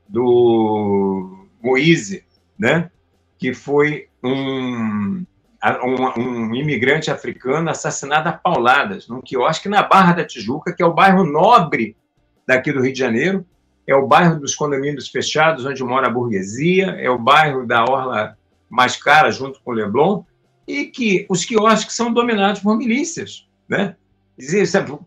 do 0.08 1.46
Moise, 1.60 2.24
né? 2.58 2.90
que 3.38 3.52
foi 3.52 4.08
um, 4.22 5.24
um, 5.82 6.20
um, 6.20 6.54
imigrante 6.54 7.10
africano 7.10 7.70
assassinado 7.70 8.28
a 8.28 8.32
pauladas 8.32 9.08
num 9.08 9.20
quiosque 9.20 9.68
na 9.68 9.82
Barra 9.82 10.12
da 10.12 10.24
Tijuca, 10.24 10.74
que 10.74 10.82
é 10.82 10.86
o 10.86 10.92
bairro 10.92 11.24
nobre 11.24 11.96
daqui 12.46 12.72
do 12.72 12.82
Rio 12.82 12.92
de 12.92 12.98
Janeiro, 12.98 13.46
é 13.86 13.94
o 13.94 14.06
bairro 14.06 14.38
dos 14.38 14.54
condomínios 14.54 15.08
fechados, 15.08 15.64
onde 15.64 15.82
mora 15.82 16.06
a 16.06 16.10
burguesia, 16.10 16.96
é 16.98 17.08
o 17.08 17.18
bairro 17.18 17.66
da 17.66 17.84
orla 17.84 18.36
mais 18.68 18.96
cara, 18.96 19.30
junto 19.30 19.60
com 19.62 19.70
o 19.70 19.74
Leblon, 19.74 20.22
e 20.66 20.86
que 20.86 21.26
os 21.28 21.44
quiosques 21.44 21.94
são 21.94 22.12
dominados 22.12 22.60
por 22.60 22.76
milícias, 22.76 23.46
né? 23.68 23.96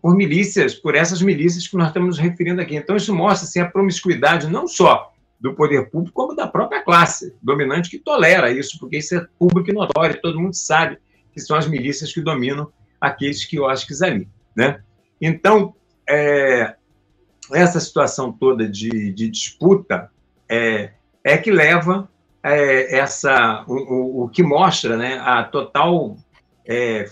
Por 0.01 0.15
milícias, 0.15 0.73
por 0.73 0.95
essas 0.95 1.21
milícias 1.21 1.67
que 1.67 1.75
nós 1.75 1.87
estamos 1.87 2.07
nos 2.07 2.19
referindo 2.19 2.61
aqui. 2.61 2.75
Então, 2.75 2.95
isso 2.95 3.13
mostra 3.13 3.47
assim, 3.47 3.59
a 3.59 3.69
promiscuidade 3.69 4.47
não 4.47 4.67
só 4.67 5.11
do 5.39 5.53
poder 5.53 5.89
público, 5.89 6.15
como 6.15 6.35
da 6.35 6.47
própria 6.47 6.83
classe 6.83 7.35
dominante 7.41 7.89
que 7.89 7.99
tolera 7.99 8.51
isso, 8.51 8.79
porque 8.79 8.97
isso 8.97 9.15
é 9.15 9.25
público 9.37 9.69
e 9.69 9.73
notório, 9.73 10.19
todo 10.21 10.39
mundo 10.39 10.55
sabe 10.55 10.97
que 11.31 11.39
são 11.39 11.55
as 11.55 11.67
milícias 11.67 12.11
que 12.11 12.21
dominam 12.21 12.71
aqueles 12.99 13.45
quiosques 13.45 14.01
ali. 14.01 14.27
Né? 14.55 14.81
Então, 15.21 15.75
é, 16.09 16.75
essa 17.53 17.79
situação 17.79 18.31
toda 18.31 18.67
de, 18.67 19.11
de 19.11 19.29
disputa 19.29 20.09
é, 20.49 20.91
é, 21.23 21.37
que 21.37 21.51
leva 21.51 22.09
é, 22.41 22.97
essa 22.97 23.63
o, 23.67 24.23
o, 24.23 24.29
que 24.29 24.41
mostra 24.41 24.97
né, 24.97 25.19
a 25.19 25.43
total, 25.43 26.17
é, 26.65 27.07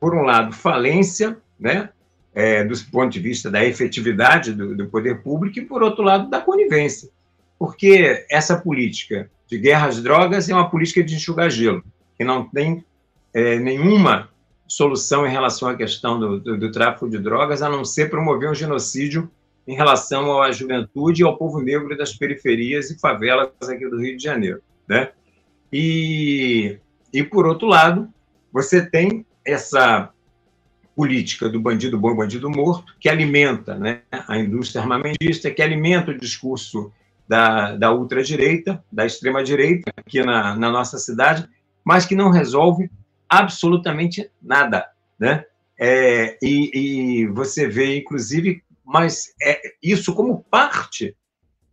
por 0.00 0.14
um 0.14 0.22
lado, 0.22 0.52
falência 0.52 1.38
né, 1.58 1.90
é, 2.34 2.64
do 2.64 2.74
ponto 2.90 3.12
de 3.12 3.20
vista 3.20 3.48
da 3.48 3.64
efetividade 3.64 4.52
do, 4.52 4.76
do 4.76 4.88
poder 4.88 5.22
público 5.22 5.58
e, 5.60 5.64
por 5.64 5.82
outro 5.82 6.02
lado, 6.02 6.28
da 6.28 6.40
conivência 6.40 7.08
porque 7.58 8.26
essa 8.30 8.56
política 8.56 9.30
de 9.46 9.58
guerra 9.58 9.88
às 9.88 10.02
drogas 10.02 10.48
é 10.48 10.54
uma 10.54 10.70
política 10.70 11.02
de 11.02 11.14
enxugar 11.14 11.50
gelo, 11.50 11.82
que 12.16 12.24
não 12.24 12.48
tem 12.48 12.84
é, 13.34 13.58
nenhuma 13.58 14.28
solução 14.66 15.26
em 15.26 15.30
relação 15.30 15.68
à 15.68 15.74
questão 15.74 16.20
do, 16.20 16.38
do, 16.38 16.58
do, 16.58 16.70
tráfico 16.70 17.08
de 17.08 17.18
drogas, 17.18 17.62
a 17.62 17.68
não 17.68 17.84
ser 17.84 18.10
promover 18.10 18.50
um 18.50 18.54
genocídio 18.54 19.30
em 19.66 19.74
relação 19.74 20.40
à 20.40 20.52
juventude 20.52 21.22
e 21.22 21.24
ao 21.24 21.36
povo 21.36 21.60
negro 21.60 21.96
das 21.96 22.14
periferias 22.14 22.90
e 22.90 22.98
favelas 22.98 23.50
aqui 23.62 23.88
do 23.88 24.00
Rio 24.00 24.16
de 24.16 24.22
Janeiro. 24.22 24.62
Né? 24.86 25.10
E, 25.72 26.78
e, 27.12 27.22
por 27.22 27.46
outro 27.46 27.66
lado, 27.66 28.08
você 28.52 28.84
tem 28.84 29.24
essa 29.44 30.10
política 30.94 31.48
do 31.48 31.60
bandido 31.60 31.98
bom 31.98 32.14
bandido 32.14 32.50
morto, 32.50 32.94
que 32.98 33.08
alimenta 33.08 33.74
né, 33.74 34.02
a 34.10 34.36
indústria 34.36 34.82
armamentista, 34.82 35.50
que 35.50 35.62
alimenta 35.62 36.10
o 36.10 36.18
discurso 36.18 36.92
da, 37.28 37.76
da 37.76 37.92
ultradireita, 37.92 38.82
da 38.90 39.04
extrema-direita, 39.04 39.92
aqui 39.96 40.22
na, 40.22 40.56
na 40.56 40.70
nossa 40.70 40.98
cidade, 40.98 41.48
mas 41.84 42.06
que 42.06 42.14
não 42.14 42.30
resolve 42.30 42.90
absolutamente 43.28 44.30
nada. 44.42 44.86
Né? 45.18 45.44
É, 45.78 46.38
e, 46.42 46.70
e, 47.22 47.26
você 47.26 47.68
vê, 47.68 47.98
inclusive, 47.98 48.62
mas 48.84 49.34
é, 49.42 49.60
isso 49.82 50.14
como 50.14 50.42
parte 50.50 51.14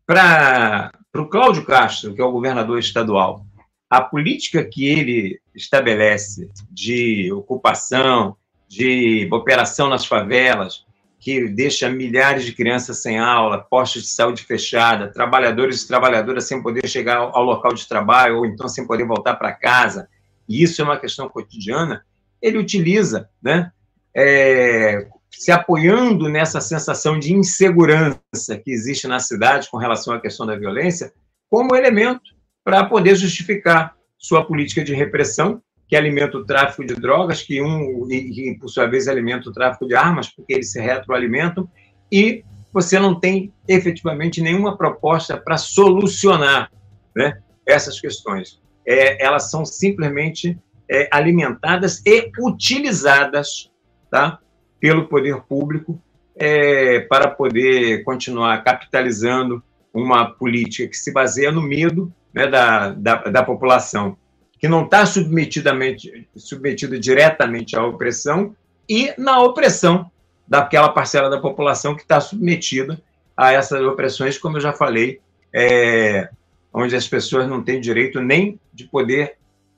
para 0.06 0.92
o 1.16 1.28
Cláudio 1.28 1.66
Castro, 1.66 2.14
que 2.14 2.22
é 2.22 2.26
o 2.26 2.32
governador 2.32 2.78
estadual. 2.78 3.46
A 3.90 4.02
política 4.02 4.64
que 4.64 4.86
ele 4.86 5.40
estabelece 5.56 6.50
de 6.70 7.32
ocupação, 7.32 8.36
de 8.68 9.28
operação 9.32 9.88
nas 9.88 10.06
favelas, 10.06 10.86
que 11.26 11.50
deixa 11.50 11.90
milhares 11.90 12.46
de 12.46 12.54
crianças 12.54 13.02
sem 13.02 13.18
aula, 13.18 13.58
postos 13.58 14.04
de 14.04 14.10
saúde 14.10 14.44
fechada, 14.44 15.12
trabalhadores 15.12 15.82
e 15.82 15.88
trabalhadoras 15.88 16.44
sem 16.44 16.62
poder 16.62 16.88
chegar 16.88 17.18
ao 17.18 17.44
local 17.44 17.74
de 17.74 17.88
trabalho 17.88 18.38
ou 18.38 18.46
então 18.46 18.68
sem 18.68 18.86
poder 18.86 19.08
voltar 19.08 19.34
para 19.34 19.52
casa, 19.52 20.08
e 20.48 20.62
isso 20.62 20.84
é 20.84 20.86
uma 20.86 21.00
questão 21.00 21.28
cotidiana, 21.28 22.06
ele 22.40 22.60
utiliza, 22.60 23.28
né, 23.42 23.72
é, 24.16 25.08
se 25.32 25.52
apoiando 25.52 26.30
nessa 26.30 26.62
sensação 26.62 27.18
de 27.18 27.34
insegurança 27.34 28.56
que 28.64 28.70
existe 28.70 29.08
na 29.08 29.18
cidade 29.18 29.68
com 29.72 29.78
relação 29.78 30.14
à 30.14 30.22
questão 30.22 30.46
da 30.46 30.56
violência, 30.56 31.12
como 31.50 31.76
elemento 31.76 32.36
para 32.64 32.86
poder 32.86 33.16
justificar 33.16 33.96
sua 34.16 34.46
política 34.46 34.84
de 34.84 34.94
repressão, 34.94 35.60
que 35.88 35.96
alimenta 35.96 36.38
o 36.38 36.46
tráfico 36.46 36.86
de 36.86 36.96
drogas, 36.96 37.42
que 37.42 37.62
um 37.62 38.08
e, 38.10 38.58
por 38.60 38.70
sua 38.70 38.88
vez 38.88 39.08
alimenta 39.08 39.50
o 39.50 39.54
tráfico 39.54 39.88
de 39.88 39.96
armas, 39.96 40.30
porque 40.30 40.54
eles 40.54 40.72
se 40.72 40.80
retroalimentam, 40.80 41.70
e 42.12 42.44
você 42.74 43.00
não 43.00 43.20
tem 43.20 43.54
efetivamente 43.68 44.42
nenhuma 44.42 44.78
proposta 44.78 45.38
para 45.38 45.58
solucionar 45.58 46.72
né, 47.16 47.40
essas 47.66 48.00
questões. 48.00 48.62
É, 48.86 49.24
elas 49.24 49.50
são 49.50 49.66
simplesmente 49.66 50.58
é, 50.90 51.08
alimentadas 51.12 52.02
e 52.06 52.32
utilizadas 52.40 53.72
tá, 54.12 54.40
pelo 54.80 55.08
poder 55.08 55.42
público 55.44 56.02
é, 56.36 57.00
para 57.02 57.30
poder 57.30 58.04
continuar 58.04 58.64
capitalizando 58.64 59.64
uma 59.94 60.30
política 60.30 60.90
que 60.90 60.98
se 60.98 61.14
baseia 61.14 61.52
no 61.52 61.62
medo 61.62 62.14
né, 62.34 62.48
da, 62.48 62.90
da, 62.90 63.16
da 63.16 63.44
população, 63.44 64.18
que 64.66 64.70
não 64.70 64.84
está 64.84 65.06
submetidamente 65.06 66.28
submetida 66.36 67.00
diretamente 67.00 67.78
à 67.78 67.86
opressão 67.86 68.56
e 68.90 69.14
na 69.16 69.40
opressão 69.40 70.10
daquela 70.48 70.90
parcela 70.90 71.30
da 71.30 71.40
população 71.40 71.96
que 71.96 72.02
está 72.02 72.20
submetida 72.20 73.00
a 73.38 73.54
essas 73.54 73.80
opressões, 73.84 74.40
como 74.40 74.58
eu 74.58 74.62
já 74.62 74.74
falei, 74.74 75.22
é, 75.54 76.30
onde 76.74 76.96
as 76.96 77.08
pessoas 77.08 77.48
não 77.48 77.62
têm 77.62 77.80
direito 77.80 78.20
nem 78.20 78.60
de 78.74 78.86
poder 78.86 79.36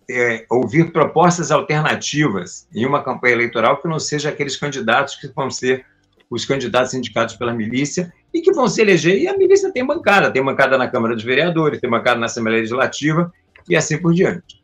é, 0.09 0.45
ouvir 0.49 0.93
propostas 0.93 1.51
alternativas 1.51 2.65
em 2.73 2.85
uma 2.85 3.03
campanha 3.03 3.33
eleitoral 3.33 3.81
que 3.81 3.89
não 3.89 3.99
seja 3.99 4.29
aqueles 4.29 4.55
candidatos 4.55 5.15
que 5.15 5.27
vão 5.27 5.51
ser 5.51 5.85
os 6.29 6.45
candidatos 6.45 6.93
indicados 6.93 7.35
pela 7.35 7.53
milícia 7.53 8.13
e 8.33 8.39
que 8.39 8.53
vão 8.53 8.69
se 8.69 8.79
eleger. 8.79 9.17
E 9.17 9.27
a 9.27 9.37
milícia 9.37 9.69
tem 9.69 9.85
bancada, 9.85 10.31
tem 10.31 10.41
bancada 10.41 10.77
na 10.77 10.87
Câmara 10.87 11.13
dos 11.13 11.25
Vereadores, 11.25 11.81
tem 11.81 11.89
bancada 11.89 12.17
na 12.17 12.27
Assembleia 12.27 12.59
Legislativa 12.59 13.33
e 13.67 13.75
assim 13.75 13.97
por 13.97 14.13
diante. 14.13 14.56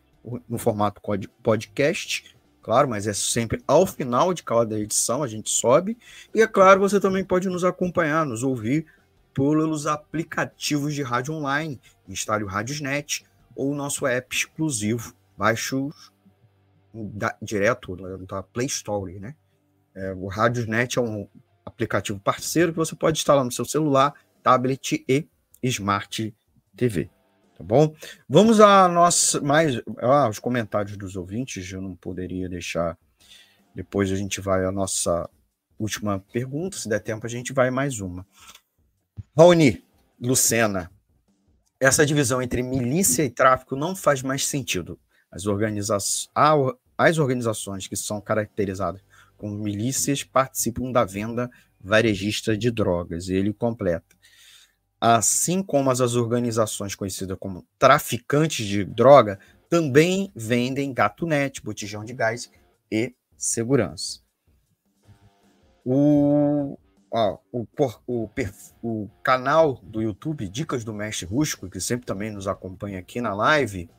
no 0.49 0.59
formato 0.59 1.03
podcast, 1.43 2.34
claro, 2.65 2.89
mas 2.89 3.07
é 3.07 3.13
sempre 3.13 3.63
ao 3.69 3.87
final 3.87 4.33
de 4.33 4.43
cada 4.43 4.81
edição 4.81 5.23
a 5.23 5.29
gente 5.29 5.51
sobe. 5.51 5.99
E 6.35 6.41
é 6.41 6.47
claro, 6.47 6.81
você 6.81 6.99
também 6.99 7.23
pode 7.23 7.47
nos 7.49 7.63
acompanhar, 7.63 8.25
nos 8.25 8.43
ouvir 8.43 8.87
pelos 9.35 9.87
aplicativos 9.87 10.95
de 10.95 11.03
rádio 11.03 11.35
online, 11.35 11.79
instale 12.09 12.43
o 12.43 12.47
Radiosnet, 12.47 13.27
ou 13.55 13.71
o 13.71 13.75
nosso 13.75 14.07
app 14.07 14.35
exclusivo. 14.35 15.15
Baixe 15.37 15.77
direto 17.43 17.97
da 18.27 18.43
Play 18.43 18.67
Store, 18.67 19.19
né? 19.19 19.35
É, 19.95 20.13
o 20.13 20.27
Radiosnet 20.27 20.99
é 20.99 21.03
um 21.03 21.29
aplicativo 21.67 22.19
parceiro 22.19 22.73
que 22.73 22.79
você 22.79 22.97
pode 22.97 23.19
instalar 23.19 23.45
no 23.45 23.53
seu 23.53 23.65
celular, 23.65 24.15
tablet 24.43 25.05
e 25.07 25.29
Smart 25.63 26.35
TV. 26.77 27.11
Tá 27.57 27.63
bom? 27.63 27.95
Vamos 28.29 28.61
a 28.61 28.89
nossa 28.89 29.41
mais 29.41 29.81
ah, 29.99 30.29
os 30.29 30.39
comentários 30.39 30.97
dos 30.97 31.17
ouvintes, 31.17 31.71
eu 31.71 31.81
não 31.81 31.95
poderia 31.95 32.49
deixar. 32.49 32.99
Depois 33.75 34.11
a 34.11 34.17
gente 34.17 34.41
vai 34.41 34.65
à 34.65 34.73
nossa 34.73 35.29
última 35.79 36.19
pergunta, 36.33 36.77
se 36.77 36.89
der 36.89 37.01
tempo 37.01 37.27
a 37.27 37.29
gente 37.29 37.53
vai 37.53 37.71
mais 37.71 38.01
uma. 38.01 38.27
Raoni, 39.37 39.85
Lucena, 40.21 40.91
essa 41.79 42.07
divisão 42.07 42.41
entre 42.41 42.63
milícia 42.63 43.25
e 43.25 43.31
tráfico 43.31 43.77
não 43.77 43.95
faz 43.95 44.23
mais 44.23 44.47
sentido. 44.47 44.99
As, 45.31 45.47
organiza 45.47 45.97
as 46.97 47.19
organizações 47.19 47.87
que 47.87 47.97
são 47.97 48.21
caracterizadas 48.21 49.03
como 49.37 49.59
milícias 49.59 50.23
participam 50.23 50.91
da 50.91 51.05
venda 51.05 51.51
varejista 51.81 52.57
de 52.57 52.71
drogas. 52.71 53.29
Ele 53.29 53.53
completa. 53.53 54.17
Assim 55.07 55.63
como 55.63 55.91
as 55.91 56.01
organizações 56.01 56.95
conhecidas 56.95 57.37
como 57.39 57.67
traficantes 57.79 58.65
de 58.65 58.87
droga 58.87 59.39
também 59.69 60.33
vendem 60.35 60.95
gatunete, 60.95 61.61
botijão 61.63 62.03
de 62.03 62.15
gás 62.15 62.51
e 62.91 63.15
segurança. 63.37 64.21
O, 65.85 66.79
ó, 67.13 67.37
o, 67.53 67.67
o, 68.07 68.31
o, 68.83 69.11
canal 69.23 69.79
do 69.83 70.01
YouTube 70.01 70.49
Dicas 70.49 70.85
do 70.85 70.95
Mestre 70.95 71.27
Rústico, 71.27 71.69
que 71.69 71.83
sempre 71.83 72.07
também 72.07 72.31
nos 72.31 72.49
acompanha 72.49 72.99
aqui 72.99 73.21
na 73.21 73.35
live, 73.35 73.91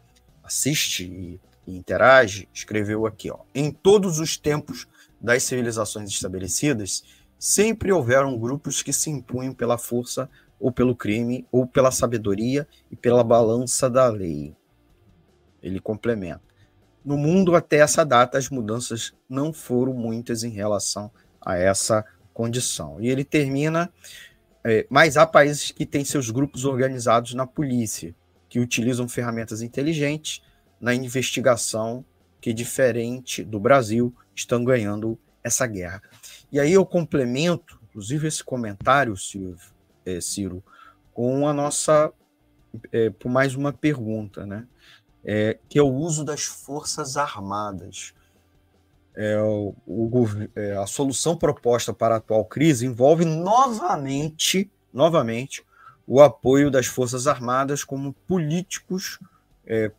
assiste 0.43 1.03
e, 1.03 1.39
e 1.67 1.77
interage, 1.77 2.49
escreveu 2.51 3.05
aqui: 3.05 3.29
ó, 3.29 3.41
em 3.53 3.69
todos 3.69 4.17
os 4.17 4.37
tempos 4.37 4.87
das 5.21 5.43
civilizações 5.43 6.09
estabelecidas, 6.09 7.03
sempre 7.37 7.91
houveram 7.91 8.39
grupos 8.39 8.81
que 8.81 8.91
se 8.91 9.11
impunham 9.11 9.53
pela 9.53 9.77
força 9.77 10.27
ou 10.59 10.71
pelo 10.71 10.95
crime, 10.95 11.45
ou 11.51 11.67
pela 11.67 11.91
sabedoria 11.91 12.67
e 12.89 12.95
pela 12.95 13.23
balança 13.23 13.89
da 13.89 14.07
lei. 14.07 14.55
Ele 15.61 15.79
complementa. 15.79 16.41
No 17.03 17.17
mundo, 17.17 17.55
até 17.55 17.77
essa 17.77 18.03
data, 18.03 18.37
as 18.37 18.49
mudanças 18.49 19.13
não 19.29 19.53
foram 19.53 19.93
muitas 19.93 20.43
em 20.43 20.49
relação 20.49 21.11
a 21.39 21.55
essa 21.55 22.03
condição. 22.33 22.99
E 22.99 23.07
ele 23.09 23.23
termina, 23.23 23.91
é, 24.63 24.87
mas 24.89 25.15
há 25.17 25.25
países 25.25 25.71
que 25.71 25.85
têm 25.85 26.03
seus 26.03 26.31
grupos 26.31 26.65
organizados 26.65 27.33
na 27.33 27.45
polícia, 27.45 28.15
que 28.49 28.59
utilizam 28.59 29.07
ferramentas 29.07 29.61
inteligentes 29.61 30.41
na 30.79 30.95
investigação 30.95 32.03
que, 32.41 32.53
diferente 32.53 33.43
do 33.43 33.59
Brasil, 33.59 34.13
estão 34.35 34.63
ganhando 34.63 35.17
essa 35.43 35.67
guerra. 35.67 36.01
E 36.51 36.59
aí 36.59 36.73
eu 36.73 36.85
complemento, 36.85 37.79
inclusive, 37.89 38.27
esse 38.27 38.43
comentário, 38.43 39.15
Ciro, 39.15 39.57
é, 40.05 40.21
Ciro 40.21 40.63
com 41.13 41.47
a 41.47 41.53
nossa, 41.53 42.11
é, 42.91 43.09
por 43.09 43.29
mais 43.29 43.55
uma 43.55 43.71
pergunta, 43.71 44.45
né? 44.45 44.67
É, 45.23 45.57
que 45.67 45.79
é 45.79 45.81
o 45.81 45.91
uso 45.91 46.23
das 46.23 46.43
forças 46.43 47.17
armadas 47.17 48.13
é, 49.15 49.39
o, 49.41 49.73
o, 49.87 50.27
é, 50.55 50.75
a 50.75 50.85
solução 50.85 51.37
proposta 51.37 51.93
para 51.93 52.15
a 52.15 52.17
atual 52.17 52.43
crise 52.43 52.85
envolve 52.85 53.23
novamente, 53.23 54.69
novamente 54.93 55.63
o 56.05 56.21
apoio 56.21 56.69
das 56.69 56.85
Forças 56.85 57.25
Armadas 57.25 57.83
como 57.83 58.13
políticos, 58.27 59.17
é, 59.65 59.91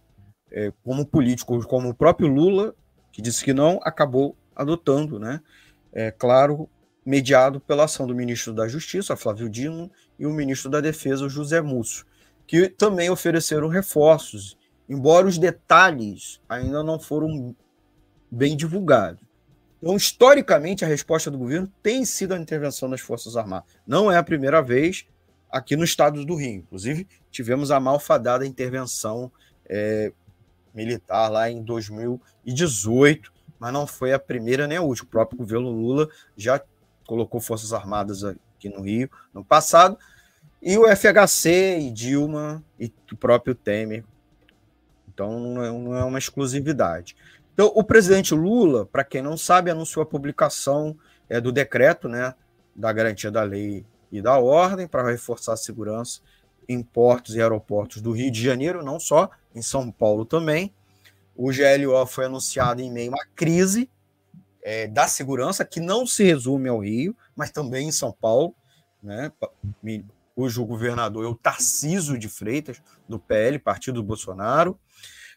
é, 0.53 0.73
como 0.85 1.05
políticos, 1.05 1.65
como 1.65 1.89
o 1.89 1.95
próprio 1.95 2.29
Lula, 2.29 2.75
que 3.11 3.23
disse 3.23 3.43
que 3.43 3.55
não, 3.55 3.81
acabou 3.83 4.37
adotando, 4.55 5.19
né? 5.19 5.41
É 5.93 6.11
claro, 6.11 6.69
mediado 7.07 7.61
pela 7.61 7.85
ação 7.85 8.05
do 8.05 8.15
ministro 8.15 8.53
da 8.53 8.67
Justiça, 8.67 9.17
Flávio 9.17 9.49
Dino, 9.49 9.89
e 10.19 10.27
o 10.27 10.33
ministro 10.33 10.69
da 10.69 10.81
Defesa, 10.81 11.29
José 11.29 11.61
Múcio, 11.61 12.05
que 12.49 12.69
também 12.69 13.09
ofereceram 13.09 13.69
reforços, 13.69 14.59
embora 14.89 15.29
os 15.29 15.39
detalhes 15.39 16.41
ainda 16.49 16.83
não 16.83 16.99
foram 16.99 17.55
bem 18.29 18.57
divulgados. 18.57 19.23
Então, 19.81 19.95
historicamente, 19.95 20.85
a 20.85 20.89
resposta 20.89 21.31
do 21.31 21.39
governo 21.39 21.73
tem 21.81 22.05
sido 22.05 22.35
a 22.35 22.39
intervenção 22.39 22.91
das 22.91 23.01
Forças 23.01 23.37
Armadas. 23.37 23.71
Não 23.87 24.11
é 24.11 24.17
a 24.17 24.23
primeira 24.23 24.61
vez 24.61 25.07
aqui 25.49 25.77
no 25.77 25.85
estado 25.85 26.25
do 26.25 26.35
Rio. 26.35 26.57
Inclusive, 26.57 27.07
tivemos 27.31 27.71
a 27.71 27.79
malfadada 27.79 28.45
intervenção 28.45 29.31
é, 29.65 30.13
militar 30.75 31.29
lá 31.29 31.49
em 31.49 31.63
2018, 31.63 33.33
mas 33.61 33.73
não 33.73 33.87
foi 33.87 34.13
a 34.13 34.19
primeira 34.19 34.67
nem 34.67 34.79
a 34.79 34.83
última. 34.83 35.07
O 35.07 35.11
próprio 35.11 35.39
governo 35.39 35.71
Lula 35.71 36.09
já 36.37 36.61
colocou 37.07 37.41
Forças 37.41 37.73
Armadas 37.73 38.25
aqui 38.25 38.69
no 38.69 38.83
Rio 38.83 39.11
no 39.33 39.45
passado, 39.45 39.97
e 40.61 40.77
o 40.77 40.85
FHC 40.85 41.79
e 41.81 41.91
Dilma 41.91 42.65
e 42.79 42.93
o 43.13 43.17
próprio 43.17 43.55
Temer. 43.55 44.05
Então 45.09 45.39
não 45.39 45.95
é, 45.95 46.01
é 46.01 46.05
uma 46.05 46.19
exclusividade. 46.19 47.17
Então, 47.55 47.73
o 47.75 47.83
presidente 47.83 48.35
Lula, 48.35 48.85
para 48.85 49.03
quem 49.03 49.23
não 49.23 49.35
sabe, 49.35 49.71
anunciou 49.71 50.03
a 50.03 50.07
publicação 50.07 50.95
é, 51.27 51.41
do 51.41 51.51
decreto 51.51 52.07
né, 52.07 52.35
da 52.75 52.93
garantia 52.93 53.31
da 53.31 53.43
lei 53.43 53.87
e 54.13 54.21
da 54.21 54.39
ordem 54.39 54.87
para 54.87 55.11
reforçar 55.11 55.55
a 55.55 55.57
segurança 55.57 56.21
em 56.69 56.83
portos 56.83 57.35
e 57.35 57.41
aeroportos 57.41 58.03
do 58.03 58.13
Rio 58.13 58.31
de 58.31 58.43
Janeiro, 58.43 58.85
não 58.85 59.01
só, 59.01 59.31
em 59.55 59.63
São 59.63 59.91
Paulo 59.91 60.27
também. 60.27 60.71
O 61.35 61.47
GLO 61.47 62.07
foi 62.07 62.27
anunciado 62.27 62.83
em 62.83 62.91
meio 62.91 63.11
uma 63.11 63.25
crise 63.35 63.89
é, 64.67 64.89
da 64.89 65.07
segurança, 65.07 65.65
que 65.65 65.79
não 65.79 66.05
se 66.05 66.25
resume 66.25 66.69
ao 66.69 66.81
Rio, 66.81 67.17
mas 67.37 67.53
também 67.53 67.87
em 67.87 67.93
São 67.93 68.11
Paulo, 68.11 68.53
né, 69.01 69.31
cujo 70.35 70.67
governador 70.67 71.25
é 71.25 71.29
o 71.29 71.37
Tarciso 71.37 72.19
de 72.19 72.29
Freitas, 72.29 72.83
do 73.09 73.17
PL, 73.17 73.61
partido 73.61 74.03
do 74.03 74.03
Bolsonaro. 74.03 74.77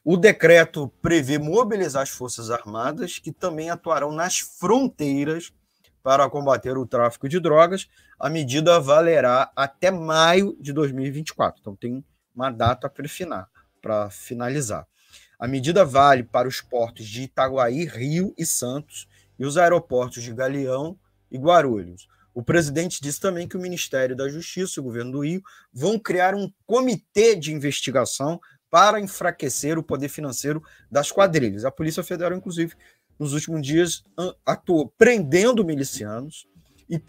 O 0.04 0.18
decreto 0.18 0.92
prevê 1.00 1.38
mobilizar 1.38 2.02
as 2.02 2.10
Forças 2.10 2.50
Armadas, 2.50 3.20
que 3.20 3.32
também 3.32 3.70
atuarão 3.70 4.12
nas 4.12 4.40
fronteiras 4.40 5.54
para 6.02 6.28
combater 6.28 6.76
o 6.76 6.88
tráfico 6.88 7.30
de 7.30 7.40
drogas. 7.40 7.88
A 8.20 8.32
medida 8.32 8.80
valerá 8.80 9.52
até 9.56 9.92
maio 9.92 10.58
de 10.60 10.74
2024. 10.74 11.62
Então, 11.62 11.76
tem 11.76 12.04
uma 12.34 12.50
data 12.50 12.92
para 13.80 14.10
finalizar. 14.10 14.88
A 15.38 15.48
medida 15.48 15.86
vale 15.86 16.24
para 16.24 16.48
os 16.48 16.62
portos 16.62 17.06
de 17.06 17.24
Itaguaí, 17.24 17.86
Rio 17.86 18.34
e 18.36 18.44
Santos 18.44 19.08
e 19.40 19.46
os 19.46 19.58
aeroportos 19.58 20.22
de 20.22 20.34
Galeão 20.34 21.00
e 21.32 21.38
Guarulhos. 21.38 22.08
O 22.34 22.44
presidente 22.44 23.02
disse 23.02 23.20
também 23.20 23.48
que 23.48 23.58
o 23.58 23.62
Ministério 23.62 24.16
da 24.16 24.30
Justiça 24.30 24.74
e 24.78 24.82
o 24.82 24.84
governo 24.84 25.14
do 25.14 25.24
Rio 25.24 25.42
vão 25.74 25.98
criar 25.98 26.36
um 26.36 26.52
comitê 26.66 27.36
de 27.36 27.54
investigação 27.54 28.40
para 28.70 29.00
enfraquecer 29.00 29.80
o 29.80 29.84
poder 29.84 30.10
financeiro 30.10 30.62
das 30.92 31.12
quadrilhas. 31.12 31.66
A 31.66 31.72
Polícia 31.72 32.04
Federal, 32.04 32.38
inclusive, 32.38 32.76
nos 33.18 33.34
últimos 33.34 33.66
dias 33.66 34.04
atuou 34.46 34.94
prendendo 34.98 35.66
milicianos 35.66 36.48
e, 36.90 37.02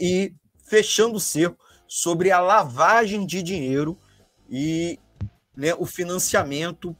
e 0.00 0.34
fechando 0.64 1.16
o 1.16 1.20
cerco 1.20 1.64
sobre 1.86 2.30
a 2.30 2.40
lavagem 2.40 3.24
de 3.24 3.42
dinheiro 3.42 3.98
e 4.50 4.98
né, 5.56 5.72
o 5.74 5.86
financiamento 5.86 6.96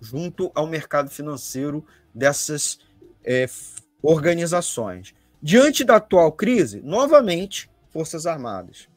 junto 0.00 0.50
ao 0.54 0.66
mercado 0.66 1.10
financeiro 1.10 1.86
dessas 2.14 2.78
é, 3.22 3.46
organizações. 4.04 5.14
Diante 5.42 5.82
da 5.82 5.96
atual 5.96 6.30
crise, 6.30 6.82
novamente, 6.82 7.70
Forças 7.88 8.26
Armadas. 8.26 8.88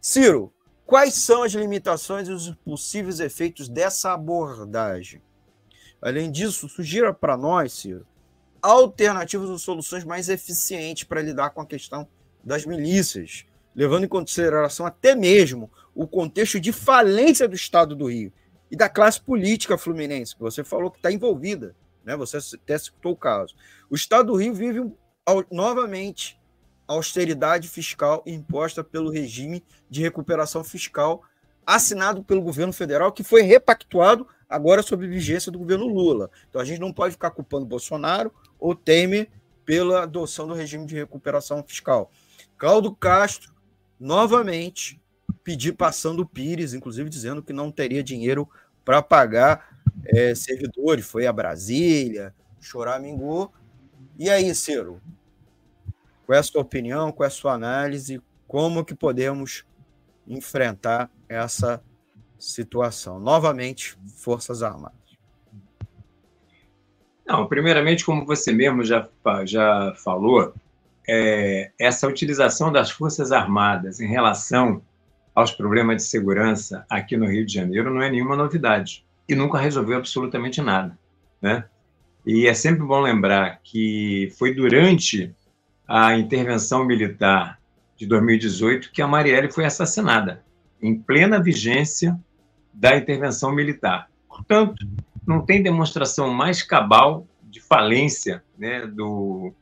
Ciro, 0.00 0.52
quais 0.86 1.14
são 1.14 1.42
as 1.42 1.52
limitações 1.52 2.28
e 2.28 2.32
os 2.32 2.50
possíveis 2.64 3.20
efeitos 3.20 3.68
dessa 3.68 4.12
abordagem? 4.12 5.20
Além 6.00 6.30
disso, 6.30 6.68
sugira 6.68 7.12
para 7.12 7.36
nós, 7.36 7.72
Ciro, 7.72 8.06
alternativas 8.62 9.50
ou 9.50 9.58
soluções 9.58 10.04
mais 10.04 10.28
eficientes 10.28 11.04
para 11.04 11.22
lidar 11.22 11.50
com 11.50 11.60
a 11.60 11.66
questão 11.66 12.08
das 12.42 12.64
milícias, 12.64 13.44
levando 13.74 14.04
em 14.04 14.08
consideração 14.08 14.86
até 14.86 15.14
mesmo 15.14 15.70
o 15.94 16.06
contexto 16.06 16.58
de 16.58 16.72
falência 16.72 17.46
do 17.46 17.54
Estado 17.54 17.94
do 17.94 18.06
Rio 18.06 18.32
e 18.70 18.76
da 18.76 18.88
classe 18.88 19.20
política 19.20 19.76
fluminense, 19.76 20.34
que 20.34 20.40
você 20.40 20.64
falou 20.64 20.90
que 20.90 20.98
está 20.98 21.12
envolvida, 21.12 21.74
né? 22.06 22.16
Você 22.16 22.38
até 22.54 22.78
citou 22.78 23.12
o 23.12 23.16
caso. 23.16 23.54
O 23.90 23.96
Estado 23.96 24.28
do 24.28 24.36
Rio 24.36 24.54
vive 24.54 24.80
um, 24.80 24.92
novamente 25.50 26.40
a 26.86 26.92
austeridade 26.92 27.68
fiscal 27.68 28.22
imposta 28.24 28.84
pelo 28.84 29.10
regime 29.10 29.62
de 29.90 30.00
recuperação 30.00 30.62
fiscal 30.62 31.22
assinado 31.66 32.22
pelo 32.22 32.40
governo 32.40 32.72
federal, 32.72 33.10
que 33.10 33.24
foi 33.24 33.42
repactuado 33.42 34.26
agora 34.48 34.82
sob 34.82 35.04
vigência 35.08 35.50
do 35.50 35.58
governo 35.58 35.88
Lula. 35.88 36.30
Então 36.48 36.60
a 36.60 36.64
gente 36.64 36.80
não 36.80 36.92
pode 36.92 37.12
ficar 37.12 37.32
culpando 37.32 37.66
Bolsonaro 37.66 38.32
ou 38.56 38.76
Temer 38.76 39.28
pela 39.64 40.04
adoção 40.04 40.46
do 40.46 40.54
regime 40.54 40.86
de 40.86 40.94
recuperação 40.94 41.64
fiscal. 41.64 42.12
Cláudio 42.56 42.94
Castro, 42.94 43.52
novamente, 43.98 45.02
pedir 45.42 45.72
passando 45.72 46.20
o 46.20 46.26
Pires, 46.26 46.72
inclusive 46.72 47.10
dizendo 47.10 47.42
que 47.42 47.52
não 47.52 47.72
teria 47.72 48.02
dinheiro 48.02 48.48
para 48.84 49.02
pagar 49.02 49.75
é, 50.04 50.34
servidores. 50.34 51.06
Foi 51.06 51.26
a 51.26 51.32
Brasília, 51.32 52.34
choramingou. 52.60 53.52
E 54.18 54.28
aí, 54.28 54.54
Ciro? 54.54 55.00
Qual 56.24 56.36
é 56.36 56.40
a 56.40 56.42
sua 56.42 56.62
opinião? 56.62 57.12
Qual 57.12 57.24
é 57.24 57.28
a 57.28 57.30
sua 57.30 57.52
análise? 57.52 58.20
Como 58.48 58.84
que 58.84 58.94
podemos 58.94 59.64
enfrentar 60.26 61.10
essa 61.28 61.82
situação? 62.38 63.20
Novamente, 63.20 63.96
Forças 64.16 64.62
Armadas. 64.62 64.96
Não, 67.26 67.46
primeiramente, 67.46 68.04
como 68.04 68.24
você 68.24 68.52
mesmo 68.52 68.84
já, 68.84 69.08
já 69.44 69.94
falou, 69.96 70.54
é, 71.08 71.70
essa 71.78 72.06
utilização 72.06 72.72
das 72.72 72.90
Forças 72.90 73.32
Armadas 73.32 74.00
em 74.00 74.08
relação 74.08 74.82
aos 75.34 75.52
problemas 75.52 75.96
de 75.96 76.02
segurança 76.04 76.86
aqui 76.88 77.16
no 77.16 77.26
Rio 77.26 77.44
de 77.44 77.52
Janeiro 77.52 77.92
não 77.92 78.00
é 78.00 78.10
nenhuma 78.10 78.36
novidade 78.36 79.05
e 79.28 79.34
nunca 79.34 79.58
resolveu 79.58 79.98
absolutamente 79.98 80.60
nada, 80.60 80.98
né? 81.40 81.64
E 82.24 82.46
é 82.46 82.54
sempre 82.54 82.84
bom 82.84 83.00
lembrar 83.00 83.60
que 83.62 84.32
foi 84.36 84.52
durante 84.54 85.32
a 85.86 86.16
intervenção 86.16 86.84
militar 86.84 87.60
de 87.96 88.06
2018 88.06 88.90
que 88.92 89.00
a 89.00 89.06
Marielle 89.06 89.50
foi 89.50 89.64
assassinada, 89.64 90.44
em 90.82 90.98
plena 90.98 91.40
vigência 91.40 92.18
da 92.72 92.96
intervenção 92.96 93.52
militar. 93.52 94.10
Portanto, 94.28 94.86
não 95.26 95.40
tem 95.40 95.62
demonstração 95.62 96.30
mais 96.30 96.62
cabal 96.62 97.26
de 97.44 97.60
falência 97.60 98.44
né, 98.58 98.86
do, 98.86 99.52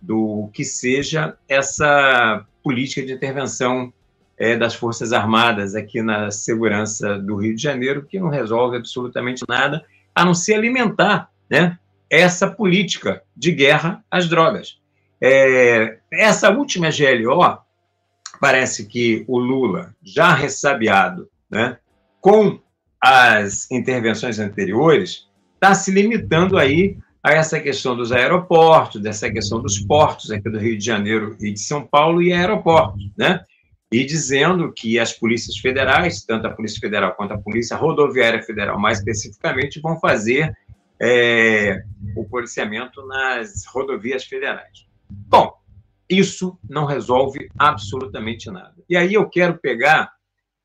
do 0.00 0.50
que 0.52 0.64
seja 0.64 1.36
essa 1.48 2.44
política 2.62 3.04
de 3.06 3.12
intervenção 3.12 3.92
é, 4.38 4.56
das 4.56 4.74
Forças 4.74 5.12
Armadas 5.12 5.74
aqui 5.74 6.02
na 6.02 6.30
segurança 6.30 7.18
do 7.18 7.36
Rio 7.36 7.54
de 7.54 7.62
Janeiro, 7.62 8.04
que 8.04 8.18
não 8.18 8.28
resolve 8.28 8.76
absolutamente 8.76 9.44
nada, 9.48 9.84
a 10.14 10.24
não 10.24 10.34
ser 10.34 10.54
alimentar 10.54 11.30
né, 11.50 11.78
essa 12.10 12.50
política 12.50 13.22
de 13.36 13.52
guerra 13.52 14.04
às 14.10 14.28
drogas. 14.28 14.78
É, 15.20 15.98
essa 16.12 16.50
última 16.50 16.88
GLO, 16.90 17.58
parece 18.40 18.86
que 18.86 19.24
o 19.26 19.38
Lula, 19.38 19.94
já 20.02 20.34
ressabiado 20.34 21.28
né, 21.50 21.78
com 22.20 22.58
as 23.00 23.70
intervenções 23.70 24.38
anteriores, 24.38 25.26
está 25.54 25.74
se 25.74 25.90
limitando 25.90 26.58
aí 26.58 26.98
a 27.22 27.32
essa 27.32 27.58
questão 27.58 27.96
dos 27.96 28.12
aeroportos, 28.12 29.00
dessa 29.00 29.30
questão 29.30 29.60
dos 29.60 29.78
portos 29.80 30.30
aqui 30.30 30.48
do 30.48 30.58
Rio 30.58 30.78
de 30.78 30.84
Janeiro 30.84 31.36
e 31.40 31.50
de 31.50 31.58
São 31.58 31.84
Paulo 31.84 32.22
e 32.22 32.32
aeroportos, 32.32 33.10
né? 33.16 33.40
E 33.92 34.04
dizendo 34.04 34.72
que 34.72 34.98
as 34.98 35.12
polícias 35.12 35.58
federais, 35.58 36.24
tanto 36.24 36.46
a 36.46 36.52
Polícia 36.52 36.80
Federal 36.80 37.14
quanto 37.14 37.34
a 37.34 37.38
Polícia 37.38 37.76
Rodoviária 37.76 38.42
Federal, 38.42 38.78
mais 38.78 38.98
especificamente, 38.98 39.80
vão 39.80 39.98
fazer 40.00 40.52
é, 41.00 41.82
o 42.16 42.24
policiamento 42.24 43.06
nas 43.06 43.64
rodovias 43.66 44.24
federais. 44.24 44.86
Bom, 45.08 45.52
isso 46.08 46.58
não 46.68 46.84
resolve 46.84 47.48
absolutamente 47.58 48.50
nada. 48.50 48.74
E 48.88 48.96
aí 48.96 49.14
eu 49.14 49.28
quero 49.28 49.58
pegar 49.58 50.10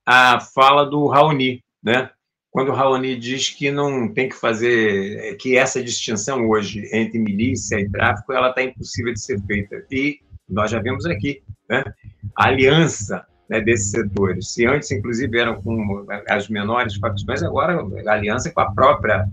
a 0.05 0.39
fala 0.39 0.85
do 0.85 1.07
Raoni, 1.07 1.63
né? 1.83 2.09
Quando 2.49 2.69
o 2.69 2.73
Raoni 2.73 3.15
diz 3.15 3.49
que 3.49 3.71
não 3.71 4.13
tem 4.13 4.27
que 4.27 4.35
fazer, 4.35 5.37
que 5.37 5.55
essa 5.55 5.81
distinção 5.81 6.49
hoje 6.49 6.89
entre 6.91 7.17
milícia 7.17 7.79
e 7.79 7.89
tráfico, 7.89 8.33
ela 8.33 8.49
está 8.49 8.61
impossível 8.61 9.13
de 9.13 9.21
ser 9.21 9.39
feita. 9.43 9.85
E 9.89 10.19
nós 10.49 10.69
já 10.69 10.79
vemos 10.79 11.05
aqui, 11.05 11.41
né? 11.69 11.83
Aliança 12.35 13.25
né, 13.49 13.59
desses 13.61 13.91
setores. 13.91 14.53
Se 14.53 14.65
antes, 14.65 14.89
inclusive, 14.91 15.37
eram 15.37 15.61
com 15.61 16.05
as 16.29 16.47
menores 16.47 16.95
facções, 16.95 17.43
agora 17.43 17.81
a 18.07 18.13
aliança 18.13 18.49
é 18.49 18.51
com 18.51 18.61
a 18.61 18.71
própria 18.71 19.27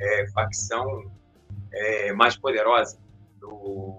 é, 0.00 0.26
facção 0.28 1.10
é, 1.72 2.12
mais 2.12 2.36
poderosa 2.36 2.98
do, 3.38 3.96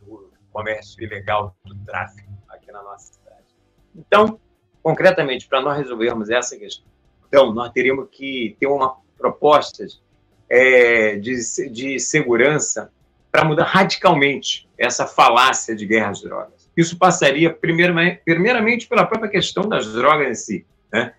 do, 0.00 0.30
comércio 0.50 1.02
ilegal 1.02 1.56
do 1.64 1.74
tráfico 1.84 2.30
aqui 2.48 2.70
na 2.72 2.82
nossa 2.82 3.12
cidade. 3.12 3.46
Então, 3.94 4.40
concretamente, 4.82 5.46
para 5.46 5.60
nós 5.60 5.78
resolvermos 5.78 6.28
essa 6.28 6.56
questão, 6.56 6.90
então, 7.28 7.54
nós 7.54 7.72
teríamos 7.72 8.08
que 8.10 8.56
ter 8.60 8.66
uma 8.66 9.00
propostas 9.22 10.02
é, 10.50 11.16
de, 11.16 11.36
de 11.70 12.00
segurança 12.00 12.92
para 13.30 13.44
mudar 13.44 13.64
radicalmente 13.64 14.68
essa 14.76 15.06
falácia 15.06 15.74
de 15.76 15.86
guerra 15.86 16.10
às 16.10 16.20
drogas. 16.20 16.61
Isso 16.76 16.96
passaria, 16.98 17.52
primeiramente, 17.52 18.88
pela 18.88 19.04
própria 19.04 19.30
questão 19.30 19.68
das 19.68 19.92
drogas 19.92 20.28
em 20.28 20.34
si. 20.34 20.66
Né? 20.92 21.12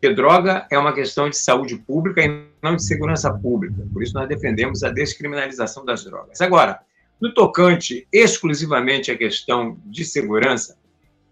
Porque 0.00 0.14
droga 0.14 0.66
é 0.70 0.78
uma 0.78 0.92
questão 0.92 1.28
de 1.28 1.36
saúde 1.36 1.76
pública 1.76 2.22
e 2.22 2.46
não 2.62 2.76
de 2.76 2.84
segurança 2.84 3.32
pública. 3.32 3.84
Por 3.92 4.02
isso, 4.02 4.14
nós 4.14 4.28
defendemos 4.28 4.84
a 4.84 4.90
descriminalização 4.90 5.84
das 5.84 6.04
drogas. 6.04 6.40
Agora, 6.40 6.80
no 7.20 7.34
tocante 7.34 8.06
exclusivamente 8.12 9.10
à 9.10 9.16
questão 9.16 9.76
de 9.84 10.04
segurança, 10.04 10.78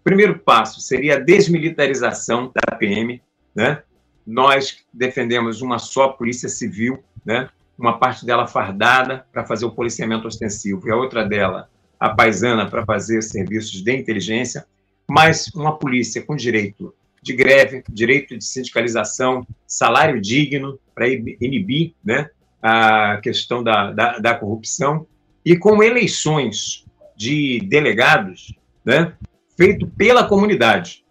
o 0.01 0.03
primeiro 0.03 0.39
passo 0.39 0.81
seria 0.81 1.15
a 1.15 1.19
desmilitarização 1.19 2.51
da 2.53 2.75
PM. 2.75 3.21
Né? 3.55 3.81
Nós 4.25 4.85
defendemos 4.93 5.61
uma 5.61 5.79
só 5.79 6.09
polícia 6.09 6.49
civil, 6.49 7.01
né? 7.25 7.49
uma 7.77 7.97
parte 7.97 8.25
dela 8.25 8.47
fardada 8.47 9.25
para 9.31 9.45
fazer 9.45 9.65
o 9.65 9.71
policiamento 9.71 10.27
ostensivo 10.27 10.87
e 10.87 10.91
a 10.91 10.95
outra 10.97 11.23
dela, 11.23 11.69
a 11.99 12.09
paisana, 12.09 12.69
para 12.69 12.85
fazer 12.85 13.21
serviços 13.21 13.81
de 13.81 13.95
inteligência, 13.95 14.65
mas 15.07 15.47
uma 15.55 15.77
polícia 15.77 16.21
com 16.21 16.35
direito 16.35 16.93
de 17.21 17.33
greve, 17.33 17.83
direito 17.89 18.37
de 18.37 18.43
sindicalização, 18.43 19.45
salário 19.65 20.21
digno 20.21 20.79
para 20.93 21.07
inibir 21.07 21.93
né, 22.03 22.29
a 22.61 23.17
questão 23.21 23.63
da, 23.63 23.91
da, 23.91 24.19
da, 24.19 24.35
corrupção 24.35 25.05
e 25.43 25.57
com 25.57 25.83
eleições 25.83 26.85
de 27.15 27.59
delegados 27.61 28.55
né, 28.85 29.13
feito 29.57 29.87
pela 29.87 30.23
comunidade. 30.23 31.03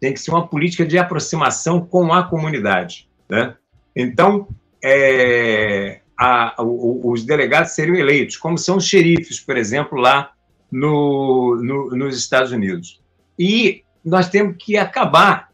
Tem 0.00 0.12
que 0.12 0.20
ser 0.20 0.30
uma 0.30 0.46
política 0.46 0.84
de 0.84 0.98
aproximação 0.98 1.84
com 1.84 2.12
a 2.12 2.22
comunidade. 2.22 3.08
Né? 3.28 3.54
Então, 3.96 4.46
é, 4.82 6.00
a, 6.16 6.54
os 6.58 7.24
delegados 7.24 7.72
seriam 7.72 7.96
eleitos, 7.96 8.36
como 8.36 8.58
são 8.58 8.76
os 8.76 8.86
xerifes, 8.86 9.40
por 9.40 9.56
exemplo, 9.56 9.98
lá 9.98 10.33
no, 10.74 11.54
no, 11.62 11.96
nos 11.96 12.18
Estados 12.18 12.50
Unidos. 12.50 13.00
E 13.38 13.84
nós 14.04 14.28
temos 14.28 14.56
que 14.58 14.76
acabar 14.76 15.52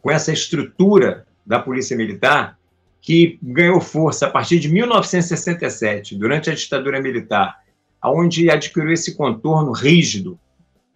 com 0.00 0.08
essa 0.08 0.32
estrutura 0.32 1.26
da 1.44 1.58
Polícia 1.58 1.96
Militar 1.96 2.56
que 3.02 3.40
ganhou 3.42 3.80
força 3.80 4.26
a 4.26 4.30
partir 4.30 4.60
de 4.60 4.68
1967, 4.68 6.14
durante 6.16 6.48
a 6.48 6.54
ditadura 6.54 7.02
militar, 7.02 7.58
onde 8.04 8.48
adquiriu 8.48 8.92
esse 8.92 9.16
contorno 9.16 9.72
rígido, 9.72 10.38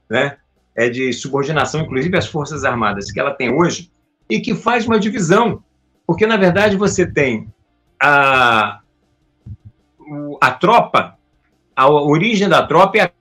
né, 0.09 0.36
é 0.76 0.88
de 0.88 1.12
subordinação, 1.12 1.80
inclusive 1.80 2.16
às 2.16 2.26
Forças 2.26 2.64
Armadas, 2.64 3.11
que 3.11 3.18
ela 3.18 3.34
tem 3.34 3.53
hoje, 3.53 3.90
e 4.28 4.40
que 4.40 4.55
faz 4.55 4.86
uma 4.86 4.98
divisão, 4.98 5.62
porque, 6.07 6.24
na 6.24 6.36
verdade, 6.36 6.76
você 6.76 7.05
tem 7.05 7.48
a, 8.01 8.80
a 10.40 10.51
tropa, 10.53 11.18
a 11.74 11.88
origem 11.88 12.48
da 12.48 12.64
tropa 12.64 12.98
é 12.98 13.01
a 13.03 13.19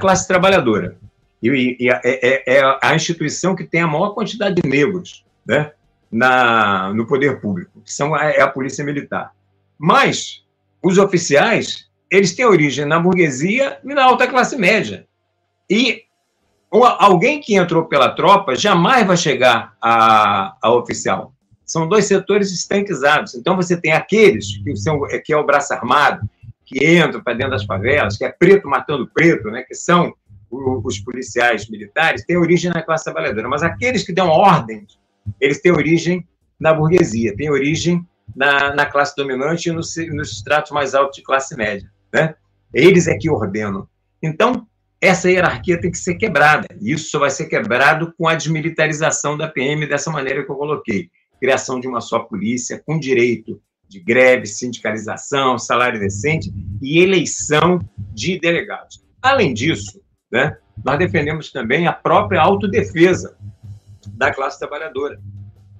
classe 0.00 0.26
trabalhadora. 0.26 0.96
E, 1.42 1.76
e 1.78 1.90
é, 1.90 2.00
é, 2.04 2.58
é, 2.58 2.78
a 2.80 2.94
instituição 2.94 3.54
que 3.54 3.64
tem 3.64 3.82
a 3.82 3.86
maior 3.86 4.10
quantidade 4.10 4.60
de 4.60 4.68
negros 4.68 5.24
né, 5.46 5.72
na, 6.10 6.92
no 6.94 7.06
poder 7.06 7.40
público, 7.40 7.80
que 7.84 7.92
são, 7.92 8.16
é 8.16 8.40
a 8.40 8.48
polícia 8.48 8.84
militar. 8.84 9.32
Mas 9.78 10.42
os 10.82 10.98
oficiais, 10.98 11.88
eles 12.10 12.34
têm 12.34 12.46
origem 12.46 12.84
na 12.84 12.98
burguesia 12.98 13.78
e 13.84 13.94
na 13.94 14.04
alta 14.04 14.26
classe 14.26 14.56
média. 14.56 15.06
E 15.68 16.04
alguém 16.98 17.40
que 17.40 17.54
entrou 17.54 17.84
pela 17.84 18.10
tropa 18.10 18.56
jamais 18.56 19.06
vai 19.06 19.16
chegar 19.16 19.74
a, 19.80 20.56
a 20.60 20.72
oficial. 20.72 21.32
São 21.64 21.88
dois 21.88 22.04
setores 22.04 22.52
estanquizados. 22.52 23.34
Então, 23.34 23.56
você 23.56 23.76
tem 23.76 23.92
aqueles 23.92 24.58
que, 24.62 24.76
são, 24.76 25.00
que 25.24 25.32
é 25.32 25.36
o 25.36 25.46
braço 25.46 25.72
armado, 25.72 26.28
que 26.64 26.84
entram 26.98 27.22
para 27.22 27.34
dentro 27.34 27.52
das 27.52 27.64
favelas, 27.64 28.16
que 28.16 28.24
é 28.24 28.30
preto 28.30 28.68
matando 28.68 29.08
preto, 29.12 29.50
né, 29.50 29.62
que 29.62 29.74
são 29.74 30.14
os 30.50 30.98
policiais 31.00 31.68
militares, 31.68 32.24
têm 32.24 32.36
origem 32.36 32.70
na 32.70 32.82
classe 32.82 33.04
trabalhadora, 33.04 33.48
mas 33.48 33.62
aqueles 33.62 34.04
que 34.04 34.12
dão 34.12 34.28
ordens, 34.28 34.98
eles 35.40 35.60
têm 35.60 35.72
origem 35.72 36.26
na 36.60 36.72
burguesia, 36.72 37.36
têm 37.36 37.50
origem 37.50 38.06
na, 38.34 38.74
na 38.74 38.86
classe 38.86 39.14
dominante 39.16 39.68
e 39.68 39.72
nos, 39.72 39.96
nos 40.12 40.32
estratos 40.32 40.70
mais 40.70 40.94
altos 40.94 41.16
de 41.16 41.24
classe 41.24 41.56
média. 41.56 41.90
Né? 42.12 42.34
Eles 42.72 43.08
é 43.08 43.16
que 43.16 43.28
ordenam. 43.28 43.88
Então, 44.22 44.66
essa 45.00 45.30
hierarquia 45.30 45.80
tem 45.80 45.90
que 45.90 45.98
ser 45.98 46.14
quebrada. 46.14 46.66
E 46.80 46.92
isso 46.92 47.10
só 47.10 47.18
vai 47.18 47.30
ser 47.30 47.46
quebrado 47.46 48.14
com 48.16 48.28
a 48.28 48.34
desmilitarização 48.34 49.36
da 49.36 49.48
PM 49.48 49.86
dessa 49.86 50.10
maneira 50.10 50.44
que 50.44 50.50
eu 50.50 50.56
coloquei. 50.56 51.10
Criação 51.40 51.78
de 51.78 51.86
uma 51.86 52.00
só 52.00 52.20
polícia, 52.20 52.82
com 52.86 52.98
direito 52.98 53.60
de 53.94 54.00
greve, 54.00 54.46
sindicalização, 54.46 55.56
salário 55.56 56.00
decente 56.00 56.52
e 56.82 56.98
eleição 56.98 57.80
de 58.12 58.40
delegados. 58.40 59.04
Além 59.22 59.54
disso, 59.54 60.00
né, 60.30 60.56
nós 60.84 60.98
defendemos 60.98 61.52
também 61.52 61.86
a 61.86 61.92
própria 61.92 62.40
autodefesa 62.40 63.36
da 64.08 64.34
classe 64.34 64.58
trabalhadora. 64.58 65.20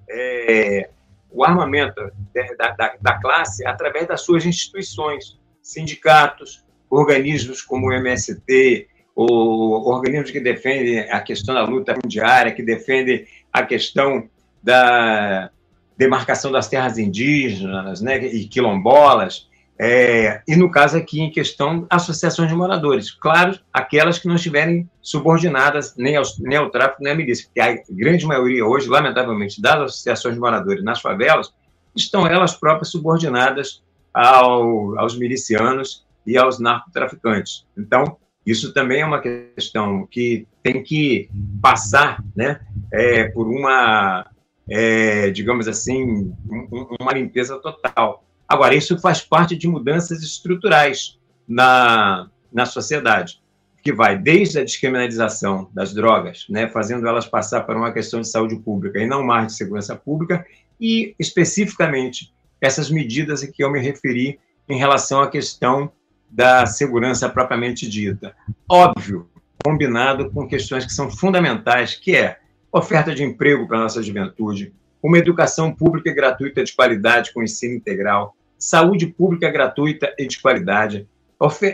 É, 0.09 0.91
o 1.29 1.43
armamento 1.45 2.13
da, 2.57 2.71
da, 2.71 2.95
da, 3.01 3.19
classe 3.19 3.67
através 3.67 4.07
das 4.07 4.21
suas 4.21 4.47
instituições, 4.47 5.37
sindicatos, 5.61 6.65
organismos 6.89 7.61
como 7.61 7.89
o 7.89 7.93
MST, 7.93 8.87
o 9.17 9.91
organismos 9.91 10.31
que 10.31 10.39
defendem 10.39 11.01
a 11.11 11.21
questão 11.21 11.55
da 11.57 11.65
luta 11.65 11.97
diária, 12.07 12.53
que 12.53 12.63
defendem 12.63 13.27
a 13.53 13.65
questão 13.65 14.29
da 14.63 15.51
demarcação 15.97 16.51
das 16.51 16.69
terras 16.69 16.99
indígenas 16.99 18.01
né, 18.01 18.25
e 18.27 18.47
quilombolas, 18.47 19.49
é, 19.79 20.41
e 20.47 20.55
no 20.55 20.71
caso 20.71 20.97
aqui, 20.97 21.21
em 21.21 21.31
questão, 21.31 21.87
associações 21.91 22.49
de 22.49 22.55
moradores. 22.55 23.11
Claro, 23.11 23.59
aquelas 23.73 24.19
que 24.19 24.29
não 24.29 24.37
estiverem 24.37 24.89
subordinadas 25.03 25.95
nem, 25.97 26.17
aos, 26.17 26.39
nem 26.39 26.59
ao 26.59 26.71
tráfico 26.71 27.03
nem 27.03 27.13
à 27.13 27.17
milícia, 27.17 27.47
porque 27.47 27.61
a 27.61 27.77
grande 27.91 28.25
maioria 28.25 28.65
hoje, 28.65 28.89
lamentavelmente, 28.89 29.61
das 29.61 29.81
associações 29.81 30.35
de 30.35 30.41
moradores 30.41 30.85
nas 30.85 31.01
favelas, 31.01 31.53
estão 31.97 32.27
elas 32.27 32.55
próprias 32.55 32.91
subordinadas 32.91 33.83
ao, 34.13 34.99
aos 34.99 35.19
milicianos 35.19 36.05
e 36.25 36.37
aos 36.39 36.61
narcotraficantes. 36.61 37.67
Então, 37.77 38.17
isso 38.47 38.73
também 38.73 39.01
é 39.01 39.07
uma 39.07 39.21
questão 39.21 40.07
que 40.09 40.47
tem 40.63 40.83
que 40.83 41.29
passar 41.61 42.23
né, 42.37 42.61
é, 42.93 43.25
por 43.25 43.49
uma, 43.49 44.27
é, 44.69 45.31
digamos 45.31 45.69
assim, 45.69 46.33
um, 46.49 46.87
uma 47.01 47.13
limpeza 47.13 47.57
total. 47.59 48.25
Agora, 48.49 48.75
isso 48.75 48.99
faz 48.99 49.21
parte 49.21 49.57
de 49.57 49.67
mudanças 49.67 50.23
estruturais 50.23 51.19
na, 51.47 52.29
na 52.53 52.67
sociedade, 52.67 53.43
que 53.83 53.93
vai 53.93 54.19
desde 54.19 54.59
a 54.59 54.65
descriminalização 54.65 55.69
das 55.73 55.93
drogas, 55.93 56.47
né, 56.49 56.69
fazendo 56.69 57.07
elas 57.07 57.27
passar 57.27 57.63
para 57.63 57.77
uma 57.77 57.93
questão 57.93 58.21
de 58.21 58.29
saúde 58.29 58.57
pública 58.57 58.99
e 58.99 59.07
não 59.07 59.23
mais 59.23 59.49
de 59.49 59.55
segurança 59.55 59.95
pública, 59.95 60.47
e 60.81 61.15
especificamente 61.19 62.33
essas 62.61 62.91
medidas 62.91 63.43
a 63.43 63.47
que 63.47 63.63
eu 63.63 63.71
me 63.71 63.81
referi 63.81 64.39
em 64.69 64.79
relação 64.79 65.21
à 65.21 65.31
questão 65.31 65.93
da 66.31 66.67
segurança 66.67 67.29
propriamente 67.29 67.89
dita. 67.89 68.35
Óbvio, 68.69 69.29
combinado 69.63 70.31
com 70.31 70.49
questões 70.49 70.85
que 70.85 70.93
são 70.93 71.11
fundamentais, 71.11 71.95
que 71.95 72.17
é 72.17 72.39
oferta 72.75 73.15
de 73.15 73.23
emprego 73.23 73.69
para 73.69 73.79
a 73.79 73.83
nossa 73.83 74.03
juventude, 74.03 74.75
uma 75.01 75.17
educação 75.17 75.73
pública 75.73 76.11
e 76.11 76.15
gratuita 76.15 76.65
de 76.65 76.75
qualidade 76.75 77.33
com 77.33 77.41
ensino 77.41 77.75
integral, 77.75 78.35
saúde 78.59 79.07
pública 79.07 79.49
gratuita 79.49 80.13
e 80.19 80.27
de 80.27 80.41
qualidade, 80.41 81.07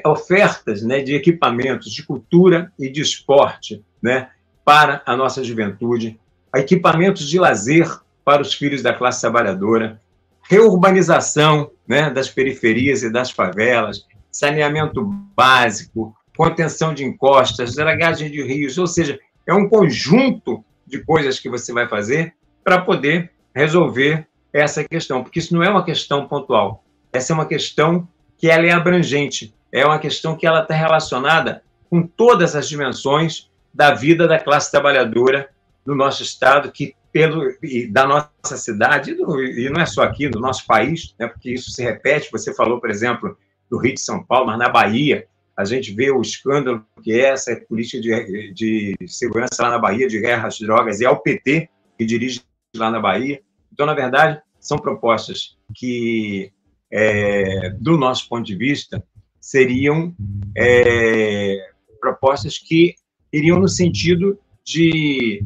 ofertas 0.04 0.82
né, 0.82 1.00
de 1.00 1.14
equipamentos 1.14 1.90
de 1.90 2.02
cultura 2.02 2.70
e 2.78 2.90
de 2.90 3.00
esporte 3.00 3.82
né, 4.02 4.28
para 4.62 5.02
a 5.06 5.16
nossa 5.16 5.42
juventude, 5.42 6.20
equipamentos 6.54 7.26
de 7.26 7.38
lazer 7.38 7.88
para 8.22 8.42
os 8.42 8.52
filhos 8.52 8.82
da 8.82 8.92
classe 8.92 9.22
trabalhadora, 9.22 9.98
reurbanização 10.42 11.70
né, 11.88 12.10
das 12.10 12.28
periferias 12.28 13.02
e 13.02 13.10
das 13.10 13.30
favelas, 13.30 14.06
saneamento 14.30 15.02
básico, 15.34 16.14
contenção 16.36 16.92
de 16.92 17.04
encostas, 17.04 17.74
dragagem 17.74 18.30
de 18.30 18.42
rios, 18.42 18.76
ou 18.76 18.86
seja, 18.86 19.18
é 19.46 19.54
um 19.54 19.66
conjunto 19.66 20.62
de 20.90 21.04
coisas 21.04 21.38
que 21.38 21.48
você 21.48 21.72
vai 21.72 21.88
fazer 21.88 22.34
para 22.62 22.80
poder 22.80 23.32
resolver 23.54 24.26
essa 24.52 24.82
questão, 24.84 25.22
porque 25.22 25.38
isso 25.38 25.54
não 25.54 25.62
é 25.62 25.70
uma 25.70 25.84
questão 25.84 26.26
pontual. 26.26 26.84
Essa 27.12 27.32
é 27.32 27.34
uma 27.34 27.46
questão 27.46 28.06
que 28.36 28.50
ela 28.50 28.66
é 28.66 28.72
abrangente, 28.72 29.54
é 29.72 29.86
uma 29.86 29.98
questão 29.98 30.36
que 30.36 30.46
ela 30.46 30.62
está 30.62 30.74
relacionada 30.74 31.62
com 31.88 32.02
todas 32.02 32.56
as 32.56 32.68
dimensões 32.68 33.48
da 33.72 33.94
vida 33.94 34.26
da 34.26 34.38
classe 34.38 34.70
trabalhadora 34.70 35.48
do 35.84 35.94
nosso 35.94 36.22
estado, 36.22 36.70
que 36.70 36.94
pelo 37.12 37.52
da 37.90 38.06
nossa 38.06 38.56
cidade 38.56 39.12
e 39.12 39.68
não 39.68 39.80
é 39.80 39.86
só 39.86 40.02
aqui, 40.02 40.28
do 40.28 40.38
nosso 40.38 40.64
país, 40.66 41.14
né, 41.18 41.26
porque 41.26 41.52
isso 41.52 41.70
se 41.70 41.82
repete. 41.82 42.30
Você 42.30 42.54
falou, 42.54 42.80
por 42.80 42.90
exemplo, 42.90 43.36
do 43.68 43.78
Rio 43.78 43.94
de 43.94 44.00
São 44.00 44.22
Paulo, 44.22 44.46
mas 44.46 44.58
na 44.58 44.68
Bahia 44.68 45.26
A 45.60 45.64
gente 45.66 45.92
vê 45.92 46.10
o 46.10 46.22
escândalo 46.22 46.86
que 47.02 47.12
é 47.12 47.26
essa 47.26 47.54
política 47.68 48.00
de, 48.00 48.52
de 48.54 48.96
segurança 49.06 49.62
lá 49.62 49.70
na 49.70 49.78
Bahia, 49.78 50.08
de 50.08 50.18
guerra 50.18 50.48
às 50.48 50.58
drogas, 50.58 51.00
e 51.00 51.04
é 51.04 51.10
o 51.10 51.18
PT 51.18 51.68
que 51.98 52.06
dirige 52.06 52.40
lá 52.74 52.90
na 52.90 52.98
Bahia. 52.98 53.42
Então, 53.70 53.84
na 53.84 53.92
verdade, 53.92 54.40
são 54.58 54.78
propostas 54.78 55.58
que, 55.74 56.50
é, 56.90 57.70
do 57.78 57.98
nosso 57.98 58.26
ponto 58.26 58.46
de 58.46 58.56
vista, 58.56 59.04
seriam 59.38 60.14
é, 60.56 61.58
propostas 62.00 62.56
que 62.56 62.94
iriam 63.30 63.60
no 63.60 63.68
sentido 63.68 64.38
de 64.64 65.44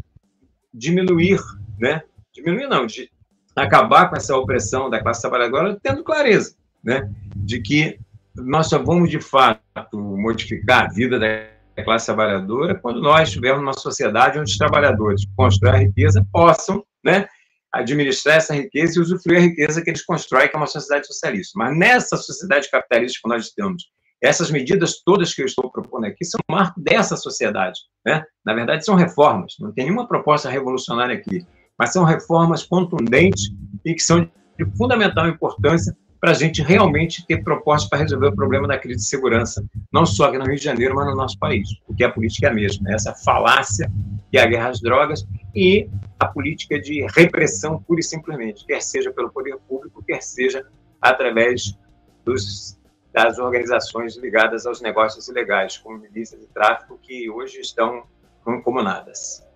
diminuir, 0.73 1.41
né? 1.77 2.03
Diminuir 2.33 2.69
não, 2.69 2.87
de 2.87 3.11
acabar 3.57 4.09
com 4.09 4.17
essa 4.17 4.37
opressão 4.37 4.89
da 4.89 5.03
classe 5.03 5.21
trabalhadora, 5.21 5.77
tendo 5.83 6.05
clareza, 6.05 6.55
né? 6.85 7.11
De 7.35 7.61
que 7.61 7.99
nós 8.37 8.69
só 8.69 8.79
vamos 8.79 9.11
de 9.11 9.21
fato 9.21 9.61
modificar 9.95 10.87
a 10.87 10.93
vida 10.93 11.19
da 11.19 11.83
classe 11.85 12.07
trabalhadora 12.07 12.75
quando 12.75 13.01
nós 13.01 13.31
tivermos 13.31 13.63
uma 13.63 13.73
sociedade 13.73 14.39
onde 14.39 14.51
os 14.51 14.59
trabalhadores 14.59 15.25
que 15.25 15.33
constroem 15.37 15.75
a 15.75 15.79
riqueza 15.79 16.27
possam, 16.33 16.85
né? 17.05 17.27
administrar 17.73 18.37
essa 18.37 18.55
riqueza 18.55 18.99
e 18.99 19.03
usufruir 19.03 19.39
a 19.39 19.43
riqueza 19.43 19.83
que 19.83 19.91
eles 19.91 20.05
constroem, 20.05 20.49
que 20.49 20.55
é 20.55 20.59
uma 20.59 20.67
sociedade 20.67 21.07
socialista. 21.09 21.53
Mas 21.57 21.77
nessa 21.77 22.17
sociedade 22.17 22.71
capitalista 22.71 23.19
que 23.21 23.29
nós 23.29 23.51
temos, 23.51 23.85
essas 24.23 24.51
medidas 24.51 25.03
todas 25.05 25.35
que 25.35 25.43
eu 25.43 25.47
estou 25.47 25.71
propondo 25.71 26.07
aqui 26.07 26.25
são 26.25 26.41
marco 26.49 26.81
dessa 26.81 27.17
sociedade. 27.17 27.81
Né? 28.07 28.23
Na 28.45 28.55
verdade, 28.55 28.85
são 28.85 28.95
reformas, 28.95 29.55
não 29.59 29.73
tem 29.73 29.87
nenhuma 29.87 30.07
proposta 30.07 30.49
revolucionária 30.49 31.17
aqui, 31.17 31.45
mas 31.77 31.93
são 31.93 32.05
reformas 32.05 32.63
contundentes 32.63 33.51
e 33.85 33.93
que 33.93 34.03
são 34.03 34.21
de 34.57 34.65
fundamental 34.77 35.29
importância 35.29 35.97
para 36.25 36.31
a 36.31 36.35
gente 36.35 36.63
realmente 36.63 37.23
ter 37.27 37.45
propostas 37.45 37.87
para 37.87 37.99
resolver 37.99 38.29
o 38.29 38.35
problema 38.35 38.67
da 38.67 38.79
crise 38.79 39.01
de 39.01 39.07
segurança, 39.07 39.63
não 39.93 40.07
só 40.07 40.29
aqui 40.29 40.39
no 40.39 40.47
Rio 40.47 40.57
de 40.57 40.65
Janeiro, 40.65 40.95
mas 40.95 41.07
no 41.07 41.15
nosso 41.15 41.39
país, 41.39 41.69
porque 41.87 42.03
a 42.03 42.11
política 42.11 42.47
é 42.47 42.51
a 42.51 42.55
mesma, 42.55 42.89
né? 42.89 42.95
essa 42.95 43.13
falácia 43.15 43.93
que 44.31 44.39
é 44.39 44.43
a 44.43 44.47
guerra 44.47 44.71
às 44.71 44.81
drogas 44.81 45.27
e 45.55 45.87
a 46.19 46.27
política 46.27 46.81
de 46.81 47.07
repressão 47.15 47.79
pura 47.79 48.01
e 48.01 48.03
simplesmente, 48.03 48.65
quer 48.65 48.81
seja 48.81 49.13
pelo 49.13 49.29
poder 49.29 49.59
público, 49.69 50.03
quer 50.03 50.23
seja 50.23 50.67
através 50.99 51.77
dos, 52.25 52.81
das 53.13 53.39
organizações 53.39 54.17
ligadas 54.17 54.65
aos 54.65 54.81
negócios 54.81 55.29
ilegais, 55.29 55.77
como 55.77 55.99
milícias 55.99 56.41
de 56.41 56.47
tráfico, 56.47 56.99
que 57.03 57.29
hoje 57.29 57.61
estão 57.61 58.05
mancomunadas. 58.47 59.47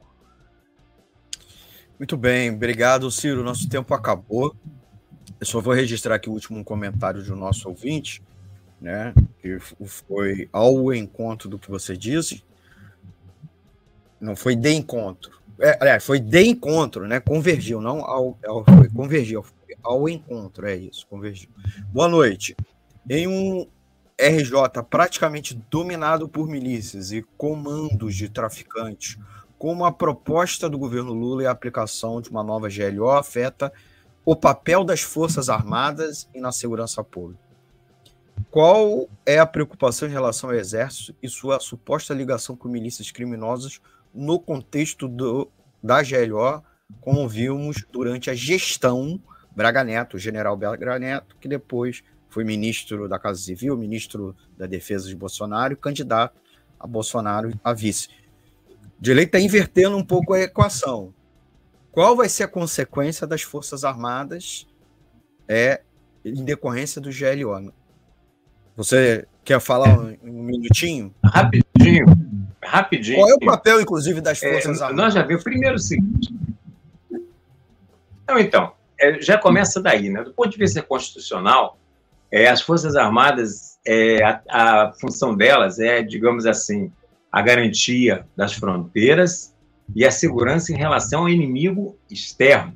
Muito 1.98 2.14
bem, 2.14 2.50
obrigado, 2.50 3.10
Ciro. 3.10 3.42
Nosso 3.42 3.66
tempo 3.70 3.94
acabou. 3.94 4.54
Eu 5.40 5.46
só 5.46 5.60
vou 5.60 5.74
registrar 5.74 6.16
aqui 6.16 6.28
o 6.28 6.32
último 6.32 6.64
comentário 6.64 7.22
do 7.22 7.36
nosso 7.36 7.68
ouvinte, 7.68 8.22
né? 8.80 9.14
Que 9.40 9.58
foi 9.58 10.48
ao 10.52 10.92
encontro 10.92 11.48
do 11.48 11.58
que 11.58 11.70
você 11.70 11.96
disse. 11.96 12.42
Não 14.20 14.34
foi 14.34 14.56
de 14.56 14.72
encontro. 14.72 15.38
É, 15.60 15.76
aliás, 15.80 16.04
foi 16.04 16.18
de 16.18 16.42
encontro, 16.42 17.06
né? 17.06 17.20
Convergiu, 17.20 17.80
não 17.80 18.04
ao, 18.04 18.38
ao 18.44 18.64
foi, 18.64 18.88
convergiu 18.90 19.44
ao 19.82 20.08
encontro, 20.08 20.66
é 20.66 20.76
isso, 20.76 21.06
convergiu. 21.08 21.48
Boa 21.92 22.08
noite. 22.08 22.56
Em 23.08 23.26
um 23.26 23.66
RJ 24.20 24.82
praticamente 24.90 25.54
dominado 25.70 26.28
por 26.28 26.48
milícias 26.48 27.12
e 27.12 27.22
comandos 27.36 28.14
de 28.14 28.28
traficantes, 28.28 29.16
como 29.58 29.84
a 29.84 29.92
proposta 29.92 30.68
do 30.68 30.78
governo 30.78 31.12
Lula 31.12 31.44
e 31.44 31.46
a 31.46 31.50
aplicação 31.50 32.20
de 32.20 32.28
uma 32.28 32.42
nova 32.42 32.68
GLO 32.68 33.10
afeta 33.10 33.72
o 34.30 34.36
papel 34.36 34.84
das 34.84 35.00
Forças 35.00 35.48
Armadas 35.48 36.28
e 36.34 36.38
na 36.38 36.52
segurança 36.52 37.02
pública. 37.02 37.40
Qual 38.50 39.08
é 39.24 39.38
a 39.38 39.46
preocupação 39.46 40.06
em 40.06 40.12
relação 40.12 40.50
ao 40.50 40.54
Exército 40.54 41.14
e 41.22 41.30
sua 41.30 41.58
suposta 41.58 42.12
ligação 42.12 42.54
com 42.54 42.68
milícias 42.68 43.10
criminosas 43.10 43.80
no 44.12 44.38
contexto 44.38 45.08
do, 45.08 45.50
da 45.82 46.02
GLO, 46.02 46.62
como 47.00 47.26
vimos 47.26 47.86
durante 47.90 48.28
a 48.28 48.34
gestão 48.34 49.18
Braga 49.56 49.82
Neto, 49.82 50.18
o 50.18 50.20
general 50.20 50.58
Braga 50.58 50.98
Neto, 50.98 51.34
que 51.40 51.48
depois 51.48 52.04
foi 52.28 52.44
ministro 52.44 53.08
da 53.08 53.18
Casa 53.18 53.40
Civil, 53.40 53.78
ministro 53.78 54.36
da 54.58 54.66
Defesa 54.66 55.08
de 55.08 55.16
Bolsonaro 55.16 55.74
candidato 55.74 56.38
a 56.78 56.86
Bolsonaro 56.86 57.58
a 57.64 57.72
vice. 57.72 58.10
Lei 59.02 59.24
está 59.24 59.40
invertendo 59.40 59.96
um 59.96 60.04
pouco 60.04 60.34
a 60.34 60.40
equação. 60.40 61.14
Qual 61.98 62.14
vai 62.14 62.28
ser 62.28 62.44
a 62.44 62.48
consequência 62.48 63.26
das 63.26 63.42
Forças 63.42 63.82
Armadas 63.82 64.68
é, 65.48 65.80
em 66.24 66.44
decorrência 66.44 67.00
do 67.00 67.10
GLO? 67.10 67.72
Você 68.76 69.26
quer 69.44 69.58
falar 69.58 69.98
um, 69.98 70.16
um 70.22 70.44
minutinho? 70.44 71.12
Rapidinho. 71.24 72.06
Rapidinho. 72.62 73.18
Qual 73.18 73.28
é 73.28 73.34
o 73.34 73.40
papel, 73.40 73.80
inclusive, 73.80 74.20
das 74.20 74.40
é, 74.40 74.52
Forças 74.52 74.80
é, 74.80 74.84
Armadas? 74.84 74.96
Nós 74.96 75.14
já 75.14 75.24
vimos 75.24 75.42
primeiro 75.42 75.74
o 75.74 75.78
seguinte. 75.80 76.32
Então, 78.22 78.38
então 78.38 78.72
é, 78.96 79.20
já 79.20 79.36
começa 79.36 79.82
daí, 79.82 80.08
né? 80.08 80.22
Do 80.22 80.32
ponto 80.32 80.50
de 80.50 80.56
vista 80.56 80.80
constitucional, 80.80 81.80
é, 82.30 82.46
as 82.46 82.62
Forças 82.62 82.94
Armadas, 82.94 83.76
é, 83.84 84.22
a, 84.22 84.40
a 84.48 84.92
função 84.92 85.36
delas 85.36 85.80
é, 85.80 86.00
digamos 86.00 86.46
assim, 86.46 86.92
a 87.32 87.42
garantia 87.42 88.24
das 88.36 88.52
fronteiras 88.52 89.52
e 89.94 90.04
a 90.04 90.10
segurança 90.10 90.72
em 90.72 90.76
relação 90.76 91.22
ao 91.22 91.28
inimigo 91.28 91.96
externo. 92.10 92.74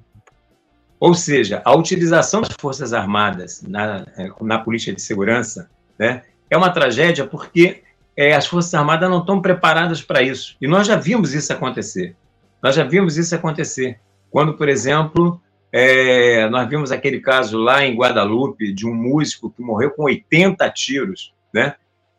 Ou 0.99 1.15
seja, 1.15 1.61
a 1.65 1.75
utilização 1.75 2.43
das 2.43 2.55
Forças 2.61 2.93
Armadas 2.93 3.63
na, 3.63 4.07
na 4.41 4.59
política 4.59 4.95
de 4.95 5.03
segurança 5.03 5.69
né, 5.99 6.23
é 6.49 6.57
uma 6.57 6.71
tragédia 6.71 7.27
porque 7.27 7.83
é, 8.17 8.35
as 8.35 8.47
Forças 8.47 8.73
Armadas 8.75 9.11
não 9.11 9.19
estão 9.19 9.41
preparadas 9.41 10.01
para 10.01 10.23
isso. 10.23 10.57
E 10.61 10.69
nós 10.69 10.87
já 10.87 10.97
vimos 10.97 11.35
isso 11.35 11.53
acontecer. 11.53 12.15
Nós 12.63 12.75
já 12.75 12.85
vimos 12.85 13.17
isso 13.17 13.35
acontecer. 13.35 13.99
Quando, 14.31 14.55
por 14.55 14.69
exemplo, 14.69 15.41
é, 15.73 16.49
nós 16.51 16.69
vimos 16.69 16.93
aquele 16.93 17.21
caso 17.21 17.59
lá 17.59 17.85
em 17.85 17.97
Guadalupe 17.97 18.73
de 18.73 18.87
um 18.87 18.95
músico 18.95 19.51
que 19.51 19.63
morreu 19.63 19.91
com 19.91 20.05
80 20.05 20.71
tiros, 20.71 21.35
né? 21.53 21.75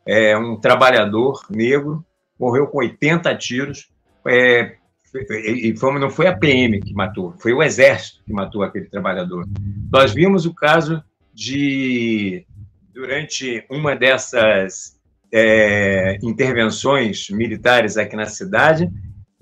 É, 0.05 0.37
um 0.37 0.57
trabalhador 0.57 1.45
negro 1.49 2.05
morreu 2.37 2.67
com 2.67 2.79
80 2.79 3.33
tiros 3.37 3.89
é, 4.27 4.75
e 5.13 5.73
não 5.99 6.09
foi 6.09 6.27
a 6.27 6.35
PM 6.35 6.79
que 6.79 6.93
matou, 6.93 7.35
foi 7.37 7.53
o 7.53 7.61
Exército 7.61 8.23
que 8.25 8.33
matou 8.33 8.63
aquele 8.63 8.85
trabalhador. 8.85 9.45
Nós 9.91 10.13
vimos 10.13 10.45
o 10.45 10.53
caso 10.53 11.03
de, 11.33 12.45
durante 12.93 13.65
uma 13.69 13.95
dessas 13.95 14.99
é, 15.31 16.17
intervenções 16.21 17.29
militares 17.29 17.97
aqui 17.97 18.15
na 18.15 18.25
cidade, 18.25 18.89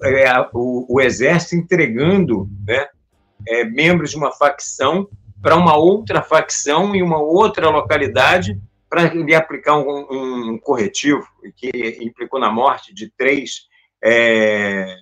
é, 0.03 0.26
o, 0.53 0.86
o, 0.89 1.01
Exército 1.01 1.55
entregando 1.55 2.49
né, 2.65 2.88
é, 3.47 3.63
membros 3.63 4.11
de 4.11 4.17
uma 4.17 4.32
facção 4.32 5.07
para 5.41 5.55
uma 5.55 5.76
outra 5.76 6.22
facção 6.22 6.95
em 6.95 7.01
uma 7.01 7.19
outra 7.19 7.69
localidade 7.69 8.59
para 8.89 9.13
lhe 9.13 9.34
aplicar 9.34 9.78
um, 9.78 10.51
um, 10.53 10.59
corretivo 10.59 11.26
que 11.55 11.97
implicou 12.01 12.39
na 12.39 12.51
morte 12.51 12.93
de 12.93 13.09
três 13.17 13.67
é, 14.03 14.97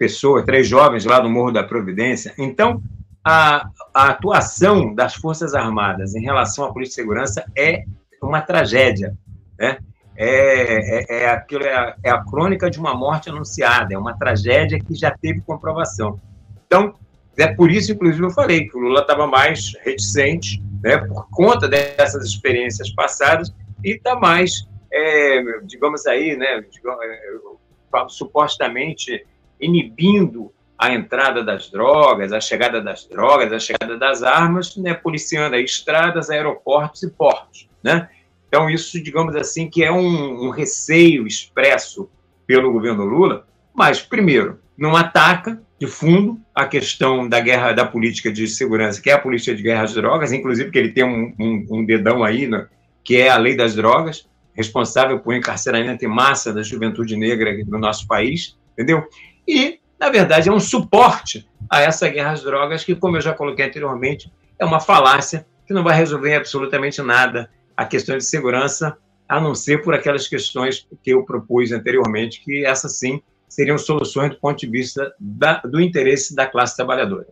pessoas, 0.00 0.46
três 0.46 0.66
jovens 0.66 1.04
lá 1.04 1.20
do 1.20 1.28
Morro 1.28 1.52
da 1.52 1.62
Providência. 1.62 2.32
Então, 2.38 2.82
a, 3.22 3.68
a, 3.92 4.08
atuação 4.08 4.94
das 4.94 5.14
Forças 5.14 5.54
Armadas 5.54 6.14
em 6.14 6.22
relação 6.22 6.64
à 6.64 6.72
polícia 6.72 6.92
de 6.92 7.02
segurança 7.02 7.44
é 7.54 7.84
uma 8.22 8.40
tragédia, 8.40 9.14
né? 9.58 9.76
É, 10.16 11.16
é, 11.16 11.22
é, 11.22 11.28
aquilo, 11.28 11.64
é, 11.64 11.74
a, 11.74 11.96
é 12.02 12.10
a 12.10 12.24
crônica 12.24 12.70
de 12.70 12.78
uma 12.78 12.94
morte 12.94 13.28
anunciada, 13.28 13.92
é 13.92 13.98
uma 13.98 14.16
tragédia 14.16 14.78
que 14.80 14.94
já 14.94 15.10
teve 15.10 15.42
comprovação. 15.42 16.18
Então, 16.66 16.94
é 17.36 17.48
por 17.48 17.70
isso, 17.70 17.92
inclusive, 17.92 18.24
eu 18.24 18.30
falei 18.30 18.68
que 18.68 18.76
o 18.76 18.80
Lula 18.80 19.00
estava 19.00 19.26
mais 19.26 19.72
reticente, 19.84 20.62
né, 20.82 20.96
por 20.96 21.28
conta 21.30 21.68
dessas 21.68 22.24
experiências 22.24 22.90
passadas, 22.90 23.54
e 23.84 23.92
está 23.92 24.16
mais, 24.16 24.66
é, 24.90 25.60
digamos 25.64 26.06
aí, 26.06 26.36
né, 26.36 26.64
digamos, 26.70 27.00
é, 27.02 28.08
supostamente 28.08 29.24
inibindo 29.60 30.52
a 30.78 30.94
entrada 30.94 31.44
das 31.44 31.70
drogas, 31.70 32.32
a 32.32 32.40
chegada 32.40 32.80
das 32.80 33.06
drogas, 33.06 33.52
a 33.52 33.58
chegada 33.58 33.98
das 33.98 34.22
armas, 34.22 34.76
né, 34.76 34.94
policiando 34.94 35.56
estradas, 35.56 36.30
aeroportos 36.30 37.02
e 37.02 37.10
portos, 37.10 37.68
né? 37.82 38.08
Então 38.48 38.68
isso, 38.70 39.00
digamos 39.02 39.36
assim, 39.36 39.68
que 39.68 39.84
é 39.84 39.92
um, 39.92 40.46
um 40.46 40.50
receio 40.50 41.26
expresso 41.26 42.08
pelo 42.46 42.72
governo 42.72 43.04
Lula, 43.04 43.46
mas 43.74 44.00
primeiro 44.00 44.58
não 44.76 44.96
ataca 44.96 45.60
de 45.78 45.86
fundo 45.86 46.40
a 46.54 46.66
questão 46.66 47.28
da 47.28 47.40
guerra 47.40 47.72
da 47.72 47.84
política 47.84 48.32
de 48.32 48.48
segurança, 48.48 49.00
que 49.00 49.10
é 49.10 49.12
a 49.12 49.18
política 49.18 49.54
de 49.54 49.62
guerra 49.62 49.84
às 49.84 49.94
drogas, 49.94 50.32
inclusive 50.32 50.70
que 50.70 50.78
ele 50.78 50.92
tem 50.92 51.04
um, 51.04 51.34
um, 51.38 51.66
um 51.70 51.84
dedão 51.84 52.24
aí, 52.24 52.46
né, 52.46 52.66
que 53.04 53.16
é 53.16 53.28
a 53.28 53.36
lei 53.36 53.54
das 53.54 53.74
drogas, 53.74 54.26
responsável 54.54 55.20
por 55.20 55.34
encarceramento 55.34 56.04
em 56.04 56.08
massa 56.08 56.52
da 56.52 56.62
juventude 56.62 57.16
negra 57.16 57.56
no 57.66 57.78
nosso 57.78 58.06
país, 58.06 58.58
entendeu? 58.72 59.06
E, 59.50 59.80
na 59.98 60.08
verdade, 60.10 60.48
é 60.48 60.52
um 60.52 60.60
suporte 60.60 61.44
a 61.68 61.80
essa 61.80 62.08
guerra 62.08 62.30
às 62.30 62.42
drogas, 62.42 62.84
que, 62.84 62.94
como 62.94 63.16
eu 63.16 63.20
já 63.20 63.34
coloquei 63.34 63.66
anteriormente, 63.66 64.32
é 64.56 64.64
uma 64.64 64.78
falácia 64.78 65.44
que 65.66 65.74
não 65.74 65.82
vai 65.82 65.96
resolver 65.96 66.36
absolutamente 66.36 67.02
nada 67.02 67.50
a 67.76 67.84
questão 67.84 68.16
de 68.16 68.24
segurança 68.24 68.96
a 69.28 69.40
não 69.40 69.52
ser 69.52 69.82
por 69.82 69.92
aquelas 69.92 70.28
questões 70.28 70.86
que 71.02 71.10
eu 71.10 71.24
propus 71.24 71.72
anteriormente, 71.72 72.40
que 72.44 72.64
essas 72.64 72.96
sim 72.96 73.20
seriam 73.48 73.76
soluções 73.76 74.30
do 74.30 74.36
ponto 74.38 74.60
de 74.60 74.68
vista 74.68 75.12
da, 75.18 75.58
do 75.62 75.80
interesse 75.80 76.32
da 76.32 76.46
classe 76.46 76.76
trabalhadora. 76.76 77.26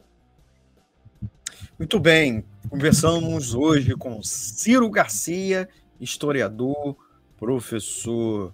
Muito 1.79 2.01
bem, 2.01 2.45
conversamos 2.69 3.55
hoje 3.55 3.95
com 3.95 4.21
Ciro 4.25 4.91
Garcia, 4.91 5.69
historiador, 6.01 6.97
professor 7.39 8.53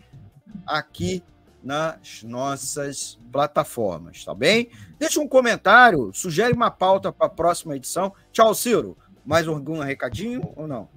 aqui 0.66 1.22
nas 1.62 2.22
nossas 2.22 3.18
plataformas, 3.30 4.24
tá 4.24 4.34
bem? 4.34 4.70
Deixa 4.98 5.20
um 5.20 5.28
comentário, 5.28 6.10
sugere 6.14 6.54
uma 6.54 6.70
pauta 6.70 7.12
para 7.12 7.26
a 7.26 7.30
próxima 7.30 7.76
edição. 7.76 8.14
Tchau, 8.32 8.54
Ciro. 8.54 8.96
Mais 9.26 9.46
algum 9.46 9.78
recadinho 9.80 10.50
ou 10.56 10.66
não? 10.66 10.88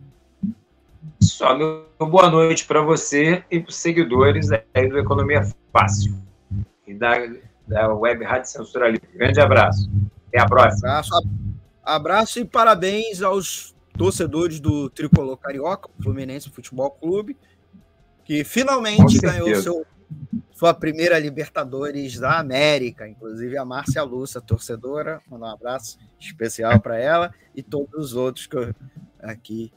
Só 1.21 1.53
meu 1.53 1.85
boa 1.99 2.29
noite 2.29 2.65
para 2.65 2.81
você 2.81 3.43
e 3.51 3.59
para 3.59 3.69
os 3.69 3.75
seguidores 3.75 4.47
aí 4.73 4.87
do 4.87 4.97
Economia 4.97 5.41
Fácil 5.73 6.15
e 6.87 6.93
da, 6.93 7.15
da 7.67 7.93
Web 7.93 8.23
Rádio 8.23 8.49
Censura 8.49 8.87
Livre. 8.87 9.09
Grande 9.13 9.41
abraço. 9.41 9.91
Até 10.29 10.39
a 10.39 10.45
próxima. 10.45 10.87
Abraço, 10.87 11.11
abraço 11.83 12.39
e 12.39 12.45
parabéns 12.45 13.21
aos 13.21 13.72
torcedores 13.97 14.59
do 14.59 14.89
Tricolor 14.89 15.37
Carioca, 15.37 15.89
Fluminense 16.01 16.49
Futebol 16.49 16.91
Clube, 16.91 17.37
que 18.25 18.43
finalmente 18.43 19.19
ganhou 19.19 19.55
seu, 19.55 19.85
sua 20.51 20.73
primeira 20.73 21.19
Libertadores 21.19 22.19
da 22.19 22.39
América, 22.39 23.07
inclusive 23.07 23.57
a 23.57 23.65
Márcia 23.65 24.03
Lúcia, 24.03 24.41
torcedora, 24.41 25.21
manda 25.29 25.45
um 25.45 25.49
abraço 25.49 25.97
especial 26.19 26.79
para 26.79 26.97
ela 26.97 27.33
e 27.55 27.61
todos 27.61 27.93
os 27.93 28.15
outros 28.15 28.47
que 28.47 28.55
eu, 28.55 28.73
aqui. 29.21 29.71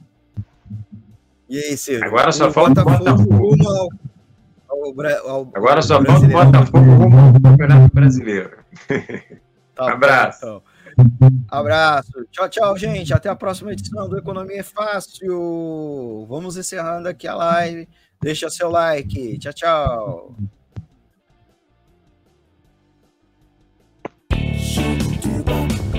E 1.48 1.58
aí, 1.58 1.76
Ciro? 1.76 2.04
Agora 2.04 2.32
só 2.32 2.50
falta 2.50 2.82
o 2.82 2.84
Botafogo. 2.84 3.56
Ao, 3.68 3.88
ao, 4.68 5.28
ao, 5.28 5.50
Agora 5.54 5.80
só 5.80 6.02
falta 6.04 6.26
o 6.26 6.28
Botafogo 6.28 6.78
rumo 6.78 7.18
ao 7.18 7.40
Campeonato 7.40 7.94
Brasileiro. 7.94 8.58
Tá 9.74 9.84
um 9.84 9.88
abraço. 9.94 10.40
Bom, 10.40 10.56
então. 10.56 10.75
Abraço. 11.48 12.12
Tchau, 12.30 12.48
tchau, 12.48 12.76
gente. 12.76 13.12
Até 13.12 13.28
a 13.28 13.36
próxima 13.36 13.72
edição 13.72 14.08
do 14.08 14.18
Economia 14.18 14.60
é 14.60 14.62
Fácil. 14.62 16.26
Vamos 16.28 16.56
encerrando 16.56 17.08
aqui 17.08 17.26
a 17.26 17.34
live. 17.34 17.88
Deixa 18.20 18.48
seu 18.50 18.70
like. 18.70 19.38
Tchau, 19.38 19.52
tchau. 19.52 20.36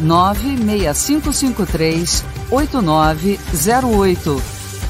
96553 0.00 2.24
8908. 2.50 4.42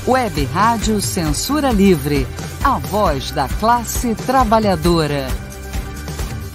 Web 0.06 0.48
Rádio 0.52 1.01
Censura 1.01 1.70
Livre, 1.70 2.26
a 2.62 2.78
voz 2.78 3.31
da 3.31 3.48
classe 3.48 4.14
trabalhadora. 4.14 5.43